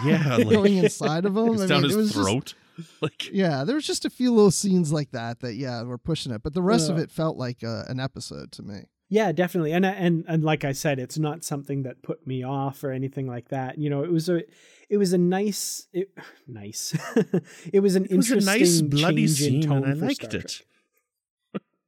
yeah, 0.05 0.35
like, 0.37 0.49
going 0.49 0.77
inside 0.77 1.25
of 1.25 1.35
him. 1.37 1.49
it's 1.53 1.63
I 1.63 1.67
down 1.67 1.81
mean, 1.83 1.91
it 1.91 1.95
was 1.97 2.07
his 2.07 2.13
just- 2.13 2.27
throat. 2.27 2.53
like 3.01 3.31
yeah, 3.31 3.63
there 3.63 3.75
was 3.75 3.85
just 3.85 4.05
a 4.05 4.09
few 4.09 4.31
little 4.33 4.49
scenes 4.49 4.91
like 4.93 5.11
that 5.11 5.41
that 5.41 5.55
yeah 5.55 5.83
were 5.83 5.97
pushing 5.97 6.31
it, 6.31 6.41
but 6.41 6.53
the 6.53 6.61
rest 6.61 6.89
of 6.89 6.97
it 6.97 7.11
felt 7.11 7.37
like 7.37 7.63
uh, 7.63 7.83
an 7.89 7.99
episode 7.99 8.51
to 8.53 8.63
me. 8.63 8.83
Yeah, 9.11 9.33
definitely. 9.33 9.73
And 9.73 9.85
uh, 9.85 9.89
and 9.89 10.23
and 10.25 10.41
like 10.41 10.63
I 10.63 10.71
said, 10.71 10.97
it's 10.97 11.19
not 11.19 11.43
something 11.43 11.83
that 11.83 12.01
put 12.01 12.25
me 12.25 12.43
off 12.43 12.81
or 12.81 12.91
anything 12.91 13.27
like 13.27 13.49
that. 13.49 13.77
You 13.77 13.89
know, 13.89 14.03
it 14.05 14.11
was 14.11 14.29
a 14.29 14.41
it 14.89 14.95
was 14.95 15.11
a 15.11 15.17
nice 15.17 15.85
it, 15.91 16.09
nice. 16.47 16.97
it 17.73 17.81
was 17.81 17.97
an 17.97 18.05
it 18.05 18.15
was 18.15 18.31
a 18.31 18.35
interesting 18.35 18.59
nice 18.59 18.81
bloody 18.81 19.27
change 19.27 19.41
in 19.41 19.61
scene, 19.61 19.61
tone 19.63 19.83
and 19.83 20.01
I 20.01 20.05
liked 20.07 20.23
Star 20.23 20.39
it. 20.39 20.61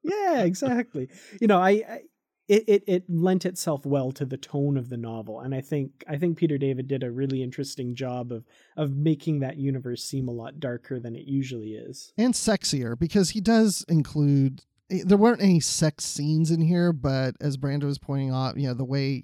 Yeah, 0.04 0.42
exactly. 0.42 1.08
you 1.40 1.48
know, 1.48 1.60
I, 1.60 1.70
I 1.70 2.02
it, 2.50 2.66
it 2.68 2.84
it 2.88 3.04
lent 3.10 3.46
itself 3.46 3.86
well 3.86 4.12
to 4.12 4.26
the 4.26 4.36
tone 4.36 4.76
of 4.76 4.90
the 4.90 4.98
novel, 4.98 5.40
and 5.40 5.56
I 5.56 5.62
think 5.62 6.04
I 6.10 6.18
think 6.18 6.38
Peter 6.38 6.58
David 6.58 6.90
did 6.90 7.04
a 7.04 7.10
really 7.10 7.42
interesting 7.42 7.96
job 7.96 8.34
of 8.34 8.44
of 8.76 8.98
making 8.98 9.40
that 9.40 9.56
universe 9.56 10.04
seem 10.04 10.28
a 10.28 10.34
lot 10.34 10.60
darker 10.60 11.00
than 11.00 11.16
it 11.16 11.26
usually 11.26 11.76
is. 11.76 12.12
and 12.18 12.34
sexier 12.34 13.00
because 13.00 13.30
he 13.30 13.40
does 13.40 13.86
include 13.88 14.64
there 15.06 15.18
weren't 15.18 15.42
any 15.42 15.60
sex 15.60 16.06
scenes 16.06 16.52
in 16.52 16.62
here 16.62 16.94
but 16.94 17.36
as 17.42 17.58
brando 17.58 17.84
was 17.86 17.98
pointing 17.98 18.30
out 18.32 18.58
you 18.58 18.68
know 18.68 18.74
the 18.74 18.84
way 18.86 19.24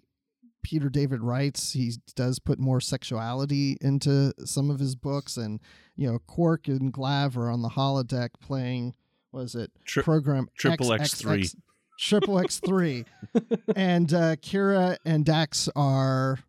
peter 0.64 0.90
david 0.90 1.22
writes 1.22 1.74
he 1.74 1.92
does 2.16 2.40
put 2.40 2.60
more 2.60 2.82
sexuality 2.82 3.78
into 3.82 4.34
some 4.46 4.70
of 4.70 4.80
his 4.80 4.96
books 4.96 5.38
and 5.38 5.60
you 5.96 6.12
know 6.12 6.20
quark 6.28 6.68
and 6.68 6.92
glav 6.92 7.38
are 7.38 7.50
on 7.50 7.62
the 7.62 7.70
holodeck 7.70 8.30
playing 8.42 8.94
was 9.32 9.54
it 9.56 9.72
Tri- 9.86 10.04
program 10.04 10.48
Triple 10.58 10.90
X3. 10.90 11.56
triple 12.00 12.36
x3 12.36 13.06
and 13.76 14.14
uh 14.14 14.36
kira 14.38 14.98
and 15.06 15.24
dax 15.26 15.70
are 15.76 16.40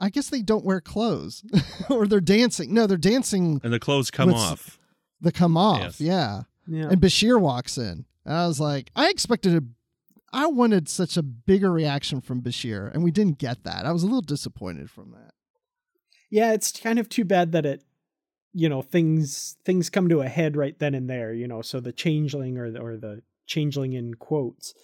i 0.00 0.08
guess 0.08 0.30
they 0.30 0.40
don't 0.42 0.64
wear 0.64 0.80
clothes 0.80 1.42
or 1.90 2.06
they're 2.06 2.20
dancing 2.20 2.72
no 2.72 2.86
they're 2.86 2.96
dancing 2.96 3.60
And 3.62 3.72
the 3.72 3.80
clothes 3.80 4.10
come 4.10 4.32
off. 4.32 4.78
the 5.20 5.32
come 5.32 5.56
off 5.56 5.80
Yes. 5.80 6.00
yeah 6.00 6.42
Yeah. 6.66 6.88
and 6.90 7.00
Bashir 7.00 7.40
walks 7.40 7.76
in. 7.78 8.04
And 8.24 8.34
I 8.36 8.46
was 8.46 8.60
like, 8.60 8.90
I 8.96 9.10
expected 9.10 9.54
a, 9.54 9.62
I 10.32 10.46
wanted 10.46 10.88
such 10.88 11.16
a 11.16 11.22
bigger 11.22 11.70
reaction 11.70 12.20
from 12.20 12.42
Bashir, 12.42 12.92
and 12.92 13.04
we 13.04 13.10
didn't 13.10 13.38
get 13.38 13.64
that. 13.64 13.86
I 13.86 13.92
was 13.92 14.02
a 14.02 14.06
little 14.06 14.20
disappointed 14.22 14.90
from 14.90 15.12
that. 15.12 15.34
yeah 16.30 16.52
it's 16.52 16.72
kind 16.72 16.98
of 16.98 17.08
too 17.08 17.24
bad 17.24 17.52
that 17.52 17.66
it 17.66 17.84
you 18.52 18.68
know 18.68 18.82
things 18.82 19.56
things 19.64 19.90
come 19.90 20.08
to 20.08 20.20
a 20.22 20.28
head 20.28 20.56
right 20.56 20.78
then 20.78 20.94
and 20.94 21.08
there 21.08 21.32
you 21.32 21.46
know 21.46 21.60
so 21.62 21.80
the 21.80 21.92
changeling 21.92 22.56
or 22.58 22.70
the, 22.70 22.80
or 22.80 22.96
the 22.96 23.22
changeling 23.46 23.92
in 23.92 24.14
quotes 24.14 24.74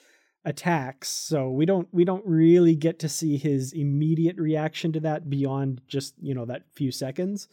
attacks 0.44 1.08
so 1.08 1.50
we 1.50 1.66
don't 1.66 1.88
we 1.92 2.04
don't 2.04 2.24
really 2.26 2.74
get 2.74 2.98
to 2.98 3.08
see 3.08 3.36
his 3.36 3.72
immediate 3.72 4.36
reaction 4.38 4.92
to 4.92 5.00
that 5.00 5.28
beyond 5.28 5.80
just 5.86 6.14
you 6.20 6.34
know 6.34 6.44
that 6.44 6.62
few 6.72 6.90
seconds 6.90 7.48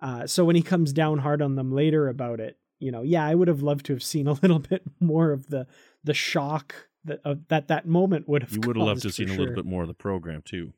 uh, 0.00 0.26
so 0.26 0.44
when 0.44 0.56
he 0.56 0.62
comes 0.62 0.92
down 0.92 1.18
hard 1.18 1.40
on 1.40 1.54
them 1.54 1.72
later 1.72 2.08
about 2.08 2.38
it 2.40 2.58
you 2.78 2.90
know 2.90 3.02
yeah 3.02 3.24
i 3.24 3.34
would 3.34 3.48
have 3.48 3.62
loved 3.62 3.86
to 3.86 3.92
have 3.92 4.02
seen 4.02 4.26
a 4.26 4.32
little 4.42 4.58
bit 4.58 4.82
more 5.00 5.32
of 5.32 5.48
the 5.48 5.66
the 6.04 6.14
shock 6.14 6.74
that 7.04 7.20
uh, 7.24 7.36
that 7.48 7.68
that 7.68 7.86
moment 7.86 8.28
would 8.28 8.42
have 8.42 8.52
You 8.52 8.60
would 8.66 8.76
have 8.76 8.86
loved 8.86 9.02
to 9.02 9.08
have 9.08 9.14
seen 9.14 9.28
for 9.28 9.34
a 9.34 9.38
little 9.38 9.54
bit 9.54 9.64
more 9.64 9.82
of 9.82 9.88
the 9.88 9.94
program 9.94 10.42
too. 10.44 10.72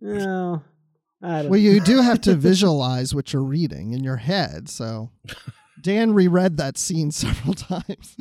Well, 0.00 0.64
I 1.22 1.42
don't 1.42 1.50
Well, 1.50 1.60
you 1.60 1.80
do 1.80 2.00
have 2.00 2.20
to 2.22 2.34
visualize 2.50 3.14
what 3.14 3.32
you're 3.32 3.42
reading 3.42 3.92
in 3.92 4.02
your 4.02 4.16
head. 4.16 4.68
So 4.68 5.10
Dan 5.80 6.12
reread 6.14 6.56
that 6.56 6.78
scene 6.78 7.10
several 7.10 7.54
times. 7.54 8.16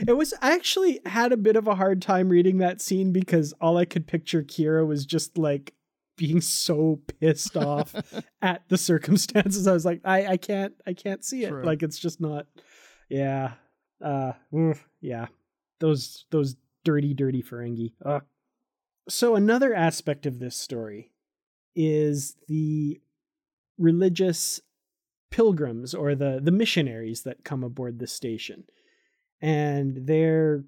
it 0.00 0.16
was 0.16 0.34
I 0.42 0.54
actually 0.54 1.00
had 1.06 1.32
a 1.32 1.36
bit 1.36 1.56
of 1.56 1.66
a 1.68 1.74
hard 1.74 2.02
time 2.02 2.28
reading 2.28 2.58
that 2.58 2.80
scene 2.80 3.12
because 3.12 3.52
all 3.60 3.76
I 3.76 3.84
could 3.84 4.06
picture 4.06 4.42
Kira 4.42 4.86
was 4.86 5.06
just 5.06 5.38
like 5.38 5.74
being 6.16 6.40
so 6.40 7.00
pissed 7.20 7.56
off 7.56 7.94
at 8.42 8.62
the 8.68 8.78
circumstances. 8.78 9.66
I 9.66 9.72
was 9.72 9.84
like, 9.84 10.00
I, 10.04 10.26
I 10.26 10.36
can't 10.36 10.74
I 10.86 10.92
can't 10.92 11.24
see 11.24 11.44
it. 11.44 11.50
True. 11.50 11.64
Like 11.64 11.82
it's 11.82 11.98
just 11.98 12.20
not 12.20 12.46
yeah. 13.08 13.52
Uh 14.02 14.32
yeah. 15.00 15.26
Those 15.80 16.24
those 16.30 16.56
dirty, 16.84 17.14
dirty 17.14 17.42
Ferengi. 17.42 17.92
Ugh. 18.04 18.22
So 19.08 19.36
another 19.36 19.74
aspect 19.74 20.26
of 20.26 20.38
this 20.38 20.56
story 20.56 21.12
is 21.74 22.36
the 22.48 23.00
religious 23.78 24.60
pilgrims 25.30 25.94
or 25.94 26.14
the 26.14 26.40
the 26.42 26.50
missionaries 26.50 27.22
that 27.22 27.44
come 27.44 27.62
aboard 27.62 27.98
the 27.98 28.06
station 28.06 28.64
and 29.42 30.06
they're 30.06 30.64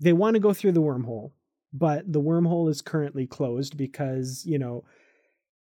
they 0.00 0.12
want 0.12 0.34
to 0.34 0.40
go 0.40 0.52
through 0.52 0.72
the 0.72 0.82
wormhole 0.82 1.30
but 1.72 2.12
the 2.12 2.20
wormhole 2.20 2.70
is 2.70 2.82
currently 2.82 3.26
closed 3.26 3.76
because 3.76 4.44
you 4.46 4.58
know 4.58 4.84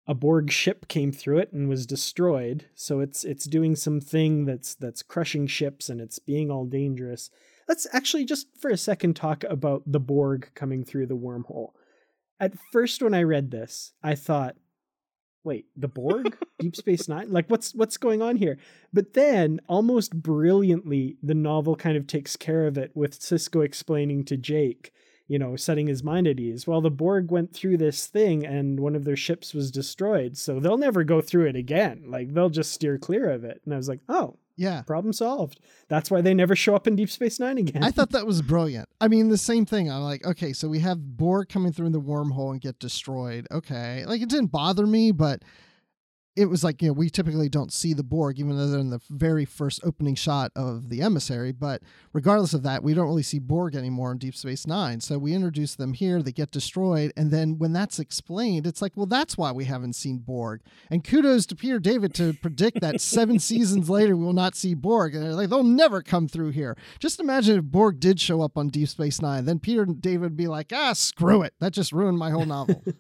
a 0.08 0.14
borg 0.16 0.52
ship 0.52 0.88
came 0.88 1.12
through 1.12 1.40
it 1.40 1.54
and 1.54 1.70
was 1.70 1.86
destroyed. 1.86 2.66
So 2.76 3.00
it's 3.00 3.24
it's 3.24 3.46
doing 3.46 3.76
something 3.76 4.46
that's 4.46 4.76
that's 4.76 5.04
crushing 5.04 5.48
ships 5.48 5.90
and 5.90 6.02
it's 6.02 6.20
being 6.20 6.50
all 6.50 6.66
dangerous. 6.66 7.30
Let's 7.68 7.88
actually 7.94 8.26
just 8.26 8.48
for 8.60 8.70
a 8.70 8.78
second 8.78 9.16
talk 9.16 9.44
about 9.46 9.84
the 9.86 10.00
borg 10.00 10.50
coming 10.56 10.84
through 10.84 11.08
the 11.08 11.18
wormhole. 11.18 11.72
At 12.40 12.54
first 12.72 13.04
when 13.04 13.14
i 13.14 13.22
read 13.22 13.52
this 13.52 13.94
i 14.02 14.16
thought 14.16 14.56
wait 15.44 15.66
the 15.76 15.88
borg? 15.88 16.38
Deep 16.60 16.76
space 16.76 17.08
nine? 17.08 17.32
Like 17.32 17.50
what's 17.50 17.74
what's 17.74 17.98
going 17.98 18.22
on 18.22 18.36
here? 18.36 18.58
But 18.92 19.14
then 19.14 19.60
almost 19.68 20.22
brilliantly 20.22 21.18
the 21.22 21.34
novel 21.34 21.76
kind 21.76 21.98
of 21.98 22.08
takes 22.08 22.36
care 22.36 22.68
of 22.68 22.78
it 22.78 22.92
with 22.96 23.20
Sisko 23.20 23.64
explaining 23.64 24.26
to 24.26 24.38
jake 24.38 24.92
you 25.32 25.40
know 25.40 25.56
setting 25.56 25.88
his 25.88 26.04
mind 26.04 26.28
at 26.28 26.42
ease 26.42 26.68
well 26.68 26.82
the 26.82 26.92
borg 26.92 27.32
went 27.32 27.54
through 27.54 27.78
this 27.78 28.06
thing 28.06 28.46
and 28.46 28.82
one 28.82 28.98
of 28.98 29.06
their 29.06 29.16
ships 29.16 29.54
was 29.54 29.72
destroyed 29.72 30.38
so 30.38 30.60
they'll 30.60 30.78
never 30.78 31.06
go 31.06 31.22
through 31.22 31.46
it 31.46 31.56
again 31.56 32.04
like 32.08 32.34
they'll 32.34 32.50
just 32.50 32.74
steer 32.74 32.98
clear 32.98 33.30
of 33.30 33.46
it 33.46 33.62
and 33.64 33.74
i 33.74 33.78
was 33.78 33.88
like 33.88 34.02
oh 34.10 34.38
yeah. 34.58 34.82
problem 34.82 35.14
solved 35.14 35.62
that's 35.88 36.12
why 36.12 36.20
they 36.20 36.34
never 36.34 36.54
show 36.54 36.76
up 36.76 36.86
in 36.86 36.98
deep 36.98 37.10
space 37.10 37.40
nine 37.40 37.58
again 37.58 37.82
I 37.82 37.92
thought 37.92 38.10
that 38.12 38.28
was 38.28 38.42
brilliant. 38.42 38.90
I 39.00 39.08
mean, 39.08 39.30
the 39.30 39.38
same 39.38 39.66
thing. 39.66 39.90
I'm 39.90 40.04
like, 40.04 40.24
okay, 40.24 40.54
so 40.54 40.68
we 40.68 40.80
have 40.80 41.18
Borg 41.18 41.50
coming 41.50 41.72
through 41.72 41.90
the 41.90 42.02
wormhole 42.02 42.52
and 42.52 42.62
get 42.62 42.78
destroyed. 42.78 43.48
Okay. 43.50 44.06
Like, 44.06 44.22
it 44.22 44.30
didn't 44.30 44.52
bother 44.52 44.86
me, 44.86 45.12
but 45.12 45.42
it 46.36 46.46
was 46.46 46.64
like, 46.64 46.82
you 46.82 46.88
know, 46.88 46.94
we 46.94 47.10
typically 47.10 47.50
don't 47.50 47.74
see 47.74 47.94
the 47.94 48.04
Borg, 48.04 48.40
even 48.40 48.58
though 48.58 48.68
they're 48.68 48.80
in 48.80 48.90
the 48.90 49.02
very 49.10 49.44
first 49.44 49.82
opening 49.84 50.16
shot 50.16 50.52
of 50.56 50.88
the 50.88 51.02
emissary. 51.02 51.52
But 51.52 51.82
regardless 52.14 52.54
of 52.54 52.64
that, 52.64 52.84
we 52.84 52.94
don't 52.94 53.08
really 53.08 53.24
see 53.24 53.40
Borg 53.40 53.76
anymore 53.76 54.14
in 54.14 54.18
Deep 54.18 54.36
Space 54.36 54.66
Nine. 54.66 55.02
So 55.02 55.18
we 55.18 55.34
introduce 55.34 55.76
them 55.76 55.94
here, 55.94 56.22
they 56.22 56.32
get 56.32 56.52
destroyed. 56.52 57.12
And 57.18 57.32
then 57.32 57.58
when 57.58 57.74
that's 57.74 58.00
explained, 58.00 58.66
it's 58.66 58.82
like, 58.82 58.94
well, 58.96 59.06
that's 59.06 59.38
why 59.38 59.52
we 59.52 59.66
haven't 59.66 59.94
seen 59.94 60.20
Borg. 60.20 60.62
And 60.90 61.04
kudos 61.04 61.46
to 61.48 61.56
Peter 61.56 61.80
David 61.80 62.14
to 62.16 62.34
predict 62.34 62.80
that 62.80 63.02
seven 63.02 63.38
seasons 63.38 63.90
later 63.90 64.16
we 64.16 64.24
will 64.24 64.32
not 64.32 64.56
see 64.56 64.74
Borg. 64.74 65.14
And 65.14 65.24
they're 65.24 65.34
like, 65.34 65.50
they'll 65.50 65.64
never 65.64 66.02
come 66.02 66.30
through 66.30 66.52
here. 66.52 66.78
Just 67.00 67.20
imagine 67.20 67.58
if 67.60 67.66
Borg 67.66 68.00
did 68.00 68.22
show 68.22 68.42
up 68.42 68.58
on 68.58 68.70
Deep 68.70 68.88
Space 68.88 69.22
Nine. 69.22 69.44
Then 69.44 69.60
Peter 69.60 69.86
David 69.86 70.22
would 70.22 70.38
be 70.38 70.48
like, 70.48 70.72
ah, 70.74 70.94
screw 70.94 71.42
it. 71.42 71.54
That 71.60 71.74
just 71.74 71.92
ruined 71.92 72.18
my 72.18 72.32
whole 72.32 72.46
novel. 72.46 72.82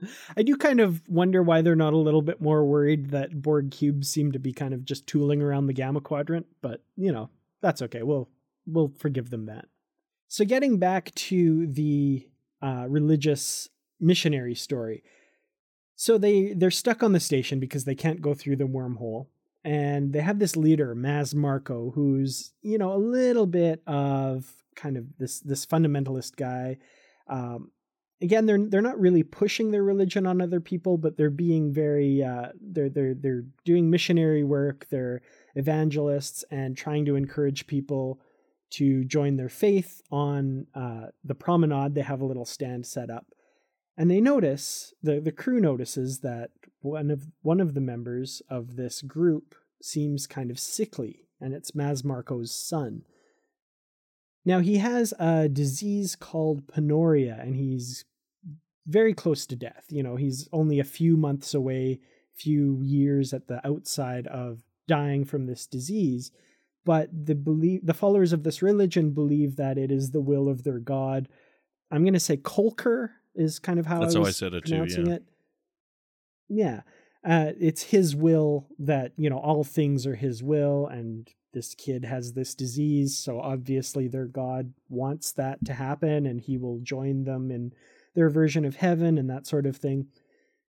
I 0.36 0.42
do 0.42 0.56
kind 0.56 0.80
of 0.80 1.02
wonder 1.08 1.42
why 1.42 1.62
they're 1.62 1.76
not 1.76 1.92
a 1.92 1.98
little 1.98 2.22
bit 2.22 2.40
more 2.40 2.64
worried 2.64 3.10
that 3.10 3.42
Borg 3.42 3.70
cubes 3.70 4.08
seem 4.08 4.32
to 4.32 4.38
be 4.38 4.52
kind 4.52 4.74
of 4.74 4.84
just 4.84 5.06
tooling 5.06 5.42
around 5.42 5.66
the 5.66 5.72
gamma 5.72 6.00
quadrant, 6.00 6.46
but 6.62 6.82
you 6.96 7.12
know, 7.12 7.30
that's 7.60 7.82
okay. 7.82 8.02
We'll 8.02 8.28
we'll 8.66 8.92
forgive 8.98 9.30
them 9.30 9.46
that. 9.46 9.66
So 10.28 10.44
getting 10.44 10.78
back 10.78 11.14
to 11.14 11.66
the 11.66 12.28
uh, 12.62 12.86
religious 12.88 13.68
missionary 13.98 14.54
story. 14.54 15.02
So 15.96 16.16
they 16.16 16.54
they're 16.54 16.70
stuck 16.70 17.02
on 17.02 17.12
the 17.12 17.20
station 17.20 17.60
because 17.60 17.84
they 17.84 17.94
can't 17.94 18.22
go 18.22 18.32
through 18.34 18.56
the 18.56 18.64
wormhole 18.64 19.26
and 19.64 20.12
they 20.12 20.20
have 20.20 20.38
this 20.38 20.56
leader, 20.56 20.94
Mas 20.94 21.34
Marko, 21.34 21.92
who's, 21.94 22.52
you 22.62 22.78
know, 22.78 22.94
a 22.94 22.96
little 22.96 23.46
bit 23.46 23.82
of 23.86 24.46
kind 24.74 24.96
of 24.96 25.04
this 25.18 25.40
this 25.40 25.66
fundamentalist 25.66 26.36
guy. 26.36 26.78
Um, 27.28 27.70
again 28.22 28.46
they're 28.46 28.58
they're 28.58 28.80
not 28.80 29.00
really 29.00 29.22
pushing 29.22 29.70
their 29.70 29.82
religion 29.82 30.26
on 30.26 30.40
other 30.40 30.60
people 30.60 30.98
but 30.98 31.16
they're 31.16 31.30
being 31.30 31.72
very 31.72 32.22
uh, 32.22 32.48
they're 32.60 32.88
they're 32.88 33.14
they're 33.14 33.44
doing 33.64 33.90
missionary 33.90 34.44
work. 34.44 34.86
They're 34.90 35.22
evangelists 35.54 36.44
and 36.50 36.76
trying 36.76 37.04
to 37.06 37.16
encourage 37.16 37.66
people 37.66 38.20
to 38.70 39.04
join 39.04 39.36
their 39.36 39.48
faith 39.48 40.00
on 40.12 40.66
uh, 40.74 41.06
the 41.24 41.34
promenade. 41.34 41.94
They 41.94 42.02
have 42.02 42.20
a 42.20 42.26
little 42.26 42.44
stand 42.44 42.86
set 42.86 43.10
up. 43.10 43.26
And 43.96 44.10
they 44.10 44.20
notice 44.20 44.94
the 45.02 45.20
the 45.20 45.32
crew 45.32 45.60
notices 45.60 46.20
that 46.20 46.50
one 46.80 47.10
of 47.10 47.26
one 47.42 47.60
of 47.60 47.74
the 47.74 47.80
members 47.80 48.42
of 48.48 48.76
this 48.76 49.02
group 49.02 49.54
seems 49.82 50.26
kind 50.26 50.50
of 50.50 50.58
sickly 50.58 51.26
and 51.40 51.54
it's 51.54 51.74
Mas 51.74 52.02
Marko's 52.02 52.52
son. 52.52 53.02
Now 54.44 54.60
he 54.60 54.78
has 54.78 55.12
a 55.18 55.48
disease 55.48 56.16
called 56.16 56.66
panoria 56.68 57.38
and 57.40 57.54
he's 57.56 58.04
very 58.86 59.14
close 59.14 59.46
to 59.46 59.56
death. 59.56 59.86
You 59.88 60.02
know, 60.02 60.16
he's 60.16 60.48
only 60.52 60.80
a 60.80 60.84
few 60.84 61.16
months 61.16 61.54
away, 61.54 62.00
few 62.34 62.80
years 62.82 63.32
at 63.32 63.48
the 63.48 63.66
outside 63.66 64.26
of 64.26 64.62
dying 64.88 65.24
from 65.24 65.46
this 65.46 65.66
disease. 65.66 66.30
But 66.84 67.08
the 67.26 67.34
believe 67.34 67.84
the 67.84 67.94
followers 67.94 68.32
of 68.32 68.42
this 68.42 68.62
religion 68.62 69.10
believe 69.10 69.56
that 69.56 69.78
it 69.78 69.90
is 69.90 70.10
the 70.10 70.20
will 70.20 70.48
of 70.48 70.64
their 70.64 70.78
god. 70.78 71.28
I'm 71.90 72.02
going 72.02 72.14
to 72.14 72.20
say 72.20 72.36
Kolker 72.36 73.10
is 73.34 73.58
kind 73.58 73.78
of 73.78 73.86
how 73.86 74.00
That's 74.00 74.16
I 74.16 74.20
how 74.20 74.24
I 74.26 74.30
said 74.30 74.54
it 74.54 74.64
too, 74.64 74.86
yeah. 74.88 75.14
it. 75.14 75.24
Yeah, 76.48 76.80
uh, 77.24 77.52
it's 77.60 77.82
his 77.82 78.16
will 78.16 78.66
that 78.78 79.12
you 79.16 79.28
know 79.28 79.38
all 79.38 79.62
things 79.62 80.06
are 80.06 80.16
his 80.16 80.42
will, 80.42 80.86
and 80.86 81.28
this 81.52 81.74
kid 81.74 82.04
has 82.04 82.32
this 82.32 82.54
disease, 82.54 83.18
so 83.18 83.40
obviously 83.40 84.08
their 84.08 84.26
god 84.26 84.72
wants 84.88 85.32
that 85.32 85.64
to 85.66 85.74
happen, 85.74 86.26
and 86.26 86.40
he 86.40 86.56
will 86.56 86.78
join 86.82 87.24
them 87.24 87.50
in 87.50 87.72
their 88.14 88.30
version 88.30 88.64
of 88.64 88.76
heaven 88.76 89.18
and 89.18 89.28
that 89.30 89.46
sort 89.46 89.66
of 89.66 89.76
thing. 89.76 90.08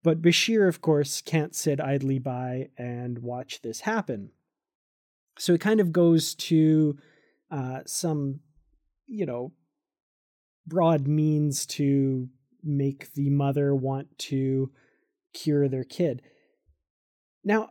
But 0.02 0.22
Bashir, 0.22 0.68
of 0.68 0.80
course, 0.80 1.20
can't 1.20 1.54
sit 1.54 1.80
idly 1.80 2.18
by 2.18 2.68
and 2.78 3.18
watch 3.18 3.62
this 3.62 3.80
happen. 3.80 4.30
So 5.38 5.52
he 5.52 5.58
kind 5.58 5.80
of 5.80 5.92
goes 5.92 6.34
to 6.34 6.96
uh, 7.50 7.80
some, 7.86 8.40
you 9.06 9.26
know, 9.26 9.52
broad 10.66 11.06
means 11.06 11.66
to 11.66 12.28
make 12.62 13.12
the 13.14 13.30
mother 13.30 13.74
want 13.74 14.18
to 14.18 14.70
cure 15.32 15.68
their 15.68 15.84
kid. 15.84 16.22
Now, 17.44 17.70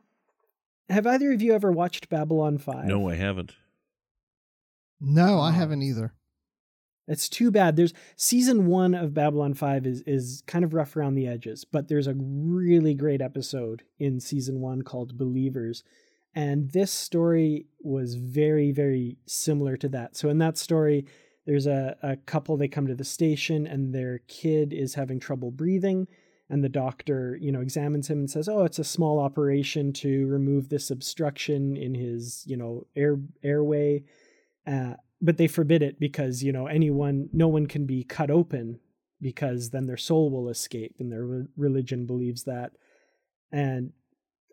have 0.89 1.07
either 1.07 1.31
of 1.31 1.41
you 1.41 1.53
ever 1.53 1.71
watched 1.71 2.09
Babylon 2.09 2.57
5? 2.57 2.85
No, 2.85 3.09
I 3.09 3.15
haven't. 3.15 3.53
no, 4.99 5.39
I 5.39 5.51
haven't 5.51 5.81
either. 5.81 6.13
It's 7.07 7.29
too 7.29 7.51
bad. 7.51 7.75
There's 7.75 7.93
season 8.15 8.65
one 8.65 8.95
of 8.95 9.13
Babylon 9.13 9.53
5 9.53 9.85
is 9.85 10.01
is 10.07 10.43
kind 10.47 10.65
of 10.65 10.73
rough 10.73 10.95
around 10.95 11.15
the 11.15 11.27
edges, 11.27 11.63
but 11.63 11.87
there's 11.87 12.07
a 12.07 12.15
really 12.17 12.93
great 12.95 13.21
episode 13.21 13.83
in 13.99 14.19
season 14.19 14.59
one 14.59 14.81
called 14.81 15.17
Believers. 15.17 15.83
And 16.35 16.71
this 16.71 16.91
story 16.91 17.67
was 17.79 18.15
very, 18.15 18.71
very 18.71 19.17
similar 19.25 19.77
to 19.77 19.89
that. 19.89 20.17
So 20.17 20.27
in 20.27 20.37
that 20.39 20.57
story, 20.57 21.05
there's 21.45 21.65
a, 21.65 21.95
a 22.03 22.17
couple, 22.17 22.57
they 22.57 22.67
come 22.67 22.87
to 22.87 22.95
the 22.95 23.05
station 23.05 23.65
and 23.65 23.95
their 23.95 24.19
kid 24.27 24.73
is 24.73 24.95
having 24.95 25.19
trouble 25.19 25.49
breathing. 25.49 26.07
And 26.49 26.63
the 26.63 26.69
doctor, 26.69 27.37
you 27.39 27.51
know, 27.51 27.61
examines 27.61 28.09
him 28.09 28.19
and 28.19 28.29
says, 28.29 28.49
Oh, 28.49 28.65
it's 28.65 28.77
a 28.77 28.83
small 28.83 29.19
operation 29.19 29.93
to 29.93 30.27
remove 30.27 30.69
this 30.69 30.91
obstruction 30.91 31.75
in 31.77 31.95
his, 31.95 32.43
you 32.45 32.57
know, 32.57 32.85
air 32.95 33.17
airway. 33.41 34.03
Uh, 34.67 34.95
but 35.21 35.37
they 35.37 35.47
forbid 35.47 35.81
it 35.81 35.99
because 35.99 36.43
you 36.43 36.51
know 36.51 36.67
anyone 36.67 37.29
no 37.33 37.47
one 37.47 37.67
can 37.67 37.85
be 37.85 38.03
cut 38.03 38.29
open 38.29 38.79
because 39.21 39.69
then 39.69 39.87
their 39.87 39.97
soul 39.97 40.29
will 40.29 40.49
escape 40.49 40.95
and 40.99 41.11
their 41.11 41.25
re- 41.25 41.47
religion 41.55 42.05
believes 42.05 42.43
that. 42.43 42.73
And 43.51 43.93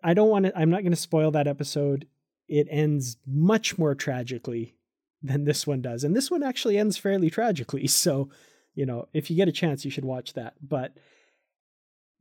i 0.03 0.13
don't 0.13 0.29
want 0.29 0.45
to 0.45 0.57
i'm 0.57 0.69
not 0.69 0.81
going 0.81 0.91
to 0.91 0.97
spoil 0.97 1.31
that 1.31 1.47
episode. 1.47 2.07
It 2.47 2.67
ends 2.69 3.17
much 3.25 3.77
more 3.77 3.95
tragically 3.95 4.75
than 5.21 5.45
this 5.45 5.65
one 5.65 5.81
does. 5.81 6.03
And 6.03 6.15
this 6.15 6.29
one 6.29 6.43
actually 6.43 6.77
ends 6.77 6.97
fairly 6.97 7.29
tragically. 7.29 7.87
So 7.87 8.29
you 8.75 8.85
know 8.85 9.07
if 9.13 9.29
you 9.29 9.35
get 9.35 9.47
a 9.47 9.53
chance 9.53 9.85
you 9.85 9.91
should 9.91 10.05
watch 10.05 10.33
that. 10.33 10.55
But 10.61 10.97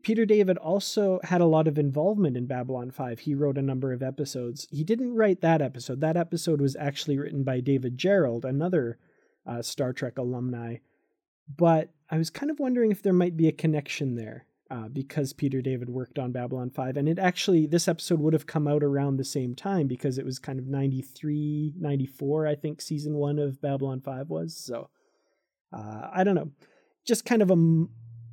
Peter 0.02 0.26
David 0.26 0.58
also 0.58 1.20
had 1.24 1.40
a 1.40 1.46
lot 1.46 1.68
of 1.68 1.78
involvement 1.78 2.36
in 2.36 2.46
Babylon 2.46 2.90
5. 2.90 3.20
He 3.20 3.34
wrote 3.34 3.56
a 3.58 3.62
number 3.62 3.92
of 3.92 4.02
episodes. 4.02 4.66
He 4.70 4.84
didn't 4.84 5.14
write 5.14 5.40
that 5.40 5.62
episode. 5.62 6.00
That 6.00 6.16
episode 6.16 6.60
was 6.60 6.76
actually 6.76 7.18
written 7.18 7.44
by 7.44 7.60
David 7.60 7.96
Gerrold, 7.96 8.44
another 8.44 8.98
uh, 9.46 9.62
Star 9.62 9.92
Trek 9.92 10.18
alumni. 10.18 10.76
But 11.56 11.90
I 12.10 12.18
was 12.18 12.30
kind 12.30 12.50
of 12.50 12.58
wondering 12.60 12.90
if 12.90 13.02
there 13.02 13.12
might 13.12 13.36
be 13.36 13.48
a 13.48 13.52
connection 13.52 14.16
there. 14.16 14.46
uh, 14.72 14.88
because 14.88 15.34
Peter 15.34 15.60
David 15.60 15.90
worked 15.90 16.18
on 16.18 16.32
Babylon 16.32 16.70
5. 16.70 16.96
And 16.96 17.06
it 17.06 17.18
actually, 17.18 17.66
this 17.66 17.88
episode 17.88 18.20
would 18.20 18.32
have 18.32 18.46
come 18.46 18.66
out 18.66 18.82
around 18.82 19.16
the 19.18 19.24
same 19.24 19.54
time 19.54 19.86
because 19.86 20.16
it 20.16 20.24
was 20.24 20.38
kind 20.38 20.58
of 20.58 20.66
93, 20.66 21.74
94, 21.78 22.46
I 22.46 22.54
think 22.54 22.80
season 22.80 23.14
one 23.16 23.38
of 23.38 23.60
Babylon 23.60 24.00
5 24.00 24.30
was. 24.30 24.56
So 24.56 24.88
uh, 25.74 26.08
I 26.10 26.24
don't 26.24 26.34
know. 26.34 26.50
Just 27.04 27.26
kind 27.26 27.42
of 27.42 27.50
a 27.50 27.56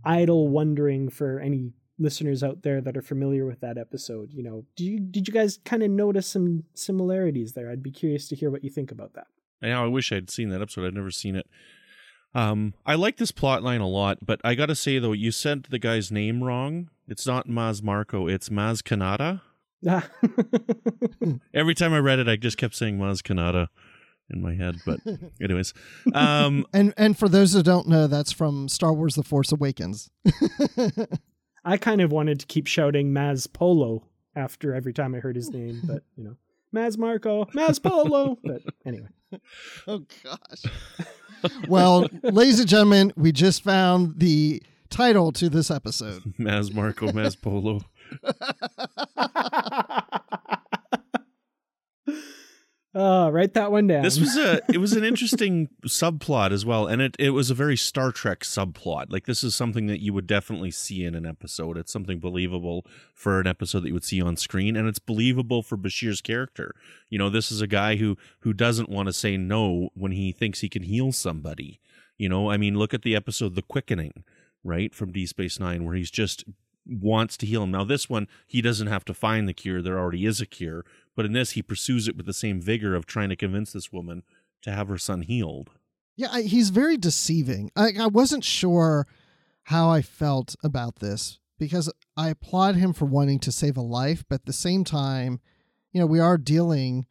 idle 0.03 0.47
wondering 0.47 1.09
for 1.09 1.39
any 1.39 1.73
listeners 1.97 2.43
out 2.43 2.63
there 2.63 2.81
that 2.81 2.95
are 2.95 3.01
familiar 3.01 3.45
with 3.45 3.59
that 3.59 3.77
episode. 3.77 4.31
You 4.31 4.43
know, 4.43 4.65
did 4.75 4.85
you, 4.85 4.99
did 4.99 5.27
you 5.27 5.33
guys 5.33 5.59
kind 5.65 5.83
of 5.83 5.91
notice 5.91 6.27
some 6.27 6.63
similarities 6.73 7.53
there? 7.53 7.69
I'd 7.69 7.83
be 7.83 7.91
curious 7.91 8.27
to 8.29 8.35
hear 8.35 8.49
what 8.49 8.63
you 8.63 8.69
think 8.69 8.91
about 8.91 9.13
that. 9.13 9.27
Now 9.61 9.83
I 9.83 9.87
wish 9.87 10.11
I'd 10.11 10.29
seen 10.29 10.49
that 10.49 10.61
episode. 10.61 10.85
I'd 10.85 10.93
never 10.93 11.11
seen 11.11 11.35
it. 11.35 11.47
Um, 12.33 12.73
I 12.85 12.95
like 12.95 13.17
this 13.17 13.31
plot 13.31 13.63
line 13.63 13.81
a 13.81 13.87
lot, 13.87 14.19
but 14.25 14.39
I 14.43 14.55
gotta 14.55 14.75
say 14.75 14.99
though, 14.99 15.13
you 15.13 15.31
said 15.31 15.63
the 15.69 15.79
guy's 15.79 16.11
name 16.11 16.43
wrong. 16.43 16.89
It's 17.07 17.25
not 17.25 17.49
Mas 17.49 17.81
Marko, 17.81 18.27
it's 18.27 18.49
Maz 18.49 18.83
Kanata. 18.83 19.41
Every 21.53 21.73
time 21.73 21.93
I 21.93 21.99
read 21.99 22.19
it, 22.19 22.27
I 22.27 22.35
just 22.35 22.57
kept 22.57 22.75
saying 22.75 22.99
Maz 22.99 23.21
Kanata 23.21 23.67
in 24.29 24.41
my 24.41 24.55
head. 24.55 24.77
But 24.85 24.99
anyways, 25.41 25.73
um, 26.13 26.65
And 26.73 26.93
and 26.97 27.17
for 27.17 27.29
those 27.29 27.53
who 27.53 27.63
don't 27.63 27.87
know, 27.87 28.07
that's 28.07 28.31
from 28.31 28.67
Star 28.69 28.93
Wars: 28.93 29.15
The 29.15 29.23
Force 29.23 29.51
Awakens. 29.51 30.09
I 31.65 31.77
kind 31.77 32.01
of 32.01 32.11
wanted 32.11 32.39
to 32.39 32.45
keep 32.45 32.67
shouting 32.67 33.11
Mas 33.13 33.47
Polo 33.47 34.03
after 34.35 34.73
every 34.73 34.93
time 34.93 35.13
I 35.13 35.19
heard 35.19 35.35
his 35.35 35.49
name, 35.49 35.81
but 35.83 36.03
you 36.15 36.23
know, 36.23 36.37
Mas 36.71 36.97
Marko, 36.97 37.47
Mas 37.53 37.79
Polo. 37.79 38.37
But 38.43 38.61
anyway, 38.85 39.09
oh 39.87 40.05
gosh. 40.23 40.63
well, 41.67 42.07
ladies 42.23 42.59
and 42.59 42.69
gentlemen, 42.69 43.13
we 43.15 43.31
just 43.31 43.63
found 43.63 44.19
the 44.19 44.61
title 44.89 45.31
to 45.33 45.49
this 45.49 45.69
episode. 45.69 46.33
Mas 46.37 46.71
Marko, 46.71 47.11
Mas 47.11 47.35
Polo. 47.35 47.81
Oh, 52.99 53.29
write 53.29 53.53
that 53.53 53.71
one 53.71 53.87
down. 53.87 54.03
This 54.03 54.19
was 54.19 54.35
a 54.37 54.61
it 54.73 54.77
was 54.77 54.93
an 54.93 55.03
interesting 55.03 55.69
subplot 55.85 56.51
as 56.51 56.65
well, 56.65 56.87
and 56.87 57.01
it 57.01 57.15
it 57.17 57.31
was 57.31 57.49
a 57.49 57.53
very 57.53 57.77
Star 57.77 58.11
Trek 58.11 58.41
subplot. 58.41 59.05
Like 59.09 59.25
this 59.25 59.43
is 59.43 59.55
something 59.55 59.87
that 59.87 60.01
you 60.01 60.13
would 60.13 60.27
definitely 60.27 60.71
see 60.71 61.03
in 61.05 61.15
an 61.15 61.25
episode. 61.25 61.77
It's 61.77 61.91
something 61.91 62.19
believable 62.19 62.85
for 63.13 63.39
an 63.39 63.47
episode 63.47 63.81
that 63.81 63.87
you 63.87 63.93
would 63.93 64.03
see 64.03 64.21
on 64.21 64.35
screen, 64.35 64.75
and 64.75 64.87
it's 64.87 64.99
believable 64.99 65.63
for 65.63 65.77
Bashir's 65.77 66.21
character. 66.21 66.75
You 67.09 67.17
know, 67.17 67.29
this 67.29 67.51
is 67.51 67.61
a 67.61 67.67
guy 67.67 67.95
who 67.95 68.17
who 68.41 68.53
doesn't 68.53 68.89
want 68.89 69.07
to 69.07 69.13
say 69.13 69.37
no 69.37 69.89
when 69.93 70.11
he 70.11 70.31
thinks 70.31 70.59
he 70.59 70.69
can 70.69 70.83
heal 70.83 71.11
somebody. 71.11 71.79
You 72.17 72.27
know, 72.29 72.49
I 72.49 72.57
mean, 72.57 72.77
look 72.77 72.93
at 72.93 73.03
the 73.03 73.15
episode 73.15 73.55
"The 73.55 73.61
Quickening," 73.61 74.23
right 74.63 74.93
from 74.93 75.11
D 75.11 75.25
Space 75.25 75.59
Nine, 75.59 75.85
where 75.85 75.95
he's 75.95 76.11
just 76.11 76.43
wants 76.89 77.37
to 77.37 77.45
heal 77.45 77.63
him. 77.63 77.71
Now, 77.71 77.83
this 77.83 78.09
one, 78.09 78.27
he 78.47 78.61
doesn't 78.61 78.87
have 78.87 79.05
to 79.05 79.13
find 79.13 79.47
the 79.47 79.53
cure. 79.53 79.81
There 79.81 79.99
already 79.99 80.25
is 80.25 80.41
a 80.41 80.45
cure. 80.45 80.85
But 81.15 81.25
in 81.25 81.33
this, 81.33 81.51
he 81.51 81.61
pursues 81.61 82.07
it 82.07 82.15
with 82.15 82.25
the 82.25 82.33
same 82.33 82.61
vigor 82.61 82.95
of 82.95 83.05
trying 83.05 83.29
to 83.29 83.35
convince 83.35 83.73
this 83.73 83.91
woman 83.91 84.23
to 84.61 84.71
have 84.71 84.87
her 84.87 84.97
son 84.97 85.21
healed. 85.21 85.71
Yeah, 86.15 86.29
I, 86.31 86.41
he's 86.43 86.69
very 86.69 86.97
deceiving. 86.97 87.71
I, 87.75 87.93
I 87.99 88.07
wasn't 88.07 88.43
sure 88.43 89.07
how 89.63 89.89
I 89.89 90.01
felt 90.01 90.55
about 90.63 90.97
this 90.97 91.39
because 91.57 91.91
I 92.17 92.29
applaud 92.29 92.75
him 92.75 92.93
for 92.93 93.05
wanting 93.05 93.39
to 93.39 93.51
save 93.51 93.77
a 93.77 93.81
life, 93.81 94.23
but 94.27 94.35
at 94.41 94.45
the 94.45 94.53
same 94.53 94.83
time, 94.83 95.39
you 95.91 95.99
know, 95.99 96.07
we 96.07 96.19
are 96.19 96.37
dealing 96.37 97.05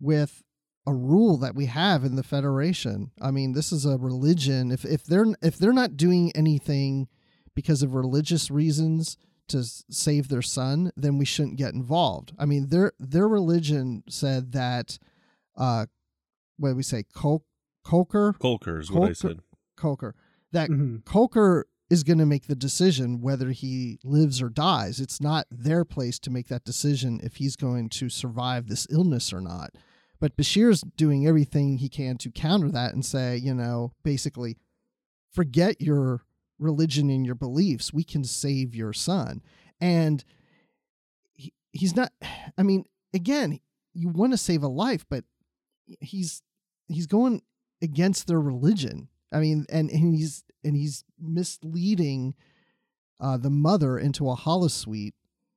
with 0.00 0.42
a 0.86 0.94
rule 0.94 1.36
that 1.38 1.54
we 1.54 1.66
have 1.66 2.04
in 2.04 2.16
the 2.16 2.22
Federation. 2.22 3.10
I 3.20 3.30
mean, 3.30 3.52
this 3.52 3.72
is 3.72 3.84
a 3.84 3.98
religion. 3.98 4.70
If 4.70 4.84
if 4.84 5.04
they're 5.04 5.26
if 5.42 5.58
they're 5.58 5.72
not 5.72 5.96
doing 5.96 6.30
anything 6.34 7.08
because 7.54 7.82
of 7.82 7.94
religious 7.94 8.50
reasons 8.50 9.16
to 9.48 9.62
save 9.90 10.28
their 10.28 10.42
son, 10.42 10.90
then 10.96 11.18
we 11.18 11.24
shouldn't 11.24 11.56
get 11.56 11.74
involved. 11.74 12.32
I 12.38 12.46
mean, 12.46 12.68
their 12.68 12.92
their 12.98 13.28
religion 13.28 14.02
said 14.08 14.52
that, 14.52 14.98
uh, 15.56 15.86
what 16.58 16.70
do 16.70 16.76
we 16.76 16.82
say, 16.82 17.04
Col- 17.14 17.44
Colker? 17.84 18.36
Colker 18.38 18.80
is 18.80 18.90
what 18.90 19.10
I 19.10 19.12
said. 19.12 19.40
Colker. 19.78 20.12
That 20.52 20.70
Mhm. 20.70 21.02
Colker 21.04 21.64
is 21.88 22.02
going 22.02 22.18
to 22.18 22.26
make 22.26 22.46
the 22.46 22.56
decision 22.56 23.20
whether 23.20 23.50
he 23.52 24.00
lives 24.02 24.42
or 24.42 24.48
dies. 24.48 24.98
It's 25.00 25.20
not 25.20 25.46
their 25.50 25.84
place 25.84 26.18
to 26.20 26.30
make 26.30 26.48
that 26.48 26.64
decision 26.64 27.20
if 27.22 27.36
he's 27.36 27.54
going 27.54 27.90
to 27.90 28.08
survive 28.08 28.66
this 28.68 28.86
illness 28.90 29.32
or 29.32 29.40
not. 29.40 29.70
But 30.18 30.36
Bashir's 30.36 30.80
doing 30.96 31.26
everything 31.26 31.76
he 31.78 31.88
can 31.88 32.16
to 32.18 32.30
counter 32.32 32.70
that 32.70 32.92
and 32.94 33.04
say, 33.04 33.36
you 33.36 33.54
know, 33.54 33.92
basically, 34.02 34.56
forget 35.30 35.80
your 35.80 36.22
religion 36.58 37.10
and 37.10 37.24
your 37.24 37.34
beliefs. 37.34 37.92
We 37.92 38.04
can 38.04 38.24
save 38.24 38.74
your 38.74 38.92
son. 38.92 39.42
And 39.80 40.24
he, 41.34 41.52
he's 41.72 41.96
not, 41.96 42.12
I 42.58 42.62
mean, 42.62 42.84
again, 43.14 43.60
you 43.94 44.08
want 44.08 44.32
to 44.32 44.38
save 44.38 44.62
a 44.62 44.68
life, 44.68 45.04
but 45.08 45.24
he's 46.00 46.42
he's 46.88 47.06
going 47.06 47.42
against 47.82 48.26
their 48.26 48.40
religion. 48.40 49.08
I 49.32 49.40
mean, 49.40 49.66
and, 49.70 49.90
and 49.90 50.14
he's 50.14 50.44
and 50.64 50.76
he's 50.76 51.04
misleading 51.18 52.34
uh, 53.20 53.36
the 53.38 53.50
mother 53.50 53.98
into 53.98 54.28
a 54.28 54.36
holosuite 54.36 55.14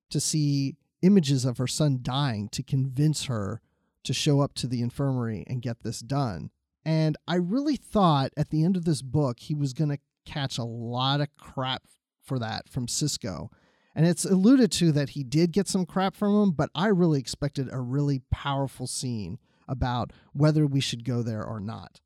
to 0.10 0.20
see 0.20 0.76
images 1.02 1.46
of 1.46 1.58
her 1.58 1.68
son 1.68 2.00
dying 2.02 2.50
to 2.50 2.64
convince 2.64 3.26
her 3.26 3.62
to 4.04 4.14
show 4.14 4.42
up 4.42 4.54
to 4.56 4.68
the 4.68 4.82
infirmary 4.82 5.44
and 5.48 5.62
get 5.62 5.84
this 5.84 6.00
done. 6.00 6.52
And 6.86 7.18
I 7.28 7.36
really 7.36 7.76
thought 7.76 8.32
at 8.38 8.50
the 8.50 8.64
end 8.64 8.78
of 8.78 8.86
this 8.86 9.02
book 9.02 9.40
he 9.40 9.54
was 9.54 9.74
going 9.74 9.90
to 9.90 10.00
catch 10.30 10.58
a 10.58 10.64
lot 10.64 11.22
of 11.22 11.28
crap 11.38 11.84
for 12.22 12.40
that 12.40 12.70
from 12.70 12.88
Sisko. 12.88 13.50
And 13.96 14.06
it's 14.06 14.26
alluded 14.26 14.72
to 14.74 14.92
that 14.92 15.10
he 15.10 15.24
did 15.24 15.52
get 15.52 15.68
some 15.68 15.86
crap 15.86 16.16
from 16.16 16.44
him, 16.44 16.52
but 16.52 16.70
I 16.76 16.88
really 16.88 17.20
expected 17.20 17.68
a 17.72 17.80
really 17.80 18.22
powerful 18.32 18.88
scene 18.88 19.40
about 19.68 20.14
whether 20.34 20.66
we 20.66 20.80
should 20.80 21.04
go 21.04 21.22
there 21.22 21.44
or 21.44 21.60
not. 21.60 22.00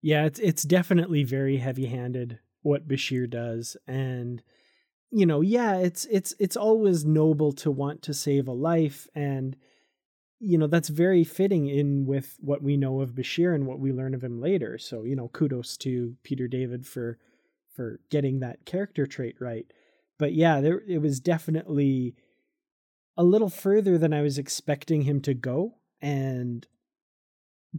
Yeah, 0.00 0.24
it's 0.24 0.38
it's 0.38 0.62
definitely 0.62 1.24
very 1.24 1.56
heavy-handed 1.56 2.38
what 2.62 2.88
Bashir 2.88 3.28
does 3.28 3.76
and 3.86 4.42
you 5.10 5.26
know, 5.26 5.42
yeah, 5.42 5.76
it's 5.76 6.06
it's 6.06 6.34
it's 6.40 6.56
always 6.56 7.04
noble 7.04 7.52
to 7.52 7.70
want 7.70 8.02
to 8.02 8.14
save 8.14 8.48
a 8.48 8.52
life 8.52 9.06
and 9.14 9.56
you 10.40 10.58
know, 10.58 10.66
that's 10.66 10.88
very 10.88 11.24
fitting 11.24 11.68
in 11.68 12.04
with 12.04 12.36
what 12.40 12.62
we 12.62 12.76
know 12.76 13.00
of 13.00 13.14
Bashir 13.14 13.54
and 13.54 13.66
what 13.66 13.78
we 13.78 13.92
learn 13.92 14.12
of 14.14 14.22
him 14.22 14.40
later. 14.40 14.76
So, 14.76 15.04
you 15.04 15.16
know, 15.16 15.28
kudos 15.28 15.76
to 15.78 16.16
Peter 16.22 16.48
David 16.48 16.86
for 16.86 17.18
for 17.74 18.00
getting 18.10 18.40
that 18.40 18.64
character 18.64 19.06
trait 19.06 19.36
right. 19.40 19.66
But 20.18 20.32
yeah, 20.32 20.60
there 20.60 20.82
it 20.86 20.98
was 20.98 21.20
definitely 21.20 22.14
a 23.16 23.24
little 23.24 23.50
further 23.50 23.98
than 23.98 24.12
I 24.12 24.22
was 24.22 24.38
expecting 24.38 25.02
him 25.02 25.20
to 25.22 25.34
go 25.34 25.76
and 26.00 26.66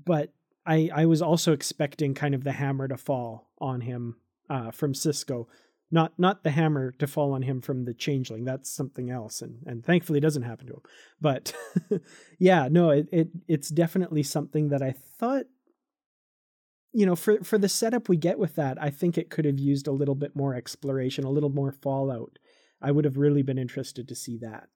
but 0.04 0.34
I 0.66 0.90
I 0.94 1.06
was 1.06 1.22
also 1.22 1.54
expecting 1.54 2.14
kind 2.14 2.36
of 2.36 2.44
the 2.44 2.52
hammer 2.52 2.88
to 2.88 2.98
fall 2.98 3.52
on 3.60 3.82
him 3.82 4.18
uh, 4.50 4.72
from 4.72 4.94
Sisko, 4.94 5.46
not 5.92 6.18
not 6.18 6.44
the 6.44 6.52
hammer 6.52 6.92
to 6.94 7.08
fall 7.08 7.34
on 7.34 7.44
him 7.44 7.62
from 7.62 7.86
the 7.86 7.94
changeling. 7.94 8.46
That's 8.46 8.70
something 8.70 9.10
else, 9.10 9.42
and 9.42 9.60
and 9.66 9.86
thankfully 9.86 10.18
it 10.18 10.24
doesn't 10.24 10.44
happen 10.44 10.68
to 10.68 10.74
him. 10.74 10.82
But 11.22 11.54
yeah, 12.40 12.68
no, 12.70 12.90
it, 12.90 13.08
it 13.12 13.30
it's 13.48 13.70
definitely 13.70 14.24
something 14.24 14.70
that 14.70 14.82
I 14.82 14.92
thought. 14.92 15.46
You 16.98 17.06
know, 17.06 17.16
for 17.16 17.44
for 17.44 17.58
the 17.58 17.68
setup 17.68 18.08
we 18.08 18.16
get 18.18 18.40
with 18.40 18.56
that, 18.56 18.82
I 18.82 18.90
think 18.90 19.18
it 19.18 19.30
could 19.30 19.44
have 19.46 19.60
used 19.60 19.86
a 19.88 19.92
little 19.92 20.16
bit 20.16 20.36
more 20.36 20.56
exploration, 20.56 21.26
a 21.26 21.30
little 21.30 21.50
more 21.50 21.72
fallout. 21.72 22.40
I 22.82 22.92
would 22.92 23.04
have 23.06 23.18
really 23.18 23.42
been 23.42 23.58
interested 23.58 24.08
to 24.08 24.16
see 24.16 24.38
that. 24.38 24.70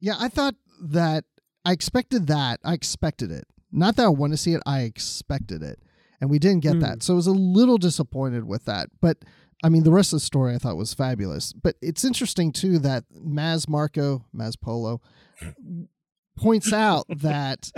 Yeah, 0.00 0.14
I 0.18 0.28
thought 0.28 0.56
that 0.82 1.24
I 1.64 1.70
expected 1.72 2.26
that. 2.26 2.58
I 2.64 2.72
expected 2.74 3.30
it. 3.30 3.44
Not 3.70 3.94
that 3.96 4.04
I 4.06 4.08
want 4.08 4.32
to 4.32 4.36
see 4.36 4.54
it, 4.54 4.62
I 4.66 4.80
expected 4.80 5.62
it. 5.62 5.78
And 6.20 6.28
we 6.30 6.38
didn't 6.40 6.62
get 6.64 6.76
Mm. 6.76 6.80
that. 6.80 7.02
So 7.02 7.14
I 7.14 7.16
was 7.16 7.26
a 7.28 7.32
little 7.32 7.78
disappointed 7.78 8.44
with 8.44 8.64
that. 8.64 8.88
But 9.00 9.18
I 9.64 9.68
mean, 9.68 9.84
the 9.84 9.92
rest 9.92 10.12
of 10.12 10.16
the 10.16 10.26
story 10.26 10.54
I 10.54 10.58
thought 10.58 10.76
was 10.76 10.92
fabulous. 10.94 11.52
But 11.52 11.76
it's 11.80 12.04
interesting, 12.04 12.50
too, 12.50 12.80
that 12.80 13.04
Mas 13.12 13.68
Marko, 13.68 14.24
Mas 14.32 14.56
Polo, 14.56 15.00
points 16.36 16.72
out 16.72 17.04
that, 17.08 17.70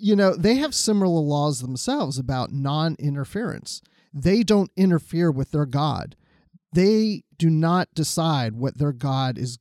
you 0.00 0.16
know, 0.16 0.34
they 0.34 0.56
have 0.56 0.74
similar 0.74 1.20
laws 1.20 1.60
themselves 1.60 2.18
about 2.18 2.52
non 2.52 2.96
interference. 2.98 3.80
They 4.12 4.42
don't 4.42 4.70
interfere 4.76 5.30
with 5.30 5.50
their 5.50 5.66
God. 5.66 6.16
They 6.72 7.22
do 7.38 7.50
not 7.50 7.88
decide 7.94 8.54
what 8.54 8.78
their 8.78 8.92
God 8.92 9.38
is 9.38 9.58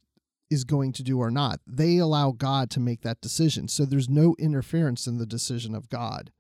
is 0.49 0.63
going 0.63 0.93
to 0.93 1.03
do 1.03 1.19
or 1.19 1.31
not. 1.31 1.59
They 1.65 1.97
allow 1.97 2.31
God 2.31 2.69
to 2.71 2.79
make 2.79 3.01
that 3.01 3.21
decision. 3.21 3.67
So 3.67 3.83
there's 3.83 4.09
no 4.09 4.36
interference 4.38 5.07
in 5.07 5.17
the 5.17 5.25
decision 5.25 5.73
of 5.73 5.89
God. 5.89 6.31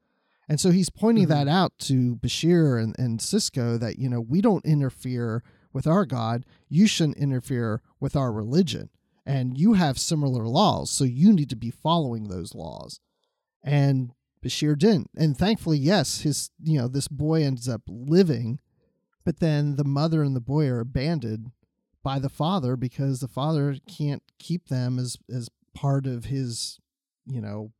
And 0.47 0.59
so 0.59 0.69
he's 0.69 0.89
pointing 0.89 1.25
mm-hmm. 1.25 1.45
that 1.45 1.47
out 1.47 1.73
to 1.79 2.15
Bashir 2.17 2.81
and, 2.81 2.95
and 2.99 3.19
Sisko 3.19 3.79
that, 3.79 3.97
you 3.97 4.09
know, 4.09 4.21
we 4.21 4.41
don't 4.41 4.65
interfere 4.65 5.43
with 5.73 5.87
our 5.87 6.05
God. 6.05 6.45
You 6.69 6.87
shouldn't 6.87 7.17
interfere 7.17 7.81
with 7.99 8.15
our 8.15 8.31
religion. 8.31 8.89
And 9.25 9.57
you 9.57 9.73
have 9.73 9.97
similar 9.97 10.45
laws. 10.45 10.91
So 10.91 11.03
you 11.03 11.33
need 11.33 11.49
to 11.49 11.55
be 11.55 11.71
following 11.71 12.27
those 12.27 12.53
laws. 12.53 12.99
And 13.65 14.11
Bashir 14.43 14.77
didn't. 14.77 15.09
And 15.17 15.35
thankfully, 15.37 15.77
yes, 15.77 16.21
his, 16.21 16.51
you 16.63 16.77
know, 16.77 16.87
this 16.87 17.07
boy 17.07 17.43
ends 17.43 17.67
up 17.67 17.81
living, 17.87 18.59
but 19.23 19.39
then 19.39 19.75
the 19.75 19.83
mother 19.83 20.21
and 20.23 20.35
the 20.35 20.41
boy 20.41 20.67
are 20.67 20.79
abandoned 20.79 21.51
by 22.03 22.19
the 22.19 22.29
father 22.29 22.75
because 22.75 23.19
the 23.19 23.27
father 23.27 23.77
can't 23.87 24.21
keep 24.37 24.67
them 24.67 24.99
as 24.99 25.17
as 25.33 25.49
part 25.73 26.05
of 26.05 26.25
his 26.25 26.79
you 27.25 27.41
know 27.41 27.71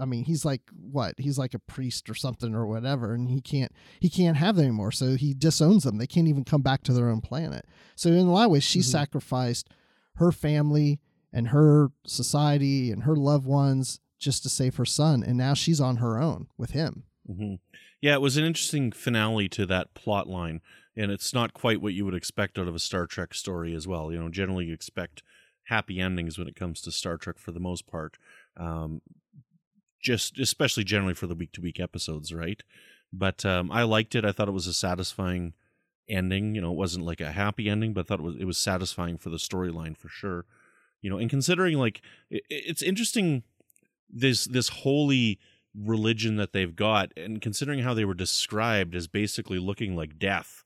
I 0.00 0.04
mean, 0.04 0.24
he's 0.24 0.44
like 0.44 0.62
what? 0.72 1.14
He's 1.18 1.36
like 1.36 1.52
a 1.52 1.58
priest 1.58 2.08
or 2.08 2.14
something 2.14 2.54
or 2.54 2.64
whatever, 2.66 3.12
and 3.12 3.28
he 3.28 3.40
can't 3.40 3.72
he 4.00 4.08
can't 4.08 4.36
have 4.36 4.56
them 4.56 4.66
anymore. 4.66 4.92
So 4.92 5.16
he 5.16 5.34
disowns 5.34 5.82
them. 5.82 5.98
They 5.98 6.06
can't 6.06 6.28
even 6.28 6.44
come 6.44 6.62
back 6.62 6.84
to 6.84 6.92
their 6.92 7.10
own 7.10 7.20
planet. 7.20 7.66
So 7.96 8.08
in 8.10 8.26
a 8.26 8.32
lot 8.32 8.46
of 8.46 8.52
ways, 8.52 8.62
she 8.64 8.78
Mhm. 8.78 8.84
sacrificed 8.84 9.68
her 10.14 10.30
family 10.32 11.00
and 11.32 11.48
her 11.48 11.90
society 12.06 12.92
and 12.92 13.02
her 13.02 13.16
loved 13.16 13.46
ones 13.46 13.98
just 14.24 14.42
to 14.42 14.48
save 14.48 14.76
her 14.76 14.84
son, 14.84 15.22
and 15.22 15.36
now 15.36 15.54
she's 15.54 15.80
on 15.80 15.96
her 15.96 16.18
own 16.20 16.48
with 16.56 16.70
him. 16.70 17.04
hmm 17.26 17.54
Yeah, 18.00 18.14
it 18.14 18.20
was 18.20 18.36
an 18.36 18.44
interesting 18.44 18.90
finale 18.90 19.48
to 19.50 19.66
that 19.66 19.94
plot 19.94 20.28
line, 20.28 20.60
and 20.96 21.12
it's 21.12 21.32
not 21.34 21.54
quite 21.54 21.80
what 21.80 21.94
you 21.94 22.04
would 22.04 22.14
expect 22.14 22.58
out 22.58 22.68
of 22.68 22.74
a 22.74 22.80
Star 22.80 23.06
Trek 23.06 23.34
story 23.34 23.74
as 23.74 23.86
well. 23.86 24.10
You 24.10 24.18
know, 24.18 24.28
generally 24.28 24.66
you 24.66 24.74
expect 24.74 25.22
happy 25.64 26.00
endings 26.00 26.38
when 26.38 26.48
it 26.48 26.56
comes 26.56 26.80
to 26.82 26.92
Star 26.92 27.16
Trek 27.16 27.38
for 27.38 27.52
the 27.52 27.60
most 27.60 27.86
part, 27.86 28.18
um, 28.56 29.00
just 30.00 30.38
especially 30.38 30.84
generally 30.84 31.14
for 31.14 31.26
the 31.26 31.34
week 31.34 31.52
to 31.52 31.60
week 31.60 31.80
episodes, 31.80 32.32
right? 32.32 32.62
But 33.12 33.44
um, 33.44 33.70
I 33.70 33.84
liked 33.84 34.14
it. 34.14 34.24
I 34.24 34.32
thought 34.32 34.48
it 34.48 34.52
was 34.52 34.66
a 34.66 34.74
satisfying 34.74 35.54
ending. 36.08 36.54
You 36.54 36.60
know, 36.60 36.72
it 36.72 36.76
wasn't 36.76 37.06
like 37.06 37.20
a 37.20 37.32
happy 37.32 37.68
ending, 37.68 37.92
but 37.92 38.02
I 38.02 38.04
thought 38.04 38.20
it 38.20 38.24
was 38.24 38.36
it 38.36 38.44
was 38.44 38.58
satisfying 38.58 39.18
for 39.18 39.30
the 39.30 39.36
storyline 39.36 39.96
for 39.96 40.08
sure. 40.08 40.44
You 41.00 41.10
know, 41.10 41.18
and 41.18 41.30
considering 41.30 41.78
like 41.78 42.02
it, 42.30 42.42
it's 42.50 42.82
interesting 42.82 43.44
this 44.08 44.44
this 44.46 44.68
holy 44.68 45.38
religion 45.74 46.36
that 46.36 46.52
they've 46.52 46.76
got 46.76 47.10
and 47.16 47.40
considering 47.42 47.80
how 47.80 47.92
they 47.94 48.04
were 48.04 48.14
described 48.14 48.94
as 48.94 49.08
basically 49.08 49.58
looking 49.58 49.96
like 49.96 50.18
death 50.18 50.62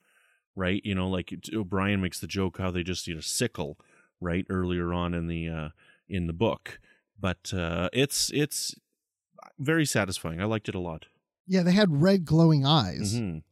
right 0.55 0.83
you 0.85 0.95
know 0.95 1.09
like 1.09 1.33
o'brien 1.55 2.01
makes 2.01 2.21
the 2.21 2.27
joke 2.27 2.59
how 2.59 2.71
they 2.71 2.83
just 2.83 3.07
you 3.07 3.15
know 3.15 3.21
sickle 3.21 3.79
right 4.21 4.45
earlier 4.51 4.93
on 4.93 5.15
in 5.15 5.27
the 5.27 5.49
uh 5.49 5.69
in 6.09 6.27
the 6.27 6.33
book 6.35 6.79
but 7.19 7.55
uh 7.55 7.89
it's 7.95 8.31
it's 8.35 8.75
very 9.59 9.87
satisfying 9.87 10.41
i 10.43 10.45
liked 10.45 10.69
it 10.69 10.75
a 10.75 10.81
lot 10.81 11.07
Yeah, 11.47 11.63
they 11.63 11.73
had 11.73 12.03
red 12.03 12.25
glowing 12.27 12.67
eyes. 12.67 13.15
Mhm. 13.15 13.43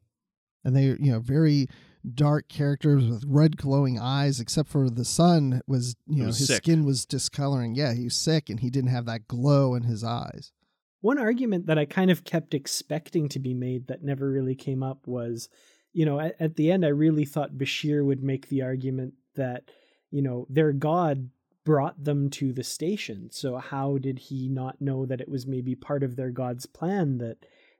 and 0.64 0.76
they 0.76 0.84
you 0.84 1.12
know 1.12 1.20
very 1.20 1.68
dark 2.14 2.48
characters 2.48 3.04
with 3.09 3.24
red 3.26 3.57
glowing 3.57 3.98
eyes 3.98 4.38
except 4.40 4.68
for 4.68 4.88
the 4.88 5.04
son 5.04 5.61
was 5.66 5.96
you 6.07 6.20
know 6.20 6.26
was 6.26 6.38
his 6.38 6.48
sick. 6.48 6.59
skin 6.59 6.84
was 6.84 7.04
discoloring 7.04 7.74
yeah 7.74 7.92
he 7.92 8.04
was 8.04 8.14
sick 8.16 8.48
and 8.48 8.61
he 8.61 8.70
didn't 8.70 8.90
have 8.90 9.07
that 9.07 9.26
glow 9.26 9.74
in 9.74 9.82
his 9.82 10.04
eyes 10.04 10.52
One 11.00 11.18
argument 11.18 11.66
that 11.66 11.78
I 11.78 11.84
kind 11.84 12.11
of 12.11 12.24
kept 12.24 12.54
expecting 12.54 13.28
to 13.30 13.38
be 13.38 13.54
made 13.54 13.86
that 13.88 14.02
never 14.02 14.30
really 14.30 14.54
came 14.57 14.82
up 14.82 15.07
was, 15.07 15.48
you 15.92 16.04
know, 16.04 16.18
at, 16.18 16.34
at 16.40 16.57
the 16.57 16.70
end, 16.72 16.84
I 16.84 16.88
really 16.88 17.24
thought 17.24 17.59
Bashir 17.59 18.04
would 18.04 18.22
make 18.24 18.48
the 18.48 18.62
argument 18.62 19.14
that, 19.34 19.70
you 20.11 20.22
know, 20.22 20.46
their 20.48 20.72
God 20.72 21.30
brought 21.64 22.02
them 22.02 22.30
to 22.30 22.52
the 22.52 22.64
station. 22.64 23.28
So 23.30 23.57
how 23.59 23.98
did 23.98 24.18
he 24.18 24.48
not 24.48 24.80
know 24.80 25.07
that 25.07 25.20
it 25.20 25.28
was 25.28 25.46
maybe 25.46 25.74
part 25.74 26.02
of 26.02 26.16
their 26.16 26.30
God's 26.30 26.66
plan 26.66 27.18
that 27.18 27.38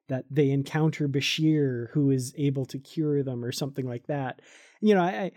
that 0.09 0.25
they 0.31 0.51
encounter 0.51 1.09
Bashir 1.09 1.91
who 1.91 2.11
is 2.11 2.35
able 2.37 2.65
to 2.67 2.79
cure 2.79 3.23
them 3.23 3.45
or 3.45 3.53
something 3.53 3.87
like 3.87 4.07
that? 4.07 4.43
You 4.81 4.95
know, 4.95 5.03
I, 5.03 5.09
I 5.09 5.33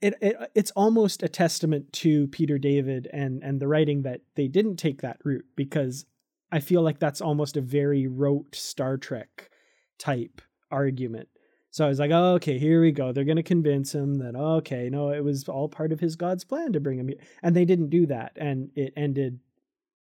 it, 0.00 0.14
it 0.20 0.36
it's 0.54 0.70
almost 0.72 1.22
a 1.22 1.28
testament 1.28 1.92
to 1.94 2.26
Peter 2.28 2.58
David 2.58 3.08
and 3.12 3.42
and 3.42 3.60
the 3.60 3.68
writing 3.68 4.02
that 4.02 4.20
they 4.34 4.48
didn't 4.48 4.76
take 4.76 5.02
that 5.02 5.18
route 5.24 5.46
because 5.56 6.04
I 6.50 6.60
feel 6.60 6.82
like 6.82 6.98
that's 6.98 7.20
almost 7.20 7.56
a 7.56 7.62
very 7.62 8.06
rote 8.06 8.54
Star 8.54 8.98
Trek 8.98 9.50
type 9.98 10.42
argument. 10.70 11.28
So 11.70 11.86
I 11.86 11.88
was 11.88 11.98
like, 11.98 12.10
oh, 12.10 12.34
okay, 12.34 12.58
here 12.58 12.82
we 12.82 12.92
go. 12.92 13.12
They're 13.12 13.24
going 13.24 13.36
to 13.36 13.42
convince 13.42 13.94
him 13.94 14.16
that, 14.16 14.34
oh, 14.36 14.56
okay, 14.56 14.90
no, 14.90 15.08
it 15.08 15.24
was 15.24 15.48
all 15.48 15.70
part 15.70 15.90
of 15.90 16.00
his 16.00 16.16
God's 16.16 16.44
plan 16.44 16.74
to 16.74 16.80
bring 16.80 16.98
him 16.98 17.08
here. 17.08 17.16
And 17.42 17.56
they 17.56 17.64
didn't 17.64 17.88
do 17.88 18.04
that. 18.06 18.32
And 18.36 18.70
it 18.74 18.92
ended 18.94 19.40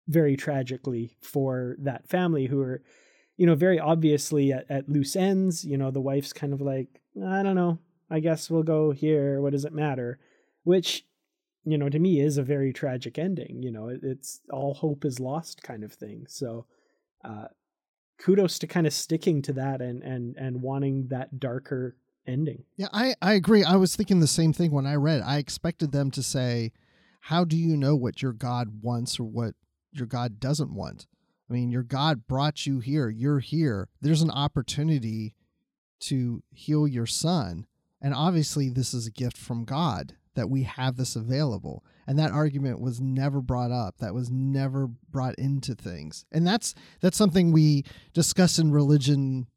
very 0.07 0.37
tragically 0.37 1.17
for 1.21 1.75
that 1.81 2.09
family 2.09 2.47
who 2.47 2.61
are, 2.61 2.81
you 3.39 3.47
know, 3.47 3.55
very 3.55 3.81
obviously 3.81 4.53
at, 4.53 4.67
at 4.69 4.89
loose 4.89 5.17
ends. 5.17 5.65
You 5.65 5.79
know, 5.79 5.91
the 5.91 6.01
wife's 6.01 6.35
kind 6.35 6.53
of 6.53 6.61
like, 6.61 7.01
I 7.27 7.43
don't 7.43 7.57
know, 7.57 7.79
I 8.11 8.21
guess 8.21 8.51
we'll 8.51 8.63
go 8.63 8.91
here. 8.91 9.41
What 9.41 9.53
does 9.53 9.65
it 9.65 9.73
matter? 9.73 10.19
Which 10.65 11.07
you 11.65 11.77
know, 11.77 11.89
to 11.89 11.99
me 11.99 12.21
is 12.21 12.39
a 12.39 12.43
very 12.43 12.73
tragic 12.73 13.19
ending. 13.19 13.63
You 13.63 13.73
know, 13.73 13.89
it, 13.89 14.01
it's 14.03 14.41
all 14.51 14.75
hope 14.75 15.05
is 15.05 15.21
lost 15.21 15.63
kind 15.63 15.85
of 15.85 15.93
thing. 15.93 16.27
So, 16.29 16.67
uh, 17.25 17.49
kudos 18.19 18.59
to 18.61 18.67
kind 18.67 18.87
of 18.87 18.93
sticking 18.93 19.43
to 19.43 19.53
that 19.55 19.81
and 19.81 20.03
and 20.03 20.37
and 20.37 20.61
wanting 20.63 21.09
that 21.09 21.39
darker 21.39 21.97
ending. 22.27 22.65
yeah 22.77 22.89
i 22.93 23.15
i 23.23 23.33
agree 23.33 23.65
i 23.65 23.77
was 23.77 23.97
thinking 23.97 24.21
the 24.21 24.27
same 24.27 24.53
thing 24.53 24.71
when 24.71 24.87
i 24.87 24.95
read 24.95 25.23
i 25.23 25.39
expected 25.39 25.93
them 25.93 26.11
to 26.11 26.23
say 26.23 26.73
how 27.21 27.43
do 27.43 27.57
you 27.57 27.75
know 27.75 27.97
what 27.97 28.21
your 28.21 28.35
god 28.35 28.83
wants 28.83 29.19
or 29.19 29.25
what 29.25 29.55
your 29.93 30.07
god 30.07 30.39
doesn't 30.39 30.75
want 30.75 31.07
i 31.49 31.53
mean 31.53 31.71
your 31.71 31.83
god 31.83 32.27
brought 32.27 32.67
you 32.67 32.81
here. 32.81 33.09
You're 33.09 33.41
here. 33.41 33.89
There's 34.01 34.23
an 34.23 34.31
opportunity 34.31 35.35
to 36.01 36.43
heal 36.51 36.87
your 36.87 37.07
son. 37.07 37.67
And 38.01 38.15
obviously 38.15 38.69
this 38.69 38.95
is 38.95 39.07
a 39.07 39.13
gift 39.13 39.37
from 39.37 39.65
god 39.65 40.15
that 40.35 40.49
we 40.49 40.63
have 40.63 40.97
this 40.97 41.17
available. 41.17 41.85
And 42.07 42.17
that 42.19 42.31
argument 42.31 42.81
was 42.81 43.01
never 43.01 43.41
brought 43.41 43.73
up. 43.73 43.99
That 43.99 44.15
was 44.15 44.31
never 44.31 44.87
brought 44.87 45.35
into 45.35 45.75
things. 45.75 46.25
And 46.31 46.47
that's 46.47 46.75
that's 47.01 47.19
something 47.19 47.51
we 47.51 47.85
discuss 48.15 48.59
in 48.59 48.71
religion 48.71 49.49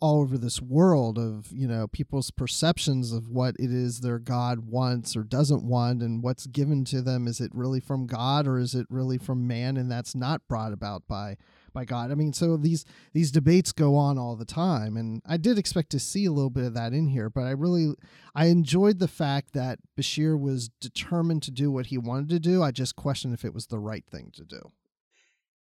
all 0.00 0.20
over 0.20 0.38
this 0.38 0.62
world 0.62 1.18
of 1.18 1.52
you 1.52 1.68
know 1.68 1.86
people's 1.86 2.30
perceptions 2.30 3.12
of 3.12 3.28
what 3.28 3.54
it 3.58 3.70
is 3.70 4.00
their 4.00 4.18
god 4.18 4.60
wants 4.60 5.14
or 5.14 5.22
doesn't 5.22 5.62
want 5.62 6.02
and 6.02 6.22
what's 6.22 6.46
given 6.46 6.84
to 6.86 7.02
them. 7.02 7.26
Is 7.26 7.40
it 7.40 7.50
really 7.54 7.80
from 7.80 8.06
god 8.06 8.46
or 8.46 8.58
is 8.58 8.74
it 8.74 8.86
really 8.88 9.18
from 9.18 9.46
man? 9.46 9.76
And 9.76 9.90
that's 9.90 10.14
not 10.14 10.48
brought 10.48 10.72
about 10.72 11.06
by 11.06 11.36
by 11.72 11.84
god. 11.84 12.10
I 12.10 12.14
mean 12.14 12.32
so 12.32 12.56
these 12.56 12.84
these 13.12 13.30
debates 13.30 13.72
go 13.72 13.94
on 13.94 14.18
all 14.18 14.36
the 14.36 14.44
time. 14.44 14.96
And 14.96 15.20
i 15.26 15.36
did 15.36 15.58
expect 15.58 15.90
to 15.90 16.00
see 16.00 16.24
a 16.24 16.32
little 16.32 16.50
bit 16.50 16.64
of 16.64 16.74
that 16.74 16.92
in 16.92 17.08
here 17.08 17.28
but 17.28 17.42
i 17.42 17.50
really 17.50 17.94
i 18.34 18.46
enjoyed 18.46 18.98
the 18.98 19.08
fact 19.08 19.52
that 19.52 19.78
bashir 19.98 20.38
was 20.38 20.68
determined 20.80 21.42
to 21.42 21.50
do 21.50 21.70
what 21.70 21.86
he 21.86 21.98
wanted 21.98 22.30
to 22.30 22.40
do. 22.40 22.62
I 22.62 22.70
just 22.70 22.96
questioned 22.96 23.34
if 23.34 23.44
it 23.44 23.54
was 23.54 23.66
the 23.66 23.78
right 23.78 24.04
thing 24.10 24.32
to 24.34 24.44
do. 24.44 24.72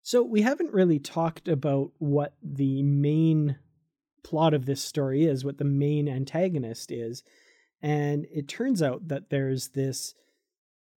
So 0.02 0.24
we 0.24 0.42
haven't 0.42 0.74
really 0.74 0.98
talked 0.98 1.48
about 1.48 1.92
what 1.98 2.34
the 2.42 2.82
main 2.84 3.58
plot 4.24 4.54
of 4.54 4.66
this 4.66 4.84
story 4.84 5.26
is, 5.26 5.46
what 5.46 5.58
the 5.58 5.66
main 5.66 6.08
antagonist 6.08 6.92
is. 6.92 7.24
And 7.82 8.26
it 8.32 8.48
turns 8.48 8.82
out 8.82 9.08
that 9.08 9.30
there's 9.30 9.70
this 9.70 10.16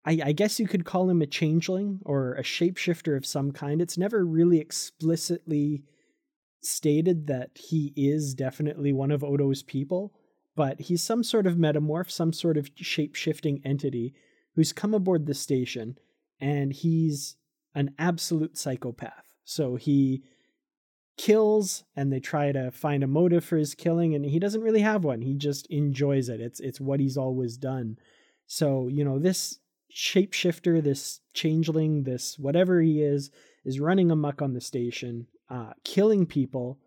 I, 0.04 0.18
I 0.24 0.32
guess 0.32 0.58
you 0.58 0.66
could 0.66 0.84
call 0.84 1.10
him 1.10 1.20
a 1.20 1.26
changeling 1.26 2.00
or 2.04 2.34
a 2.34 2.42
shapeshifter 2.42 3.16
of 3.16 3.26
some 3.26 3.52
kind. 3.52 3.82
It's 3.82 3.98
never 3.98 4.24
really 4.24 4.58
explicitly 4.58 5.84
stated 6.62 7.26
that 7.26 7.50
he 7.54 7.92
is 7.96 8.34
definitely 8.34 8.92
one 8.92 9.10
of 9.10 9.24
Odo's 9.24 9.62
people, 9.62 10.12
but 10.56 10.80
he's 10.80 11.02
some 11.02 11.22
sort 11.22 11.46
of 11.46 11.56
metamorph, 11.56 12.10
some 12.10 12.32
sort 12.32 12.56
of 12.56 12.70
shape 12.76 13.14
shifting 13.14 13.60
entity 13.64 14.14
who's 14.54 14.72
come 14.72 14.94
aboard 14.94 15.26
the 15.26 15.34
station, 15.34 15.96
and 16.40 16.72
he's 16.72 17.36
an 17.74 17.94
absolute 17.98 18.58
psychopath. 18.58 19.34
So 19.44 19.76
he 19.76 20.22
kills 21.20 21.84
and 21.94 22.10
they 22.10 22.18
try 22.18 22.50
to 22.50 22.70
find 22.70 23.04
a 23.04 23.06
motive 23.06 23.44
for 23.44 23.58
his 23.58 23.74
killing 23.74 24.14
and 24.14 24.24
he 24.24 24.38
doesn't 24.38 24.62
really 24.62 24.80
have 24.80 25.04
one. 25.04 25.20
He 25.20 25.34
just 25.34 25.66
enjoys 25.66 26.30
it. 26.30 26.40
It's 26.40 26.60
it's 26.60 26.80
what 26.80 26.98
he's 26.98 27.18
always 27.18 27.58
done. 27.58 27.98
So, 28.46 28.88
you 28.88 29.04
know, 29.04 29.18
this 29.18 29.58
shapeshifter, 29.94 30.82
this 30.82 31.20
changeling, 31.34 32.04
this 32.04 32.38
whatever 32.38 32.80
he 32.80 33.02
is 33.02 33.30
is 33.66 33.80
running 33.80 34.10
amuck 34.10 34.40
on 34.40 34.54
the 34.54 34.62
station, 34.62 35.26
uh 35.50 35.74
killing 35.84 36.24
people. 36.24 36.78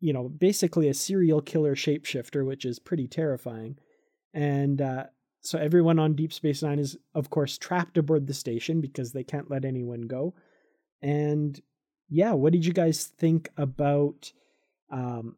You 0.00 0.12
know, 0.12 0.28
basically 0.28 0.88
a 0.88 0.94
serial 0.94 1.40
killer 1.40 1.76
shapeshifter, 1.76 2.44
which 2.44 2.64
is 2.64 2.80
pretty 2.80 3.06
terrifying. 3.06 3.78
And 4.34 4.82
uh 4.82 5.04
so 5.42 5.60
everyone 5.60 6.00
on 6.00 6.16
Deep 6.16 6.32
Space 6.32 6.60
9 6.60 6.76
is 6.80 6.96
of 7.14 7.30
course 7.30 7.56
trapped 7.56 7.96
aboard 7.98 8.26
the 8.26 8.34
station 8.34 8.80
because 8.80 9.12
they 9.12 9.22
can't 9.22 9.48
let 9.48 9.64
anyone 9.64 10.08
go. 10.08 10.34
And 11.00 11.60
yeah, 12.12 12.32
what 12.32 12.52
did 12.52 12.66
you 12.66 12.72
guys 12.72 13.04
think 13.04 13.50
about 13.56 14.32
um 14.90 15.36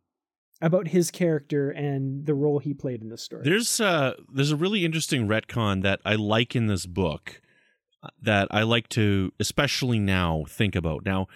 about 0.61 0.89
his 0.89 1.11
character 1.11 1.70
and 1.70 2.27
the 2.27 2.35
role 2.35 2.59
he 2.59 2.75
played 2.75 3.01
in 3.03 3.09
the 3.09 3.18
story? 3.18 3.43
There's 3.45 3.81
uh 3.81 4.14
there's 4.33 4.51
a 4.51 4.57
really 4.57 4.85
interesting 4.85 5.29
retcon 5.29 5.83
that 5.83 6.01
I 6.05 6.16
like 6.16 6.57
in 6.57 6.66
this 6.66 6.87
book 6.87 7.41
uh, 8.03 8.09
that 8.22 8.49
I 8.51 8.62
like 8.62 8.89
to 8.91 9.33
especially 9.39 9.99
now 9.99 10.45
think 10.49 10.75
about. 10.75 11.05
Now 11.05 11.29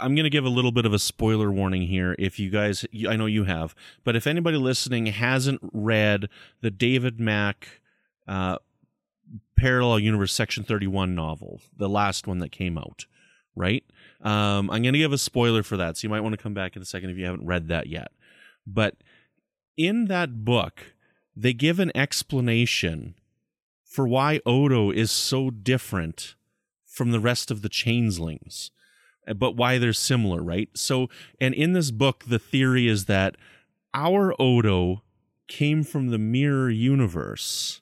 I'm 0.00 0.14
going 0.14 0.24
to 0.24 0.30
give 0.30 0.44
a 0.44 0.50
little 0.50 0.70
bit 0.70 0.86
of 0.86 0.92
a 0.92 0.98
spoiler 0.98 1.50
warning 1.50 1.82
here 1.82 2.14
if 2.18 2.38
you 2.38 2.50
guys 2.50 2.84
I 3.08 3.16
know 3.16 3.26
you 3.26 3.44
have, 3.44 3.74
but 4.04 4.16
if 4.16 4.26
anybody 4.26 4.56
listening 4.56 5.06
hasn't 5.06 5.60
read 5.72 6.28
the 6.62 6.70
David 6.70 7.20
Mack 7.20 7.80
uh 8.26 8.58
Parallel 9.56 10.00
Universe 10.00 10.32
Section 10.32 10.64
31 10.64 11.14
novel, 11.14 11.60
the 11.76 11.88
last 11.88 12.26
one 12.26 12.38
that 12.38 12.50
came 12.50 12.78
out, 12.78 13.06
right? 13.54 13.84
Um, 14.20 14.70
I'm 14.70 14.82
going 14.82 14.94
to 14.94 14.98
give 14.98 15.12
a 15.12 15.18
spoiler 15.18 15.62
for 15.62 15.76
that, 15.76 15.96
so 15.96 16.04
you 16.04 16.08
might 16.08 16.20
want 16.20 16.32
to 16.32 16.42
come 16.42 16.54
back 16.54 16.74
in 16.74 16.82
a 16.82 16.84
second 16.84 17.10
if 17.10 17.16
you 17.16 17.24
haven't 17.24 17.46
read 17.46 17.68
that 17.68 17.86
yet. 17.86 18.08
But 18.66 18.96
in 19.76 20.06
that 20.06 20.44
book, 20.44 20.94
they 21.36 21.52
give 21.52 21.78
an 21.78 21.92
explanation 21.96 23.14
for 23.84 24.06
why 24.06 24.40
Odo 24.44 24.90
is 24.90 25.10
so 25.10 25.50
different 25.50 26.34
from 26.84 27.12
the 27.12 27.20
rest 27.20 27.50
of 27.50 27.62
the 27.62 27.68
changelings, 27.68 28.72
uh, 29.26 29.34
but 29.34 29.56
why 29.56 29.78
they're 29.78 29.92
similar, 29.92 30.42
right? 30.42 30.68
So, 30.74 31.08
and 31.40 31.54
in 31.54 31.72
this 31.72 31.92
book, 31.92 32.24
the 32.26 32.40
theory 32.40 32.88
is 32.88 33.04
that 33.04 33.36
our 33.94 34.34
Odo 34.40 35.02
came 35.46 35.84
from 35.84 36.08
the 36.08 36.18
mirror 36.18 36.68
universe, 36.68 37.80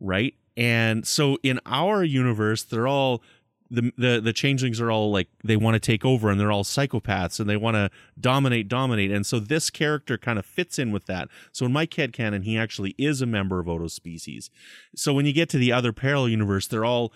right? 0.00 0.34
And 0.56 1.06
so 1.06 1.38
in 1.42 1.60
our 1.64 2.02
universe, 2.02 2.62
they're 2.62 2.88
all 2.88 3.22
the 3.70 3.92
the 3.96 4.20
the 4.20 4.32
changelings 4.32 4.80
are 4.80 4.90
all 4.90 5.10
like 5.10 5.28
they 5.44 5.56
want 5.56 5.74
to 5.74 5.80
take 5.80 6.04
over 6.04 6.28
and 6.28 6.40
they're 6.40 6.50
all 6.50 6.64
psychopaths 6.64 7.38
and 7.38 7.48
they 7.48 7.56
want 7.56 7.76
to 7.76 7.90
dominate 8.20 8.68
dominate. 8.68 9.10
And 9.10 9.24
so 9.24 9.38
this 9.38 9.70
character 9.70 10.18
kind 10.18 10.38
of 10.38 10.44
fits 10.44 10.78
in 10.78 10.90
with 10.90 11.06
that. 11.06 11.28
So 11.52 11.66
in 11.66 11.72
my 11.72 11.88
head 11.94 12.12
canon 12.12 12.42
he 12.42 12.58
actually 12.58 12.94
is 12.98 13.22
a 13.22 13.26
member 13.26 13.60
of 13.60 13.68
odo's 13.68 13.94
species. 13.94 14.50
So 14.96 15.14
when 15.14 15.24
you 15.24 15.32
get 15.32 15.48
to 15.50 15.58
the 15.58 15.72
other 15.72 15.92
parallel 15.92 16.28
universe 16.28 16.66
they're 16.66 16.84
all 16.84 17.12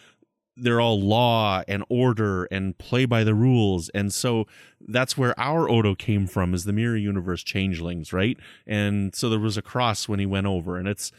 they're 0.57 0.81
all 0.81 1.01
law 1.01 1.65
and 1.67 1.85
order 1.89 2.45
and 2.45 2.79
play 2.79 3.07
by 3.07 3.25
the 3.25 3.35
rules. 3.35 3.89
And 3.89 4.15
so 4.15 4.47
that's 4.81 5.19
where 5.19 5.39
our 5.39 5.69
odo 5.69 5.97
came 5.97 6.29
from 6.29 6.55
is 6.55 6.63
the 6.63 6.73
mirror 6.73 6.97
universe 6.97 7.43
changelings 7.43 8.13
right? 8.13 8.39
And 8.65 9.13
so 9.15 9.29
there 9.29 9.41
was 9.41 9.57
a 9.57 9.63
cross 9.63 10.09
when 10.09 10.21
he 10.21 10.27
went 10.27 10.47
over 10.47 10.77
and 10.77 10.87
it's 10.87 11.11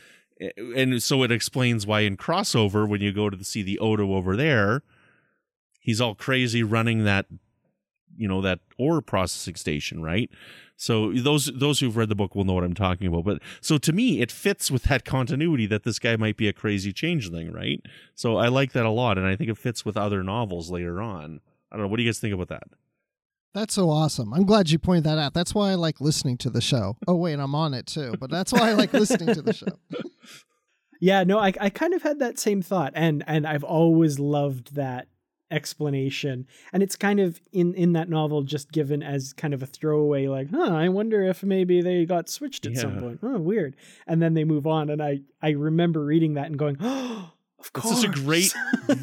and 0.75 1.01
so 1.01 1.23
it 1.23 1.31
explains 1.31 1.85
why 1.87 2.01
in 2.01 2.17
crossover 2.17 2.87
when 2.87 3.01
you 3.01 3.13
go 3.13 3.29
to 3.29 3.43
see 3.43 3.61
the 3.61 3.79
odo 3.79 4.13
over 4.13 4.35
there 4.35 4.81
he's 5.85 6.01
all 6.01 6.15
crazy 6.15 6.63
running 6.63 7.03
that 7.05 7.27
you 8.17 8.27
know 8.27 8.41
that 8.41 8.59
ore 8.77 9.01
processing 9.01 9.55
station 9.55 10.01
right 10.01 10.29
so 10.77 11.13
those 11.13 11.45
those 11.53 11.79
who've 11.79 11.95
read 11.95 12.09
the 12.09 12.15
book 12.15 12.33
will 12.33 12.43
know 12.43 12.53
what 12.53 12.63
i'm 12.63 12.73
talking 12.73 13.07
about 13.07 13.23
but 13.23 13.41
so 13.61 13.77
to 13.77 13.93
me 13.93 14.19
it 14.21 14.31
fits 14.31 14.71
with 14.71 14.83
that 14.83 15.05
continuity 15.05 15.65
that 15.65 15.83
this 15.83 15.99
guy 15.99 16.15
might 16.15 16.37
be 16.37 16.47
a 16.47 16.53
crazy 16.53 16.91
changeling 16.91 17.51
right 17.51 17.81
so 18.15 18.37
i 18.37 18.47
like 18.47 18.71
that 18.71 18.85
a 18.85 18.89
lot 18.89 19.17
and 19.17 19.27
i 19.27 19.35
think 19.35 19.49
it 19.49 19.57
fits 19.57 19.85
with 19.85 19.95
other 19.95 20.23
novels 20.23 20.71
later 20.71 21.01
on 21.01 21.39
i 21.71 21.75
don't 21.75 21.83
know 21.85 21.87
what 21.89 21.97
do 21.97 22.03
you 22.03 22.09
guys 22.09 22.19
think 22.19 22.33
about 22.33 22.47
that 22.49 22.63
That's 23.53 23.73
so 23.73 23.89
awesome. 23.89 24.33
I'm 24.33 24.45
glad 24.45 24.69
you 24.69 24.77
pointed 24.79 25.05
that 25.05 25.17
out. 25.17 25.33
That's 25.33 25.55
why 25.55 25.71
I 25.71 25.75
like 25.75 26.01
listening 26.01 26.37
to 26.39 26.49
the 26.49 26.59
show. 26.59 26.97
Oh, 27.07 27.15
wait, 27.15 27.39
I'm 27.39 27.55
on 27.55 27.73
it 27.73 27.85
too, 27.87 28.13
but 28.19 28.29
that's 28.29 28.51
why 28.51 28.69
I 28.71 28.73
like 28.73 28.91
listening 28.91 29.33
to 29.33 29.41
the 29.41 29.53
show. 29.53 29.79
Yeah, 31.01 31.23
no, 31.23 31.39
I 31.39 31.51
I 31.59 31.69
kind 31.69 31.93
of 31.93 32.01
had 32.03 32.19
that 32.19 32.39
same 32.39 32.61
thought, 32.61 32.93
and 32.95 33.23
and 33.27 33.45
I've 33.45 33.63
always 33.65 34.17
loved 34.17 34.75
that 34.75 35.07
explanation, 35.51 36.47
and 36.73 36.81
it's 36.83 36.95
kind 36.95 37.19
of 37.19 37.41
in 37.51 37.73
in 37.75 37.93
that 37.93 38.09
novel 38.09 38.43
just 38.43 38.71
given 38.71 39.01
as 39.03 39.33
kind 39.33 39.53
of 39.53 39.61
a 39.63 39.65
throwaway, 39.65 40.27
like, 40.27 40.49
huh, 40.51 40.73
I 40.73 40.89
wonder 40.89 41.23
if 41.23 41.43
maybe 41.43 41.81
they 41.81 42.05
got 42.05 42.29
switched 42.29 42.65
at 42.65 42.77
some 42.77 42.97
point. 42.97 43.19
Oh, 43.23 43.39
weird, 43.39 43.75
and 44.07 44.21
then 44.21 44.33
they 44.33 44.43
move 44.43 44.65
on, 44.67 44.89
and 44.89 45.01
I 45.01 45.21
I 45.41 45.51
remember 45.51 46.03
reading 46.03 46.33
that 46.35 46.47
and 46.47 46.57
going, 46.57 46.77
oh, 46.79 47.31
of 47.59 47.65
it's 47.65 47.69
course, 47.69 48.01
such 48.01 48.09
a 48.09 48.11
great 48.23 48.53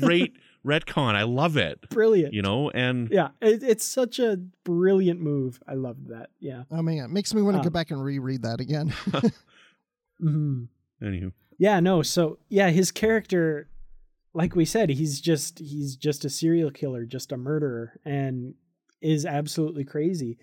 great 0.00 0.32
retcon 0.64 1.16
i 1.16 1.24
love 1.24 1.56
it 1.56 1.88
brilliant, 1.90 2.32
you 2.32 2.40
know 2.40 2.70
and 2.70 3.08
yeah, 3.10 3.30
it, 3.40 3.64
it's 3.64 3.84
such 3.84 4.20
a 4.20 4.36
brilliant 4.62 5.20
move. 5.20 5.60
I 5.66 5.74
loved 5.74 6.08
that. 6.10 6.30
Yeah. 6.38 6.62
Oh 6.70 6.82
man, 6.82 6.98
it 7.06 7.10
makes 7.10 7.34
me 7.34 7.42
want 7.42 7.56
to 7.56 7.58
Um, 7.58 7.64
go 7.64 7.70
back 7.70 7.90
and 7.90 8.02
reread 8.04 8.42
that 8.42 8.60
again. 8.60 8.94
hmm 10.20 10.64
anywho 11.02 11.32
Yeah, 11.58 11.80
no. 11.80 12.02
So 12.02 12.38
yeah, 12.48 12.70
his 12.70 12.90
character, 12.92 13.68
like 14.34 14.56
we 14.56 14.64
said, 14.64 14.90
he's 14.90 15.20
just 15.20 15.58
he's 15.58 15.96
just 15.96 16.24
a 16.24 16.30
serial 16.30 16.70
killer, 16.70 17.04
just 17.04 17.32
a 17.32 17.36
murderer, 17.36 18.00
and 18.04 18.54
is 19.00 19.26
absolutely 19.26 19.84
crazy. 19.84 20.38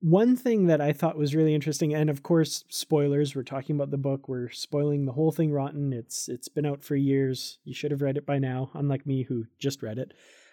One 0.00 0.36
thing 0.36 0.66
that 0.66 0.80
I 0.80 0.92
thought 0.92 1.18
was 1.18 1.34
really 1.34 1.54
interesting, 1.54 1.94
and 1.94 2.08
of 2.08 2.22
course, 2.22 2.64
spoilers. 2.68 3.34
We're 3.34 3.42
talking 3.42 3.76
about 3.76 3.90
the 3.90 3.98
book. 3.98 4.28
We're 4.28 4.50
spoiling 4.50 5.04
the 5.04 5.12
whole 5.12 5.32
thing. 5.32 5.52
Rotten. 5.52 5.92
It's 5.92 6.28
it's 6.28 6.48
been 6.48 6.66
out 6.66 6.82
for 6.82 6.96
years. 6.96 7.58
You 7.64 7.74
should 7.74 7.90
have 7.90 8.02
read 8.02 8.16
it 8.16 8.26
by 8.26 8.38
now. 8.38 8.70
Unlike 8.74 9.06
me, 9.06 9.22
who 9.24 9.46
just 9.58 9.82
read 9.82 9.98
it. 9.98 10.12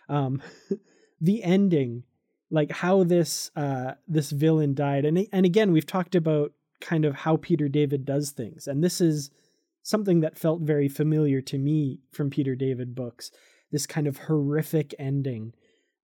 Um, 0.09 0.41
the 1.21 1.43
ending, 1.43 2.03
like 2.51 2.71
how 2.71 3.03
this 3.03 3.51
uh 3.55 3.93
this 4.07 4.31
villain 4.31 4.73
died, 4.75 5.05
and 5.05 5.27
and 5.31 5.45
again, 5.45 5.71
we've 5.71 5.87
talked 5.87 6.15
about 6.15 6.53
kind 6.81 7.05
of 7.05 7.15
how 7.15 7.37
Peter 7.37 7.67
David 7.67 8.05
does 8.05 8.31
things, 8.31 8.67
and 8.67 8.83
this 8.83 8.99
is 9.01 9.31
something 9.85 10.21
that 10.21 10.37
felt 10.37 10.61
very 10.61 10.89
familiar 10.89 11.41
to 11.41 11.59
me 11.59 11.99
from 12.11 12.31
Peter 12.31 12.55
David 12.55 12.95
books. 12.95 13.29
This 13.71 13.85
kind 13.85 14.07
of 14.07 14.17
horrific 14.17 14.95
ending 14.97 15.53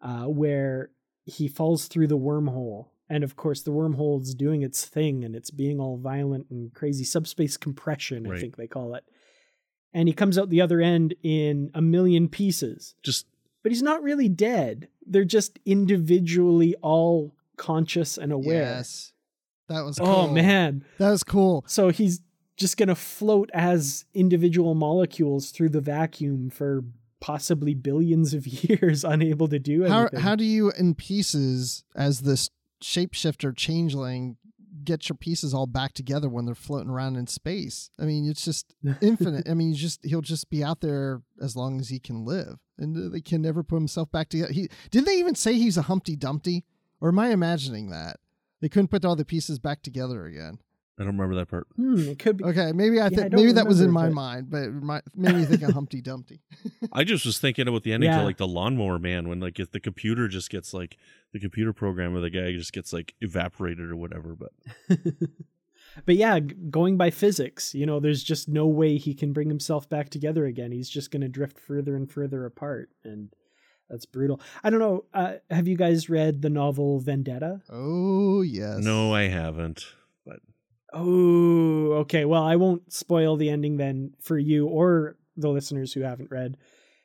uh, 0.01 0.25
where 0.25 0.91
he 1.25 1.47
falls 1.47 1.87
through 1.87 2.05
the 2.05 2.17
wormhole. 2.17 2.89
And 3.09 3.23
of 3.23 3.35
course, 3.35 3.63
the 3.63 3.71
wormhole's 3.71 4.35
doing 4.35 4.61
its 4.61 4.85
thing 4.85 5.25
and 5.25 5.35
it's 5.35 5.49
being 5.49 5.79
all 5.79 5.97
violent 5.97 6.45
and 6.51 6.71
crazy 6.75 7.03
subspace 7.03 7.57
compression, 7.57 8.31
I 8.31 8.39
think 8.39 8.55
they 8.55 8.67
call 8.67 8.93
it. 8.93 9.03
And 9.93 10.07
he 10.07 10.13
comes 10.13 10.37
out 10.37 10.51
the 10.51 10.61
other 10.61 10.79
end 10.79 11.15
in 11.23 11.71
a 11.73 11.81
million 11.81 12.29
pieces. 12.29 12.93
just 13.01 13.25
But 13.63 13.71
he's 13.71 13.81
not 13.81 14.03
really 14.03 14.29
dead. 14.29 14.89
They're 15.07 15.25
just 15.25 15.57
individually 15.65 16.75
all 16.83 17.33
conscious 17.57 18.15
and 18.15 18.31
aware. 18.31 18.61
yes, 18.61 19.11
that 19.69 19.81
was. 19.81 19.97
Cool. 19.97 20.07
Oh, 20.07 20.27
man. 20.27 20.85
that 20.99 21.09
was 21.09 21.23
cool. 21.23 21.65
So 21.67 21.89
he's 21.89 22.21
just 22.57 22.77
going 22.77 22.89
to 22.89 22.95
float 22.95 23.49
as 23.53 24.05
individual 24.13 24.75
molecules 24.75 25.51
through 25.51 25.69
the 25.69 25.81
vacuum 25.81 26.49
for 26.49 26.83
possibly 27.19 27.73
billions 27.73 28.33
of 28.33 28.47
years, 28.69 29.03
unable 29.03 29.47
to 29.47 29.59
do 29.59 29.87
How 29.87 30.01
anything. 30.01 30.19
how 30.19 30.35
do 30.35 30.43
you 30.43 30.71
in 30.71 30.95
pieces 30.95 31.83
as 31.95 32.21
this 32.21 32.49
shapeshifter 32.83 33.55
changeling 33.55 34.37
get 34.83 35.07
your 35.07 35.15
pieces 35.15 35.53
all 35.53 35.67
back 35.67 35.93
together 35.93 36.27
when 36.27 36.45
they're 36.45 36.55
floating 36.55 36.89
around 36.89 37.15
in 37.15 37.27
space? 37.27 37.89
I 37.99 38.05
mean, 38.05 38.27
it's 38.29 38.43
just 38.43 38.73
infinite. 39.01 39.47
I 39.47 39.53
mean, 39.53 39.69
you 39.69 39.75
just 39.75 40.03
he'll 40.03 40.21
just 40.21 40.49
be 40.49 40.63
out 40.63 40.81
there 40.81 41.21
as 41.41 41.55
long 41.55 41.79
as 41.79 41.89
he 41.89 41.99
can 41.99 42.25
live, 42.25 42.57
and 42.77 43.13
they 43.13 43.21
can 43.21 43.41
never 43.41 43.63
put 43.63 43.75
himself 43.75 44.11
back 44.11 44.29
together. 44.29 44.51
He 44.51 44.69
did 44.89 45.05
they 45.05 45.17
even 45.17 45.35
say 45.35 45.53
he's 45.53 45.77
a 45.77 45.83
Humpty 45.83 46.15
Dumpty, 46.15 46.65
or 46.99 47.09
am 47.09 47.19
I 47.19 47.29
imagining 47.29 47.89
that 47.91 48.17
they 48.61 48.69
couldn't 48.69 48.89
put 48.89 49.05
all 49.05 49.15
the 49.15 49.25
pieces 49.25 49.59
back 49.59 49.83
together 49.83 50.25
again? 50.25 50.57
I 51.01 51.03
don't 51.03 51.17
remember 51.17 51.35
that 51.35 51.49
part 51.49 51.67
Hmm, 51.75 51.99
it 51.99 52.19
could 52.19 52.37
be. 52.37 52.43
Okay, 52.45 52.71
maybe 52.71 53.01
I 53.01 53.09
think 53.09 53.31
don't 53.31 53.33
maybe 53.39 53.51
that 53.53 53.67
was 53.67 53.81
in 53.81 53.91
my 53.91 54.05
but- 54.07 54.13
mind, 54.13 54.49
but 54.51 54.61
it 54.63 54.71
might, 54.71 55.03
made 55.15 55.35
me 55.35 55.45
think 55.45 55.63
of 55.63 55.71
Humpty 55.73 56.01
Dumpty. 56.01 56.41
I 56.93 57.03
just 57.03 57.25
was 57.25 57.39
thinking 57.39 57.67
about 57.67 57.83
the 57.83 57.91
ending 57.93 58.09
Yeah. 58.11 58.19
to 58.19 58.23
like 58.23 58.37
the 58.37 58.47
lawnmower 58.47 58.99
man 58.99 59.27
when 59.27 59.39
like 59.39 59.59
if 59.59 59.71
the 59.71 59.79
computer 59.79 60.27
just 60.27 60.49
gets 60.49 60.73
like 60.73 60.97
the 61.33 61.39
computer 61.39 61.73
program 61.73 62.15
or 62.15 62.19
the 62.21 62.29
guy 62.29 62.51
just 62.51 62.71
gets 62.73 62.93
like 62.93 63.15
evaporated 63.21 63.89
or 63.89 63.95
whatever. 63.95 64.35
But 64.35 64.51
but 66.05 66.15
yeah, 66.15 66.39
going 66.39 66.97
by 66.97 67.09
physics, 67.09 67.73
you 67.73 67.85
know, 67.85 67.99
there's 67.99 68.23
just 68.23 68.47
no 68.47 68.67
way 68.67 68.97
he 68.97 69.13
can 69.13 69.33
bring 69.33 69.49
himself 69.49 69.89
back 69.89 70.09
together 70.09 70.45
again. 70.45 70.71
He's 70.71 70.89
just 70.89 71.11
going 71.11 71.21
to 71.21 71.27
drift 71.29 71.59
further 71.59 71.95
and 71.95 72.09
further 72.11 72.45
apart. 72.45 72.89
And 73.03 73.29
that's 73.89 74.05
brutal. 74.05 74.39
I 74.63 74.69
don't 74.69 74.79
know. 74.79 75.05
Uh, 75.13 75.33
have 75.49 75.67
you 75.67 75.75
guys 75.77 76.09
read 76.09 76.41
the 76.41 76.49
novel 76.49 76.99
Vendetta? 76.99 77.61
Oh 77.69 78.41
yes. 78.41 78.79
no, 78.79 79.13
I 79.13 79.23
haven't. 79.23 79.85
Oh, 80.93 81.93
okay. 82.01 82.25
Well, 82.25 82.43
I 82.43 82.55
won't 82.57 82.91
spoil 82.91 83.37
the 83.37 83.49
ending 83.49 83.77
then 83.77 84.13
for 84.21 84.37
you 84.37 84.67
or 84.67 85.17
the 85.37 85.49
listeners 85.49 85.93
who 85.93 86.01
haven't 86.01 86.31
read 86.31 86.57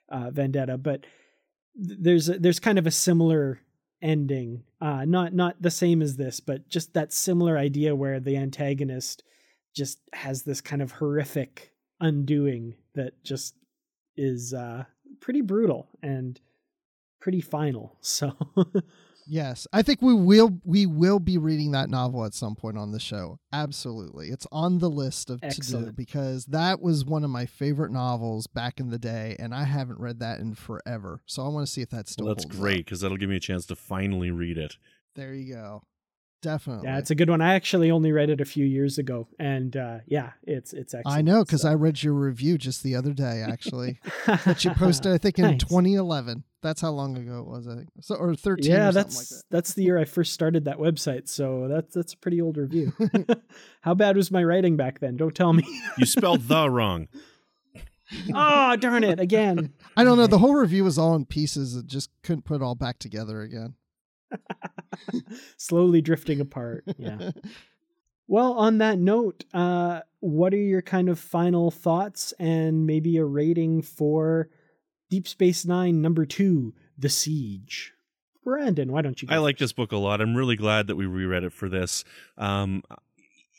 uh, 0.09 0.31
Vendetta, 0.31 0.77
but 0.77 1.03
th- 1.77 1.99
there's 2.01 2.29
a, 2.29 2.39
there's 2.39 2.59
kind 2.59 2.79
of 2.79 2.87
a 2.87 2.91
similar 2.91 3.61
ending, 4.03 4.65
uh, 4.81 5.05
not 5.05 5.33
not 5.35 5.61
the 5.63 5.71
same 5.71 6.03
as 6.03 6.17
this, 6.17 6.41
but 6.41 6.69
just 6.69 6.95
that 6.95 7.13
similar 7.13 7.57
idea 7.57 7.95
where 7.95 8.19
the 8.19 8.37
antagonist 8.37 9.23
just 9.75 10.01
has 10.13 10.43
this 10.43 10.61
kind 10.61 10.83
of 10.83 10.93
horrific 10.93 11.73
undoing 12.01 12.75
that 12.95 13.23
just 13.23 13.55
is 14.17 14.53
uh, 14.53 14.85
pretty 15.21 15.43
brutal 15.43 15.89
and 16.03 16.41
pretty 17.21 17.41
final. 17.41 17.97
So. 18.03 18.33
Yes, 19.27 19.67
I 19.73 19.83
think 19.83 20.01
we 20.01 20.15
will 20.15 20.61
we 20.65 20.87
will 20.87 21.19
be 21.19 21.37
reading 21.37 21.73
that 21.73 21.91
novel 21.91 22.25
at 22.25 22.35
some 22.35 22.55
point 22.55 22.79
on 22.79 22.93
the 22.93 23.01
show. 23.01 23.39
Absolutely. 23.53 24.29
It's 24.29 24.47
on 24.53 24.79
the 24.79 24.89
list 24.89 25.31
of 25.31 25.41
to 25.41 25.61
do 25.61 25.93
because 25.93 26.47
that 26.47 26.81
was 26.81 27.05
one 27.05 27.25
of 27.25 27.31
my 27.31 27.47
favorite 27.47 27.91
novels 27.91 28.47
back 28.47 28.79
in 28.79 28.91
the 28.91 28.99
day 28.99 29.37
and 29.39 29.55
I 29.55 29.65
haven't 29.65 29.99
read 29.99 30.21
that 30.21 30.39
in 30.39 30.55
forever. 30.55 31.21
So 31.27 31.45
I 31.45 31.49
want 31.49 31.67
to 31.67 31.73
see 31.73 31.83
if 31.83 31.91
that 31.91 32.09
still 32.09 32.27
well, 32.27 32.35
that's 32.35 32.45
holds 32.45 32.57
great 32.57 32.85
because 32.85 33.01
that'll 33.01 33.17
give 33.17 33.31
me 33.31 33.37
a 33.37 33.41
chance 33.41 33.67
to 33.67 33.77
finally 33.77 34.31
read 34.31 34.59
it. 34.59 34.77
There 35.17 35.35
you 35.35 35.55
go. 35.55 35.83
Definitely. 36.43 36.87
Yeah, 36.87 36.99
it's 36.99 37.11
a 37.11 37.15
good 37.15 37.31
one. 37.31 37.41
I 37.41 37.55
actually 37.55 37.91
only 37.91 38.13
read 38.13 38.31
it 38.31 38.41
a 38.41 38.45
few 38.45 38.65
years 38.65 38.99
ago, 38.99 39.27
and 39.39 39.77
uh, 39.77 39.99
yeah, 40.07 40.33
it's 40.43 40.73
it's 40.73 40.95
excellent. 40.95 41.19
I 41.19 41.23
know 41.23 41.45
cuz 41.45 41.63
so. 41.63 41.71
I 41.71 41.75
read 41.75 42.03
your 42.03 42.13
review 42.13 42.57
just 42.59 42.83
the 42.83 42.95
other 42.95 43.13
day 43.13 43.43
actually. 43.47 43.99
that 44.27 44.65
you 44.65 44.71
posted 44.77 45.13
I 45.13 45.19
think 45.19 45.39
in 45.39 45.45
Nice. 45.45 45.61
2011. 45.63 46.45
That's 46.63 46.81
how 46.81 46.91
long 46.91 47.17
ago 47.17 47.41
it 47.41 47.47
was, 47.47 47.67
I 47.67 47.77
think. 47.77 47.89
So 48.01 48.17
or 48.17 48.35
13 48.35 48.71
Yeah, 48.71 48.89
or 48.89 48.93
that's 48.93 49.15
something 49.17 49.37
like 49.39 49.45
that's 49.51 49.75
the 49.75 49.83
year 49.85 49.99
I 49.99 50.05
first 50.05 50.33
started 50.35 50.65
that 50.67 50.79
website, 50.79 51.29
so 51.29 51.69
that's 51.69 51.95
that's 51.95 52.13
a 52.13 52.19
pretty 52.19 52.41
old 52.41 52.57
review. 52.59 52.93
How 53.81 53.95
bad 53.95 54.17
was 54.17 54.31
my 54.31 54.45
writing 54.45 54.77
back 54.77 55.01
then? 55.01 55.17
Don't 55.17 55.35
tell 55.35 55.53
me. 55.53 55.65
You 55.99 56.07
spelled 56.07 56.43
the 56.49 56.69
wrong. 56.71 57.09
oh 58.35 58.77
darn 58.77 59.03
it! 59.05 59.19
Again. 59.19 59.73
I 59.97 60.05
don't 60.05 60.17
know, 60.17 60.27
the 60.29 60.39
whole 60.39 60.55
review 60.55 60.85
was 60.85 60.97
all 60.99 61.17
in 61.17 61.25
pieces. 61.25 61.75
It 61.75 61.87
just 61.87 62.11
couldn't 62.23 62.45
put 62.45 62.57
it 62.57 62.63
all 62.63 62.75
back 62.77 62.99
together 62.99 63.41
again. 63.43 63.75
Slowly 65.57 66.01
drifting 66.01 66.41
apart. 66.41 66.85
Yeah. 66.99 67.31
Well, 68.29 68.55
on 68.55 68.79
that 68.79 68.99
note, 68.99 69.45
uh, 69.55 70.01
what 70.19 70.53
are 70.53 70.57
your 70.57 70.83
kind 70.83 71.09
of 71.09 71.19
final 71.19 71.71
thoughts 71.71 72.33
and 72.41 72.85
maybe 72.85 73.17
a 73.19 73.25
rating 73.25 73.83
for 73.83 74.49
Deep 75.11 75.29
Space 75.29 75.65
Nine 75.65 76.03
number 76.03 76.27
two, 76.27 76.75
The 76.99 77.09
Siege? 77.09 77.95
Brandon, 78.43 78.93
why 78.93 79.03
don't 79.03 79.21
you? 79.23 79.29
I 79.31 79.39
like 79.39 79.59
this 79.59 79.73
book 79.73 79.93
a 79.93 79.97
lot. 79.97 80.21
I'm 80.21 80.37
really 80.37 80.57
glad 80.57 80.87
that 80.87 80.97
we 80.97 81.07
reread 81.07 81.45
it 81.45 81.53
for 81.53 81.69
this. 81.69 82.05
Um, 82.39 82.83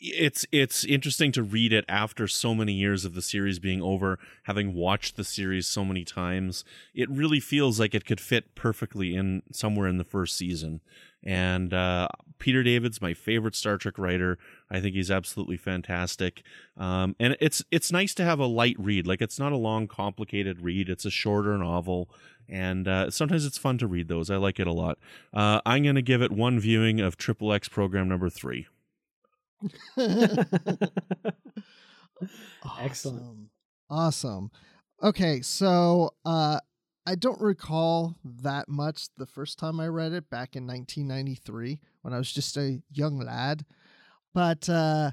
it's 0.00 0.46
it's 0.52 0.84
interesting 0.84 1.32
to 1.32 1.42
read 1.42 1.72
it 1.72 1.84
after 1.88 2.28
so 2.28 2.54
many 2.54 2.72
years 2.72 3.04
of 3.04 3.14
the 3.14 3.22
series 3.22 3.58
being 3.58 3.82
over, 3.82 4.18
having 4.44 4.74
watched 4.74 5.16
the 5.16 5.24
series 5.24 5.66
so 5.66 5.84
many 5.84 6.04
times. 6.04 6.64
It 6.94 7.10
really 7.10 7.40
feels 7.40 7.78
like 7.80 7.94
it 7.94 8.06
could 8.06 8.20
fit 8.20 8.54
perfectly 8.54 9.14
in 9.14 9.42
somewhere 9.52 9.88
in 9.88 9.98
the 9.98 10.04
first 10.04 10.36
season. 10.36 10.80
And 11.24 11.74
uh, 11.74 12.08
Peter 12.38 12.62
David's 12.62 13.02
my 13.02 13.12
favorite 13.14 13.54
Star 13.56 13.76
Trek 13.76 13.98
writer. 13.98 14.38
I 14.70 14.80
think 14.80 14.94
he's 14.94 15.10
absolutely 15.10 15.56
fantastic. 15.56 16.42
Um, 16.76 17.16
and 17.18 17.36
it's 17.40 17.64
it's 17.70 17.90
nice 17.90 18.14
to 18.14 18.24
have 18.24 18.38
a 18.38 18.46
light 18.46 18.76
read. 18.78 19.06
Like 19.06 19.20
it's 19.20 19.38
not 19.38 19.52
a 19.52 19.56
long, 19.56 19.88
complicated 19.88 20.62
read. 20.62 20.88
It's 20.88 21.04
a 21.04 21.10
shorter 21.10 21.58
novel, 21.58 22.08
and 22.48 22.86
uh, 22.86 23.10
sometimes 23.10 23.44
it's 23.44 23.58
fun 23.58 23.78
to 23.78 23.86
read 23.86 24.08
those. 24.08 24.30
I 24.30 24.36
like 24.36 24.60
it 24.60 24.66
a 24.66 24.72
lot. 24.72 24.98
Uh, 25.34 25.60
I'm 25.66 25.82
going 25.82 25.96
to 25.96 26.02
give 26.02 26.22
it 26.22 26.30
one 26.32 26.60
viewing 26.60 27.00
of 27.00 27.16
Triple 27.16 27.52
X 27.52 27.68
Program 27.68 28.08
Number 28.08 28.30
Three. 28.30 28.68
Excellent. 32.78 33.22
Awesome. 33.22 33.50
Awesome. 33.90 34.50
Okay, 35.02 35.40
so 35.42 36.14
uh 36.24 36.58
I 37.08 37.14
don't 37.14 37.40
recall 37.40 38.16
that 38.22 38.68
much 38.68 39.08
the 39.16 39.24
first 39.24 39.58
time 39.58 39.80
I 39.80 39.88
read 39.88 40.12
it 40.12 40.28
back 40.28 40.54
in 40.54 40.66
1993 40.66 41.80
when 42.02 42.12
I 42.12 42.18
was 42.18 42.30
just 42.30 42.54
a 42.58 42.82
young 42.92 43.18
lad. 43.18 43.64
But 44.34 44.68
uh 44.68 45.12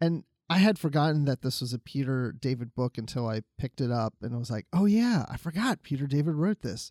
and 0.00 0.24
I 0.48 0.56
had 0.56 0.78
forgotten 0.78 1.26
that 1.26 1.42
this 1.42 1.60
was 1.60 1.74
a 1.74 1.78
Peter 1.78 2.32
David 2.32 2.74
book 2.74 2.96
until 2.96 3.28
I 3.28 3.42
picked 3.58 3.82
it 3.82 3.90
up 3.90 4.14
and 4.22 4.38
was 4.38 4.50
like, 4.50 4.64
"Oh 4.72 4.86
yeah, 4.86 5.26
I 5.28 5.36
forgot 5.36 5.82
Peter 5.82 6.06
David 6.06 6.34
wrote 6.34 6.62
this." 6.62 6.90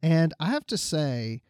And 0.00 0.32
I 0.38 0.46
have 0.50 0.66
to 0.68 0.78
say 0.78 1.42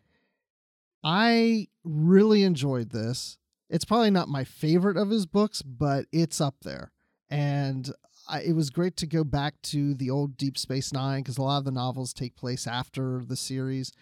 I 1.04 1.68
really 1.84 2.44
enjoyed 2.44 2.92
this. 2.92 3.36
It's 3.68 3.84
probably 3.84 4.10
not 4.10 4.28
my 4.28 4.44
favorite 4.44 4.96
of 4.96 5.10
his 5.10 5.26
books, 5.26 5.60
but 5.60 6.06
it's 6.12 6.40
up 6.40 6.56
there. 6.62 6.92
And 7.28 7.92
I, 8.28 8.42
it 8.42 8.52
was 8.52 8.70
great 8.70 8.96
to 8.98 9.06
go 9.06 9.24
back 9.24 9.60
to 9.62 9.94
the 9.94 10.10
old 10.10 10.36
Deep 10.36 10.58
Space 10.58 10.92
Nine 10.92 11.22
because 11.22 11.38
a 11.38 11.42
lot 11.42 11.58
of 11.58 11.64
the 11.64 11.70
novels 11.70 12.12
take 12.12 12.36
place 12.36 12.66
after 12.66 13.22
the 13.24 13.36
series. 13.36 13.92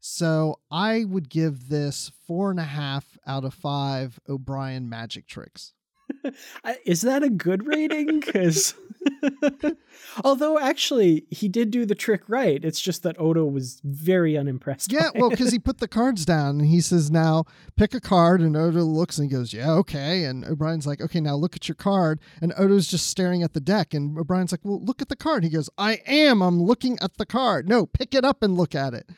So 0.00 0.60
I 0.70 1.04
would 1.04 1.28
give 1.30 1.68
this 1.68 2.12
four 2.26 2.50
and 2.50 2.60
a 2.60 2.64
half 2.64 3.18
out 3.26 3.44
of 3.44 3.54
five 3.54 4.20
O'Brien 4.28 4.88
magic 4.88 5.26
tricks. 5.26 5.72
Is 6.86 7.02
that 7.02 7.22
a 7.22 7.30
good 7.30 7.66
rating? 7.66 8.20
Because 8.20 8.74
although 10.24 10.58
actually 10.58 11.24
he 11.30 11.48
did 11.48 11.70
do 11.70 11.84
the 11.86 11.94
trick 11.94 12.22
right, 12.28 12.64
it's 12.64 12.80
just 12.80 13.02
that 13.02 13.18
Odo 13.20 13.44
was 13.44 13.80
very 13.84 14.36
unimpressed. 14.36 14.92
Yeah, 14.92 15.10
well, 15.14 15.30
because 15.30 15.52
he 15.52 15.58
put 15.58 15.78
the 15.78 15.88
cards 15.88 16.24
down 16.24 16.60
and 16.60 16.66
he 16.66 16.80
says, 16.80 17.10
"Now 17.10 17.44
pick 17.76 17.94
a 17.94 18.00
card," 18.00 18.40
and 18.40 18.56
Odo 18.56 18.82
looks 18.82 19.18
and 19.18 19.30
he 19.30 19.36
goes, 19.36 19.52
"Yeah, 19.52 19.72
okay." 19.72 20.24
And 20.24 20.44
O'Brien's 20.44 20.86
like, 20.86 21.00
"Okay, 21.00 21.20
now 21.20 21.34
look 21.34 21.56
at 21.56 21.68
your 21.68 21.74
card." 21.74 22.20
And 22.40 22.52
Odo's 22.56 22.88
just 22.88 23.08
staring 23.08 23.42
at 23.42 23.52
the 23.52 23.60
deck, 23.60 23.94
and 23.94 24.18
O'Brien's 24.18 24.52
like, 24.52 24.64
"Well, 24.64 24.82
look 24.82 25.02
at 25.02 25.08
the 25.08 25.16
card." 25.16 25.44
He 25.44 25.50
goes, 25.50 25.70
"I 25.78 26.00
am. 26.06 26.42
I'm 26.42 26.62
looking 26.62 26.98
at 27.00 27.16
the 27.16 27.26
card. 27.26 27.68
No, 27.68 27.86
pick 27.86 28.14
it 28.14 28.24
up 28.24 28.42
and 28.42 28.56
look 28.56 28.74
at 28.74 28.94
it." 28.94 29.08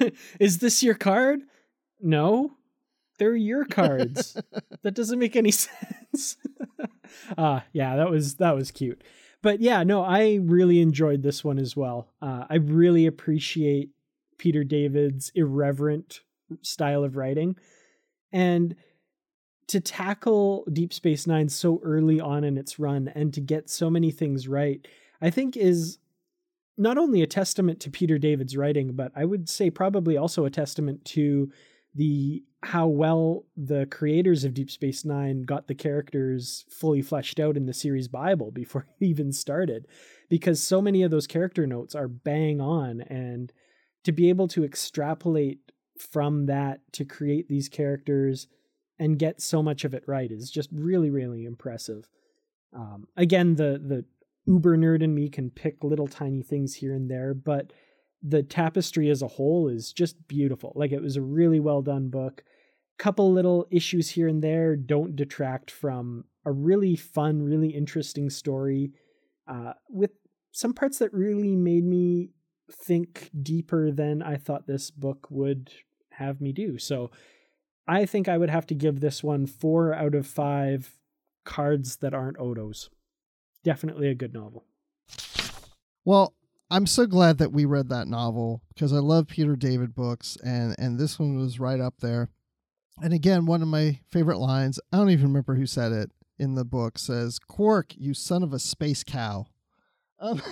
is 0.40 0.58
this 0.58 0.82
your 0.82 0.94
card? 0.94 1.40
No, 2.00 2.52
they're 3.18 3.36
your 3.36 3.64
cards. 3.64 4.36
that 4.82 4.94
doesn't 4.94 5.18
make 5.18 5.36
any 5.36 5.50
sense. 5.52 6.36
uh 7.36 7.60
yeah, 7.72 7.96
that 7.96 8.10
was 8.10 8.36
that 8.36 8.54
was 8.54 8.70
cute. 8.70 9.02
But 9.42 9.60
yeah, 9.60 9.84
no, 9.84 10.02
I 10.02 10.40
really 10.42 10.80
enjoyed 10.80 11.22
this 11.22 11.44
one 11.44 11.58
as 11.58 11.76
well. 11.76 12.08
Uh, 12.20 12.46
I 12.48 12.56
really 12.56 13.06
appreciate 13.06 13.90
Peter 14.38 14.64
David's 14.64 15.30
irreverent 15.34 16.20
style 16.62 17.04
of 17.04 17.16
writing, 17.16 17.56
and 18.32 18.74
to 19.68 19.80
tackle 19.80 20.64
Deep 20.72 20.92
Space 20.92 21.26
Nine 21.26 21.48
so 21.48 21.80
early 21.82 22.20
on 22.20 22.44
in 22.44 22.56
its 22.56 22.78
run 22.78 23.08
and 23.14 23.32
to 23.34 23.40
get 23.40 23.68
so 23.68 23.90
many 23.90 24.10
things 24.10 24.48
right, 24.48 24.86
I 25.20 25.30
think 25.30 25.56
is 25.56 25.98
not 26.78 26.98
only 26.98 27.22
a 27.22 27.26
testament 27.26 27.80
to 27.80 27.90
Peter 27.90 28.18
David's 28.18 28.56
writing, 28.56 28.92
but 28.92 29.12
I 29.16 29.24
would 29.24 29.48
say 29.48 29.70
probably 29.70 30.16
also 30.16 30.44
a 30.44 30.50
testament 30.50 31.04
to 31.06 31.50
the 31.96 32.42
how 32.62 32.86
well 32.86 33.44
the 33.56 33.86
creators 33.86 34.44
of 34.44 34.54
Deep 34.54 34.70
Space 34.70 35.04
Nine 35.04 35.42
got 35.42 35.66
the 35.66 35.74
characters 35.74 36.64
fully 36.68 37.00
fleshed 37.00 37.40
out 37.40 37.56
in 37.56 37.66
the 37.66 37.72
series 37.72 38.08
Bible 38.08 38.50
before 38.50 38.86
it 39.00 39.04
even 39.04 39.32
started, 39.32 39.86
because 40.28 40.62
so 40.62 40.82
many 40.82 41.02
of 41.02 41.10
those 41.10 41.26
character 41.26 41.66
notes 41.66 41.94
are 41.94 42.08
bang 42.08 42.60
on, 42.60 43.00
and 43.02 43.52
to 44.04 44.12
be 44.12 44.28
able 44.28 44.48
to 44.48 44.64
extrapolate 44.64 45.60
from 45.98 46.46
that 46.46 46.80
to 46.92 47.04
create 47.04 47.48
these 47.48 47.68
characters 47.68 48.46
and 48.98 49.18
get 49.18 49.40
so 49.40 49.62
much 49.62 49.84
of 49.84 49.94
it 49.94 50.04
right 50.06 50.30
is 50.30 50.50
just 50.50 50.68
really 50.72 51.10
really 51.10 51.44
impressive. 51.44 52.08
Um, 52.74 53.06
again, 53.16 53.54
the 53.54 53.80
the 53.82 54.04
uber 54.46 54.76
nerd 54.76 55.02
in 55.02 55.14
me 55.14 55.28
can 55.28 55.50
pick 55.50 55.82
little 55.82 56.08
tiny 56.08 56.42
things 56.42 56.74
here 56.74 56.94
and 56.94 57.10
there, 57.10 57.32
but 57.32 57.72
the 58.22 58.42
tapestry 58.42 59.10
as 59.10 59.22
a 59.22 59.28
whole 59.28 59.68
is 59.68 59.92
just 59.92 60.26
beautiful. 60.28 60.72
Like 60.74 60.92
it 60.92 61.02
was 61.02 61.16
a 61.16 61.22
really 61.22 61.60
well 61.60 61.82
done 61.82 62.08
book. 62.08 62.42
Couple 62.98 63.30
little 63.30 63.66
issues 63.70 64.10
here 64.10 64.26
and 64.26 64.42
there 64.42 64.74
don't 64.74 65.16
detract 65.16 65.70
from 65.70 66.24
a 66.46 66.52
really 66.52 66.96
fun, 66.96 67.42
really 67.42 67.68
interesting 67.68 68.30
story 68.30 68.92
uh, 69.46 69.74
with 69.90 70.12
some 70.52 70.72
parts 70.72 70.98
that 70.98 71.12
really 71.12 71.54
made 71.54 71.84
me 71.84 72.30
think 72.72 73.30
deeper 73.42 73.90
than 73.90 74.22
I 74.22 74.36
thought 74.36 74.66
this 74.66 74.90
book 74.90 75.26
would 75.30 75.70
have 76.12 76.40
me 76.40 76.52
do. 76.52 76.78
So 76.78 77.10
I 77.86 78.06
think 78.06 78.28
I 78.28 78.38
would 78.38 78.50
have 78.50 78.66
to 78.68 78.74
give 78.74 79.00
this 79.00 79.22
one 79.22 79.46
four 79.46 79.92
out 79.92 80.14
of 80.14 80.26
five 80.26 80.94
cards 81.44 81.96
that 81.96 82.14
aren't 82.14 82.38
Odo's. 82.38 82.90
Definitely 83.62 84.08
a 84.08 84.14
good 84.14 84.32
novel. 84.32 84.64
Well, 86.04 86.34
I'm 86.70 86.86
so 86.86 87.06
glad 87.06 87.38
that 87.38 87.52
we 87.52 87.64
read 87.64 87.88
that 87.90 88.08
novel 88.08 88.62
because 88.68 88.92
I 88.92 88.98
love 88.98 89.28
Peter 89.28 89.54
David 89.54 89.94
books, 89.94 90.36
and 90.44 90.74
and 90.78 90.98
this 90.98 91.18
one 91.18 91.36
was 91.36 91.60
right 91.60 91.80
up 91.80 91.94
there. 92.00 92.30
And 93.02 93.12
again, 93.12 93.46
one 93.46 93.62
of 93.62 93.68
my 93.68 94.00
favorite 94.10 94.38
lines. 94.38 94.80
I 94.92 94.96
don't 94.96 95.10
even 95.10 95.28
remember 95.28 95.54
who 95.54 95.66
said 95.66 95.92
it 95.92 96.10
in 96.38 96.54
the 96.54 96.64
book. 96.64 96.98
Says, 96.98 97.38
"Quark, 97.38 97.94
you 97.96 98.14
son 98.14 98.42
of 98.42 98.52
a 98.52 98.58
space 98.58 99.04
cow." 99.04 99.46
Um, 100.18 100.42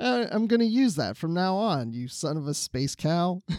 I'm 0.00 0.46
going 0.46 0.60
to 0.60 0.66
use 0.66 0.94
that 0.96 1.16
from 1.16 1.34
now 1.34 1.56
on. 1.56 1.92
You 1.92 2.08
son 2.08 2.36
of 2.36 2.48
a 2.48 2.54
space 2.54 2.94
cow. 2.94 3.42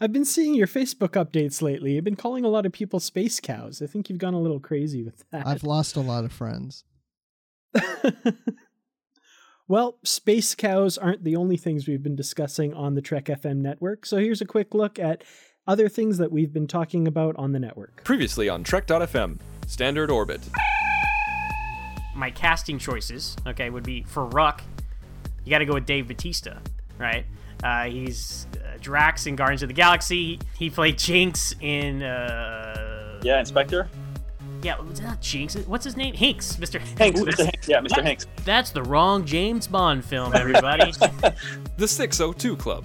I've 0.00 0.12
been 0.12 0.24
seeing 0.24 0.54
your 0.54 0.66
Facebook 0.66 1.10
updates 1.10 1.62
lately. 1.62 1.94
You've 1.94 2.02
been 2.02 2.16
calling 2.16 2.44
a 2.44 2.48
lot 2.48 2.66
of 2.66 2.72
people 2.72 2.98
space 2.98 3.38
cows. 3.38 3.80
I 3.82 3.86
think 3.86 4.08
you've 4.08 4.18
gone 4.18 4.34
a 4.34 4.40
little 4.40 4.58
crazy 4.58 5.04
with 5.04 5.24
that. 5.30 5.46
I've 5.46 5.62
lost 5.62 5.94
a 5.96 6.00
lot 6.00 6.24
of 6.24 6.32
friends. 6.32 6.84
well, 9.68 9.98
space 10.04 10.54
cows 10.54 10.98
aren't 10.98 11.24
the 11.24 11.36
only 11.36 11.56
things 11.56 11.86
we've 11.88 12.02
been 12.02 12.16
discussing 12.16 12.74
on 12.74 12.94
the 12.94 13.02
Trek 13.02 13.26
FM 13.26 13.58
network. 13.58 14.06
So 14.06 14.18
here's 14.18 14.40
a 14.40 14.46
quick 14.46 14.74
look 14.74 14.98
at 14.98 15.24
other 15.66 15.88
things 15.88 16.18
that 16.18 16.32
we've 16.32 16.52
been 16.52 16.66
talking 16.66 17.06
about 17.06 17.36
on 17.36 17.52
the 17.52 17.58
network. 17.60 18.02
Previously 18.04 18.48
on 18.48 18.64
Trek.fm, 18.64 19.38
Standard 19.66 20.10
Orbit. 20.10 20.40
my 22.14 22.30
casting 22.30 22.78
choices, 22.78 23.36
okay, 23.46 23.70
would 23.70 23.84
be 23.84 24.02
for 24.02 24.26
Ruk, 24.26 24.62
you 25.44 25.50
got 25.50 25.58
to 25.58 25.66
go 25.66 25.74
with 25.74 25.86
Dave 25.86 26.08
Batista, 26.08 26.58
right? 26.98 27.24
Uh, 27.62 27.84
he's 27.84 28.46
uh, 28.56 28.76
Drax 28.80 29.26
in 29.26 29.36
Guardians 29.36 29.62
of 29.62 29.68
the 29.68 29.74
Galaxy. 29.74 30.40
He 30.58 30.68
played 30.68 30.98
Jinx 30.98 31.54
in. 31.60 32.02
Uh, 32.02 33.20
Yeah, 33.22 33.38
Inspector. 33.38 33.88
Yeah, 34.62 34.80
was 34.80 35.00
that 35.00 35.20
Jinx? 35.20 35.56
What's 35.66 35.84
his 35.84 35.96
name? 35.96 36.14
Hanks, 36.14 36.56
Mr. 36.56 36.80
Hanks, 36.98 37.20
Ooh, 37.20 37.24
Mr. 37.24 37.44
Hanks. 37.44 37.68
Yeah, 37.68 37.80
Mr. 37.80 38.02
Hanks. 38.02 38.26
That's 38.44 38.70
the 38.70 38.82
wrong 38.82 39.24
James 39.24 39.66
Bond 39.66 40.04
film, 40.04 40.34
everybody. 40.34 40.92
The 41.78 41.88
602 41.88 42.56
Club. 42.56 42.84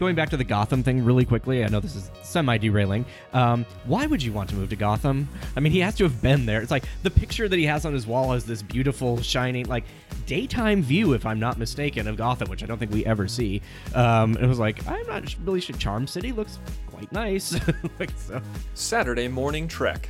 Going 0.00 0.16
back 0.16 0.30
to 0.30 0.36
the 0.36 0.42
Gotham 0.42 0.82
thing 0.82 1.04
really 1.04 1.24
quickly, 1.24 1.64
I 1.64 1.68
know 1.68 1.78
this 1.78 1.94
is 1.94 2.10
semi 2.22 2.58
derailing. 2.58 3.04
Um, 3.32 3.64
why 3.84 4.06
would 4.06 4.20
you 4.20 4.32
want 4.32 4.50
to 4.50 4.56
move 4.56 4.70
to 4.70 4.76
Gotham? 4.76 5.28
I 5.54 5.60
mean, 5.60 5.70
he 5.70 5.78
has 5.78 5.94
to 5.96 6.04
have 6.04 6.20
been 6.20 6.44
there. 6.44 6.60
It's 6.60 6.72
like 6.72 6.84
the 7.04 7.10
picture 7.10 7.48
that 7.48 7.56
he 7.56 7.64
has 7.66 7.84
on 7.84 7.92
his 7.92 8.04
wall 8.04 8.32
is 8.32 8.44
this 8.44 8.62
beautiful, 8.62 9.20
shining, 9.22 9.66
like 9.66 9.84
daytime 10.26 10.82
view, 10.82 11.12
if 11.12 11.24
I'm 11.24 11.38
not 11.38 11.56
mistaken, 11.56 12.08
of 12.08 12.16
Gotham, 12.16 12.48
which 12.48 12.64
I 12.64 12.66
don't 12.66 12.78
think 12.78 12.90
we 12.90 13.06
ever 13.06 13.28
see. 13.28 13.62
Um, 13.94 14.36
it 14.38 14.46
was 14.46 14.58
like, 14.58 14.84
I'm 14.88 15.06
not 15.06 15.36
really 15.44 15.60
sure. 15.60 15.76
Charm 15.76 16.08
City 16.08 16.32
looks 16.32 16.58
quite 16.88 17.12
nice. 17.12 17.54
like, 18.00 18.10
so. 18.16 18.40
Saturday 18.74 19.28
Morning 19.28 19.68
Trek. 19.68 20.08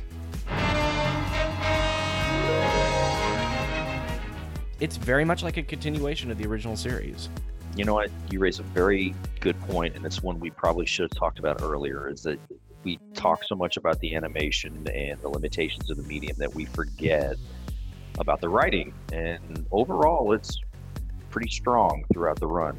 It's 4.79 4.97
very 4.97 5.23
much 5.23 5.43
like 5.43 5.57
a 5.57 5.63
continuation 5.63 6.31
of 6.31 6.37
the 6.37 6.45
original 6.45 6.75
series. 6.75 7.29
you 7.75 7.85
know 7.85 7.93
what? 7.93 8.11
You 8.29 8.39
raise 8.39 8.59
a 8.59 8.63
very 8.63 9.15
good 9.39 9.59
point, 9.61 9.95
and 9.95 10.05
it's 10.05 10.21
one 10.21 10.39
we 10.39 10.51
probably 10.51 10.85
should 10.85 11.03
have 11.03 11.17
talked 11.17 11.39
about 11.39 11.61
earlier. 11.61 12.07
Is 12.09 12.21
that 12.23 12.39
we 12.83 12.99
talk 13.13 13.43
so 13.43 13.55
much 13.55 13.77
about 13.77 13.99
the 13.99 14.15
animation 14.15 14.87
and 14.93 15.19
the 15.21 15.29
limitations 15.29 15.89
of 15.89 15.97
the 15.97 16.03
medium 16.03 16.35
that 16.37 16.53
we 16.53 16.65
forget 16.65 17.37
about 18.19 18.41
the 18.41 18.49
writing. 18.49 18.93
And 19.11 19.65
overall, 19.71 20.33
it's 20.33 20.59
pretty 21.29 21.49
strong 21.49 22.03
throughout 22.13 22.39
the 22.39 22.47
run. 22.47 22.77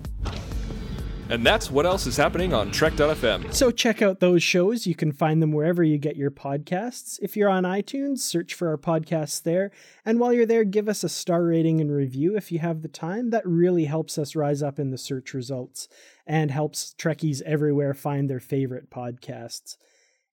And 1.30 1.44
that's 1.44 1.70
what 1.70 1.86
else 1.86 2.06
is 2.06 2.16
happening 2.16 2.52
on 2.52 2.70
Trek.fm. 2.70 3.52
So 3.52 3.70
check 3.70 4.02
out 4.02 4.20
those 4.20 4.42
shows. 4.42 4.86
You 4.86 4.94
can 4.94 5.12
find 5.12 5.42
them 5.42 5.52
wherever 5.52 5.82
you 5.82 5.98
get 5.98 6.16
your 6.16 6.30
podcasts. 6.30 7.18
If 7.22 7.36
you're 7.36 7.48
on 7.48 7.64
iTunes, 7.64 8.18
search 8.18 8.54
for 8.54 8.68
our 8.68 8.76
podcasts 8.76 9.42
there. 9.42 9.70
And 10.04 10.20
while 10.20 10.32
you're 10.32 10.46
there, 10.46 10.64
give 10.64 10.88
us 10.88 11.02
a 11.02 11.08
star 11.08 11.44
rating 11.44 11.80
and 11.80 11.90
review 11.90 12.36
if 12.36 12.52
you 12.52 12.58
have 12.58 12.82
the 12.82 12.88
time. 12.88 13.30
That 13.30 13.46
really 13.46 13.86
helps 13.86 14.18
us 14.18 14.36
rise 14.36 14.62
up 14.62 14.78
in 14.78 14.90
the 14.90 14.98
search 14.98 15.32
results 15.32 15.88
and 16.26 16.50
helps 16.50 16.94
Trekkies 16.98 17.42
everywhere 17.42 17.94
find 17.94 18.28
their 18.28 18.40
favorite 18.40 18.90
podcasts. 18.90 19.76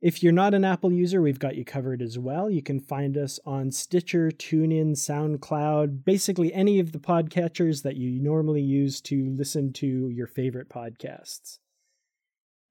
If 0.02 0.24
you're 0.24 0.32
not 0.32 0.56
an 0.56 0.66
Apple 0.66 0.92
user, 0.92 1.22
we've 1.22 1.38
got 1.38 1.56
you 1.56 1.64
covered 1.64 2.02
as 2.02 2.18
well. 2.18 2.50
You 2.50 2.64
can 2.64 2.80
find 2.80 3.16
us 3.16 3.40
on 3.46 3.70
Stitcher, 3.70 4.32
TuneIn, 4.32 4.94
SoundCloud, 4.94 6.04
basically 6.04 6.52
any 6.52 6.80
of 6.80 6.92
the 6.92 6.98
podcatchers 6.98 7.84
that 7.84 7.98
you 7.98 8.20
normally 8.20 8.64
use 8.64 9.00
to 9.02 9.30
listen 9.30 9.72
to 9.74 10.10
your 10.10 10.26
favorite 10.26 10.70
podcasts. 10.70 11.60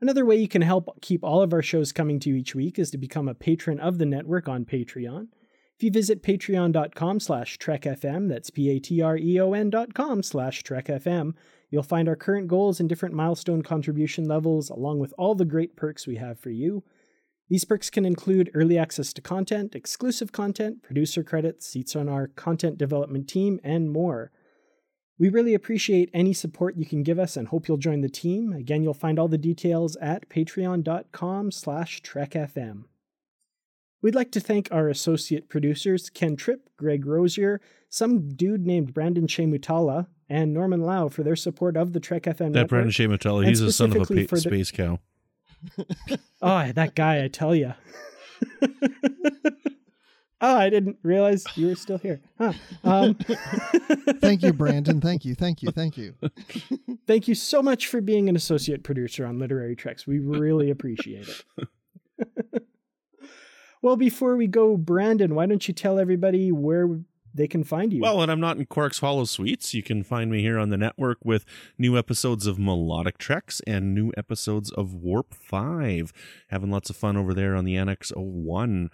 Another 0.01 0.25
way 0.25 0.35
you 0.35 0.49
can 0.49 0.63
help 0.63 1.01
keep 1.03 1.23
all 1.23 1.41
of 1.41 1.53
our 1.53 1.63
shows 1.63 1.93
coming 1.93 2.19
to 2.19 2.31
you 2.31 2.35
each 2.35 2.57
week 2.57 2.81
is 2.81 2.91
to 2.91 2.99
become 2.99 3.29
a 3.29 3.35
patron 3.35 3.79
of 3.79 3.99
the 3.99 4.07
network 4.07 4.49
on 4.49 4.65
Patreon. 4.65 5.29
If 5.77 5.85
you 5.85 5.93
visit 5.93 6.25
patreon.com 6.25 7.21
slash 7.21 7.59
trekfm, 7.59 8.29
that's 8.29 8.51
P-A-T-R-E-O-N 8.51 9.71
dot 9.71 9.95
com 9.95 10.25
slash 10.25 10.65
trekfm, 10.65 11.35
you'll 11.71 11.85
find 11.85 12.09
our 12.09 12.17
current 12.17 12.49
goals 12.49 12.81
and 12.81 12.89
different 12.89 13.15
milestone 13.15 13.63
contribution 13.63 14.27
levels, 14.27 14.69
along 14.69 14.99
with 14.99 15.15
all 15.17 15.37
the 15.37 15.45
great 15.45 15.77
perks 15.77 16.09
we 16.09 16.17
have 16.17 16.41
for 16.41 16.51
you. 16.51 16.83
These 17.51 17.65
perks 17.65 17.91
can 17.91 18.07
include 18.07 18.53
early 18.55 18.79
access 18.79 19.13
to 19.13 19.21
content, 19.21 19.75
exclusive 19.75 20.31
content, 20.31 20.85
producer 20.85 21.25
credits, 21.25 21.67
seats 21.67 21.97
on 21.97 22.09
our 22.09 22.29
content 22.29 22.79
development 22.79 23.29
team, 23.29 23.59
and 23.65 23.91
more. 23.91 24.31
We 25.19 25.29
really 25.29 25.53
appreciate 25.53 26.11
any 26.15 26.33
support 26.33 26.77
you 26.77 26.87
can 26.87 27.03
give 27.03 27.19
us 27.19 27.37
and 27.37 27.49
hope 27.49 27.67
you'll 27.67 27.77
join 27.77 28.03
the 28.03 28.09
team. 28.09 28.53
Again, 28.53 28.85
you'll 28.85 28.95
find 28.95 29.19
all 29.19 29.27
the 29.27 29.37
details 29.37 29.97
at 29.97 30.29
patreon.com 30.29 31.51
slash 31.51 32.01
trekfm. 32.03 32.85
We'd 34.01 34.15
like 34.15 34.31
to 34.31 34.41
thank 34.41 34.69
our 34.71 34.89
associate 34.89 35.49
producers, 35.49 36.09
Ken 36.09 36.37
Tripp, 36.37 36.71
Greg 36.77 37.05
Rosier, 37.05 37.61
some 37.89 38.29
dude 38.29 38.65
named 38.65 38.95
Brandon 38.95 39.27
Shea-Mutala, 39.27 40.07
and 40.29 40.55
Norman 40.55 40.83
Lao 40.83 41.09
for 41.09 41.25
their 41.25 41.37
support 41.37 41.77
of 41.77 41.93
the 41.93 42.01
Trek 42.01 42.23
FM 42.23 42.39
That 42.39 42.51
network. 42.51 42.69
Brandon 42.69 42.93
Shea 42.93 43.09
he's 43.45 43.61
a 43.61 43.73
son 43.73 43.95
of 43.95 44.09
a 44.09 44.27
pa- 44.27 44.37
space 44.37 44.71
cow. 44.71 45.01
Oh, 46.43 46.73
that 46.73 46.95
guy, 46.95 47.23
I 47.23 47.29
tell 47.29 47.55
you. 47.55 47.75
oh, 50.41 50.57
I 50.57 50.71
didn't 50.71 50.97
realize 51.03 51.45
you 51.55 51.67
were 51.67 51.75
still 51.75 51.99
here. 51.99 52.23
Huh. 52.39 52.55
Um, 52.83 53.15
Thank 54.21 54.43
you, 54.43 54.55
Brandon. 54.55 55.03
Thank 55.03 55.27
you. 55.27 55.35
Thank 55.35 55.63
you. 55.63 55.71
Thank 55.71 55.99
you. 55.99 56.15
thank 57.07 57.29
you 57.29 57.35
so 57.35 57.61
much 57.63 57.89
for 57.89 58.01
being 58.01 58.31
an 58.31 58.37
associate 58.37 58.83
producer 58.83 59.27
on 59.27 59.39
Literary 59.39 59.77
Treks. 59.77 60.07
We 60.07 60.19
really 60.19 60.71
appreciate 60.71 61.29
it. 61.29 62.65
well, 63.83 63.97
before 63.97 64.37
we 64.37 64.47
go, 64.47 64.79
Brandon, 64.79 65.35
why 65.35 65.45
don't 65.45 65.69
you 65.69 65.75
tell 65.75 65.99
everybody 65.99 66.51
where 66.51 67.01
they 67.35 67.47
can 67.47 67.65
find 67.65 67.93
you? 67.93 68.03
Well, 68.03 68.23
and 68.23 68.31
I'm 68.31 68.41
not 68.41 68.57
in 68.57 68.67
Quark's 68.67 69.01
holosuites, 69.01 69.75
you 69.75 69.83
can 69.83 70.03
find 70.03 70.31
me 70.31 70.43
here 70.43 70.59
on 70.59 70.71
the 70.71 70.77
network 70.77 71.19
with 71.25 71.45
new 71.79 71.97
episodes 71.97 72.47
of 72.47 72.59
Melodic 72.59 73.19
Treks 73.19 73.61
and 73.67 73.95
new 73.95 74.13
episodes 74.17 74.71
of 74.71 74.95
Warp 74.95 75.35
5. 75.35 76.13
Having 76.49 76.71
lots 76.71 76.91
of 76.91 76.97
fun 76.97 77.17
over 77.17 77.35
there 77.35 77.55
on 77.55 77.65
the 77.65 77.77
Annex 77.77 78.13
01. 78.17 78.91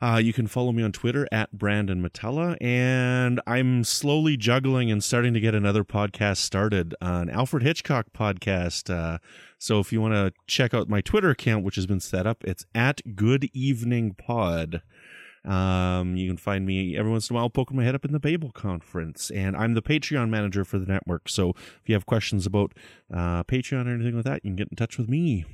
Uh, 0.00 0.20
you 0.22 0.34
can 0.34 0.46
follow 0.46 0.72
me 0.72 0.82
on 0.82 0.92
Twitter 0.92 1.26
at 1.32 1.52
Brandon 1.52 2.02
Mutala, 2.02 2.58
and 2.60 3.40
I'm 3.46 3.82
slowly 3.82 4.36
juggling 4.36 4.90
and 4.90 5.02
starting 5.02 5.32
to 5.32 5.40
get 5.40 5.54
another 5.54 5.84
podcast 5.84 6.36
started, 6.38 6.94
uh, 7.00 7.20
an 7.22 7.30
Alfred 7.30 7.62
Hitchcock 7.62 8.08
podcast. 8.14 8.94
Uh, 8.94 9.18
so 9.58 9.80
if 9.80 9.94
you 9.94 10.02
want 10.02 10.12
to 10.12 10.34
check 10.46 10.74
out 10.74 10.90
my 10.90 11.00
Twitter 11.00 11.30
account, 11.30 11.64
which 11.64 11.76
has 11.76 11.86
been 11.86 12.00
set 12.00 12.26
up, 12.26 12.44
it's 12.44 12.66
at 12.74 13.16
Good 13.16 13.48
Evening 13.54 14.12
Pod. 14.12 14.82
Um, 15.46 16.16
you 16.16 16.28
can 16.28 16.36
find 16.36 16.66
me 16.66 16.96
every 16.96 17.10
once 17.10 17.30
in 17.30 17.36
a 17.36 17.38
while 17.38 17.48
poking 17.48 17.76
my 17.76 17.84
head 17.84 17.94
up 17.94 18.04
in 18.04 18.12
the 18.12 18.18
Babel 18.18 18.50
conference, 18.50 19.30
and 19.30 19.56
I'm 19.56 19.74
the 19.74 19.82
Patreon 19.82 20.28
manager 20.28 20.64
for 20.64 20.78
the 20.78 20.86
network. 20.86 21.28
So 21.28 21.50
if 21.50 21.82
you 21.86 21.94
have 21.94 22.04
questions 22.04 22.46
about 22.46 22.72
uh, 23.12 23.44
Patreon 23.44 23.86
or 23.86 23.94
anything 23.94 24.16
like 24.16 24.24
that, 24.24 24.44
you 24.44 24.50
can 24.50 24.56
get 24.56 24.68
in 24.70 24.76
touch 24.76 24.98
with 24.98 25.08
me. 25.08 25.44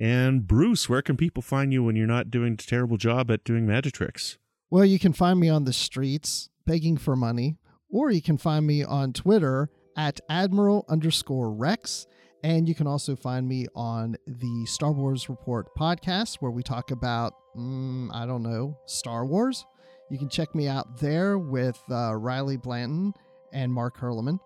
And 0.00 0.46
Bruce, 0.46 0.88
where 0.88 1.02
can 1.02 1.16
people 1.16 1.42
find 1.42 1.72
you 1.72 1.82
when 1.82 1.96
you're 1.96 2.06
not 2.06 2.30
doing 2.30 2.52
a 2.52 2.56
terrible 2.56 2.96
job 2.96 3.30
at 3.32 3.42
doing 3.42 3.66
magic 3.66 3.94
tricks? 3.94 4.38
Well, 4.70 4.84
you 4.84 4.98
can 4.98 5.12
find 5.12 5.40
me 5.40 5.48
on 5.48 5.64
the 5.64 5.72
streets 5.72 6.50
begging 6.64 6.96
for 6.96 7.16
money, 7.16 7.56
or 7.90 8.10
you 8.10 8.22
can 8.22 8.38
find 8.38 8.66
me 8.66 8.84
on 8.84 9.12
Twitter 9.12 9.70
at 9.96 10.20
Admiral 10.28 10.84
underscore 10.88 11.50
Rex. 11.52 12.06
And 12.44 12.68
you 12.68 12.74
can 12.74 12.86
also 12.86 13.16
find 13.16 13.48
me 13.48 13.66
on 13.74 14.16
the 14.26 14.64
Star 14.66 14.92
Wars 14.92 15.28
Report 15.28 15.74
podcast, 15.76 16.36
where 16.36 16.52
we 16.52 16.62
talk 16.62 16.92
about, 16.92 17.34
mm, 17.56 18.08
I 18.12 18.26
don't 18.26 18.42
know, 18.42 18.78
Star 18.86 19.26
Wars. 19.26 19.66
You 20.10 20.18
can 20.18 20.28
check 20.28 20.54
me 20.54 20.68
out 20.68 21.00
there 21.00 21.38
with 21.38 21.80
uh, 21.90 22.14
Riley 22.14 22.56
Blanton 22.56 23.12
and 23.52 23.72
Mark 23.72 23.98
Herleman. 23.98 24.38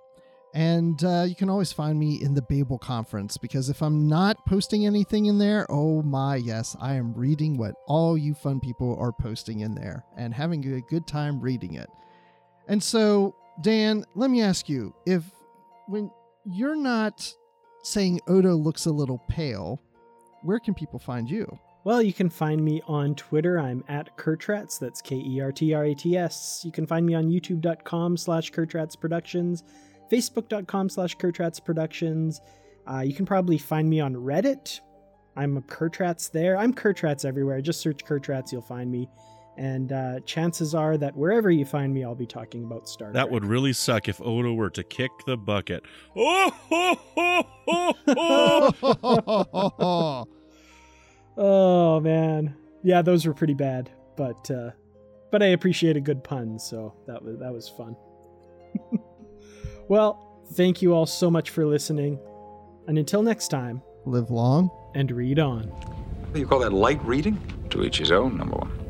And 0.55 1.03
uh, 1.03 1.25
you 1.27 1.35
can 1.35 1.49
always 1.49 1.73
find 1.73 1.99
me 1.99 2.23
in 2.23 2.35
the 2.35 2.43
Babel 2.43 2.79
conference 2.79 3.39
because 3.39 3.71
if 3.71 3.83
I'm 3.83 4.07
not 4.07 4.45
posting 4.47 4.85
anything 4.85 5.27
in 5.27 5.39
there, 5.39 5.67
oh 5.71 6.03
my, 6.03 6.37
yes, 6.37 6.77
I 6.79 6.95
am 6.95 7.15
reading 7.15 7.57
what 7.57 7.75
all 7.87 8.19
you 8.19 8.35
fun 8.35 8.61
people 8.61 8.97
are 8.99 9.13
posting 9.13 9.61
in 9.61 9.75
there 9.75 10.05
and 10.17 10.35
having 10.35 10.75
a 10.75 10.81
good 10.83 11.07
time 11.07 11.41
reading 11.41 11.75
it. 11.75 11.89
And 12.69 12.83
so, 12.83 13.35
Dan, 13.63 14.05
let 14.15 14.31
me 14.31 14.43
ask 14.43 14.69
you 14.69 14.95
if 15.07 15.25
when 15.87 16.11
you're 16.45 16.77
not 16.77 17.35
saying 17.83 18.21
Odo 18.29 18.55
looks 18.55 18.87
a 18.87 18.93
little 18.93 19.23
pale, 19.29 19.81
where 20.43 20.59
can 20.59 20.75
people 20.75 20.99
find 20.99 21.29
you? 21.31 21.59
Well, 21.85 22.01
you 22.01 22.13
can 22.13 22.31
find 22.31 22.65
me 22.65 22.81
on 22.87 23.17
Twitter. 23.17 23.59
I'm 23.59 23.83
at 23.89 24.17
Kertrats. 24.17 24.79
That's 24.79 25.03
K 25.03 25.17
E 25.17 25.41
R 25.41 25.51
T 25.51 25.75
R 25.75 25.85
A 25.85 25.95
T 25.95 26.17
S. 26.17 26.63
You 26.65 26.71
can 26.71 26.87
find 26.87 27.05
me 27.05 27.15
on 27.15 27.25
youtube.com 27.25 28.17
slash 28.17 28.53
Kertrats 28.53 28.99
Productions, 28.99 29.65
facebook.com 30.11 30.89
slash 30.89 31.17
Kertrats 31.17 31.65
Productions. 31.65 32.41
Uh, 32.89 33.01
you 33.01 33.15
can 33.15 33.27
probably 33.27 33.59
find 33.59 33.91
me 33.91 34.01
on 34.01 34.15
Reddit. 34.15 34.81
I'm 35.37 35.57
a 35.57 35.63
Kertrats 35.63 36.31
there. 36.31 36.57
I'm 36.57 36.73
Kertrats 36.73 37.25
everywhere. 37.25 37.61
Just 37.61 37.81
search 37.81 38.05
Kertrats, 38.05 38.53
you'll 38.53 38.63
find 38.63 38.91
me. 38.91 39.09
And 39.59 39.93
uh, 39.93 40.21
chances 40.21 40.75
are 40.75 40.97
that 40.97 41.15
wherever 41.15 41.51
you 41.51 41.67
find 41.67 41.93
me, 41.93 42.05
I'll 42.05 42.15
be 42.15 42.27
talking 42.27 42.65
about 42.65 42.89
Star 42.89 43.13
That 43.13 43.31
would 43.31 43.45
really 43.45 43.75
suck 43.75 44.09
if 44.09 44.19
Odo 44.21 44.55
were 44.55 44.71
to 44.71 44.83
kick 44.83 45.11
the 45.27 45.37
bucket. 45.37 45.83
Oh, 46.17 46.51
ho, 46.71 46.99
ho, 47.67 48.73
ho, 48.87 49.45
ho. 49.79 50.29
oh 51.37 52.01
man, 52.01 52.57
yeah, 52.83 53.03
those 53.03 53.27
were 53.27 53.35
pretty 53.35 53.55
bad, 53.55 53.91
but 54.17 54.51
uh, 54.51 54.71
but 55.31 55.43
I 55.43 55.47
appreciate 55.47 55.97
a 55.97 56.01
good 56.01 56.25
pun, 56.25 56.59
so 56.59 56.95
that 57.07 57.23
was 57.23 57.39
that 57.39 57.53
was 57.53 57.69
fun. 57.69 57.95
well, 59.89 60.41
thank 60.55 60.81
you 60.83 60.95
all 60.95 61.07
so 61.07 61.31
much 61.31 61.51
for 61.51 61.67
listening, 61.67 62.19
and 62.89 62.99
until 62.99 63.23
next 63.23 63.49
time, 63.49 63.83
Live 64.07 64.31
long. 64.31 64.71
and 64.95 65.11
read 65.13 65.39
on. 65.39 65.65
What 65.65 66.33
do 66.35 66.41
you 66.41 66.47
call 66.47 66.61
that, 66.61 66.73
light 66.73 67.05
reading? 67.05 67.39
To 67.71 67.85
each 67.85 67.99
his 67.99 68.11
own, 68.13 68.37
number 68.39 68.57
one. 68.57 68.82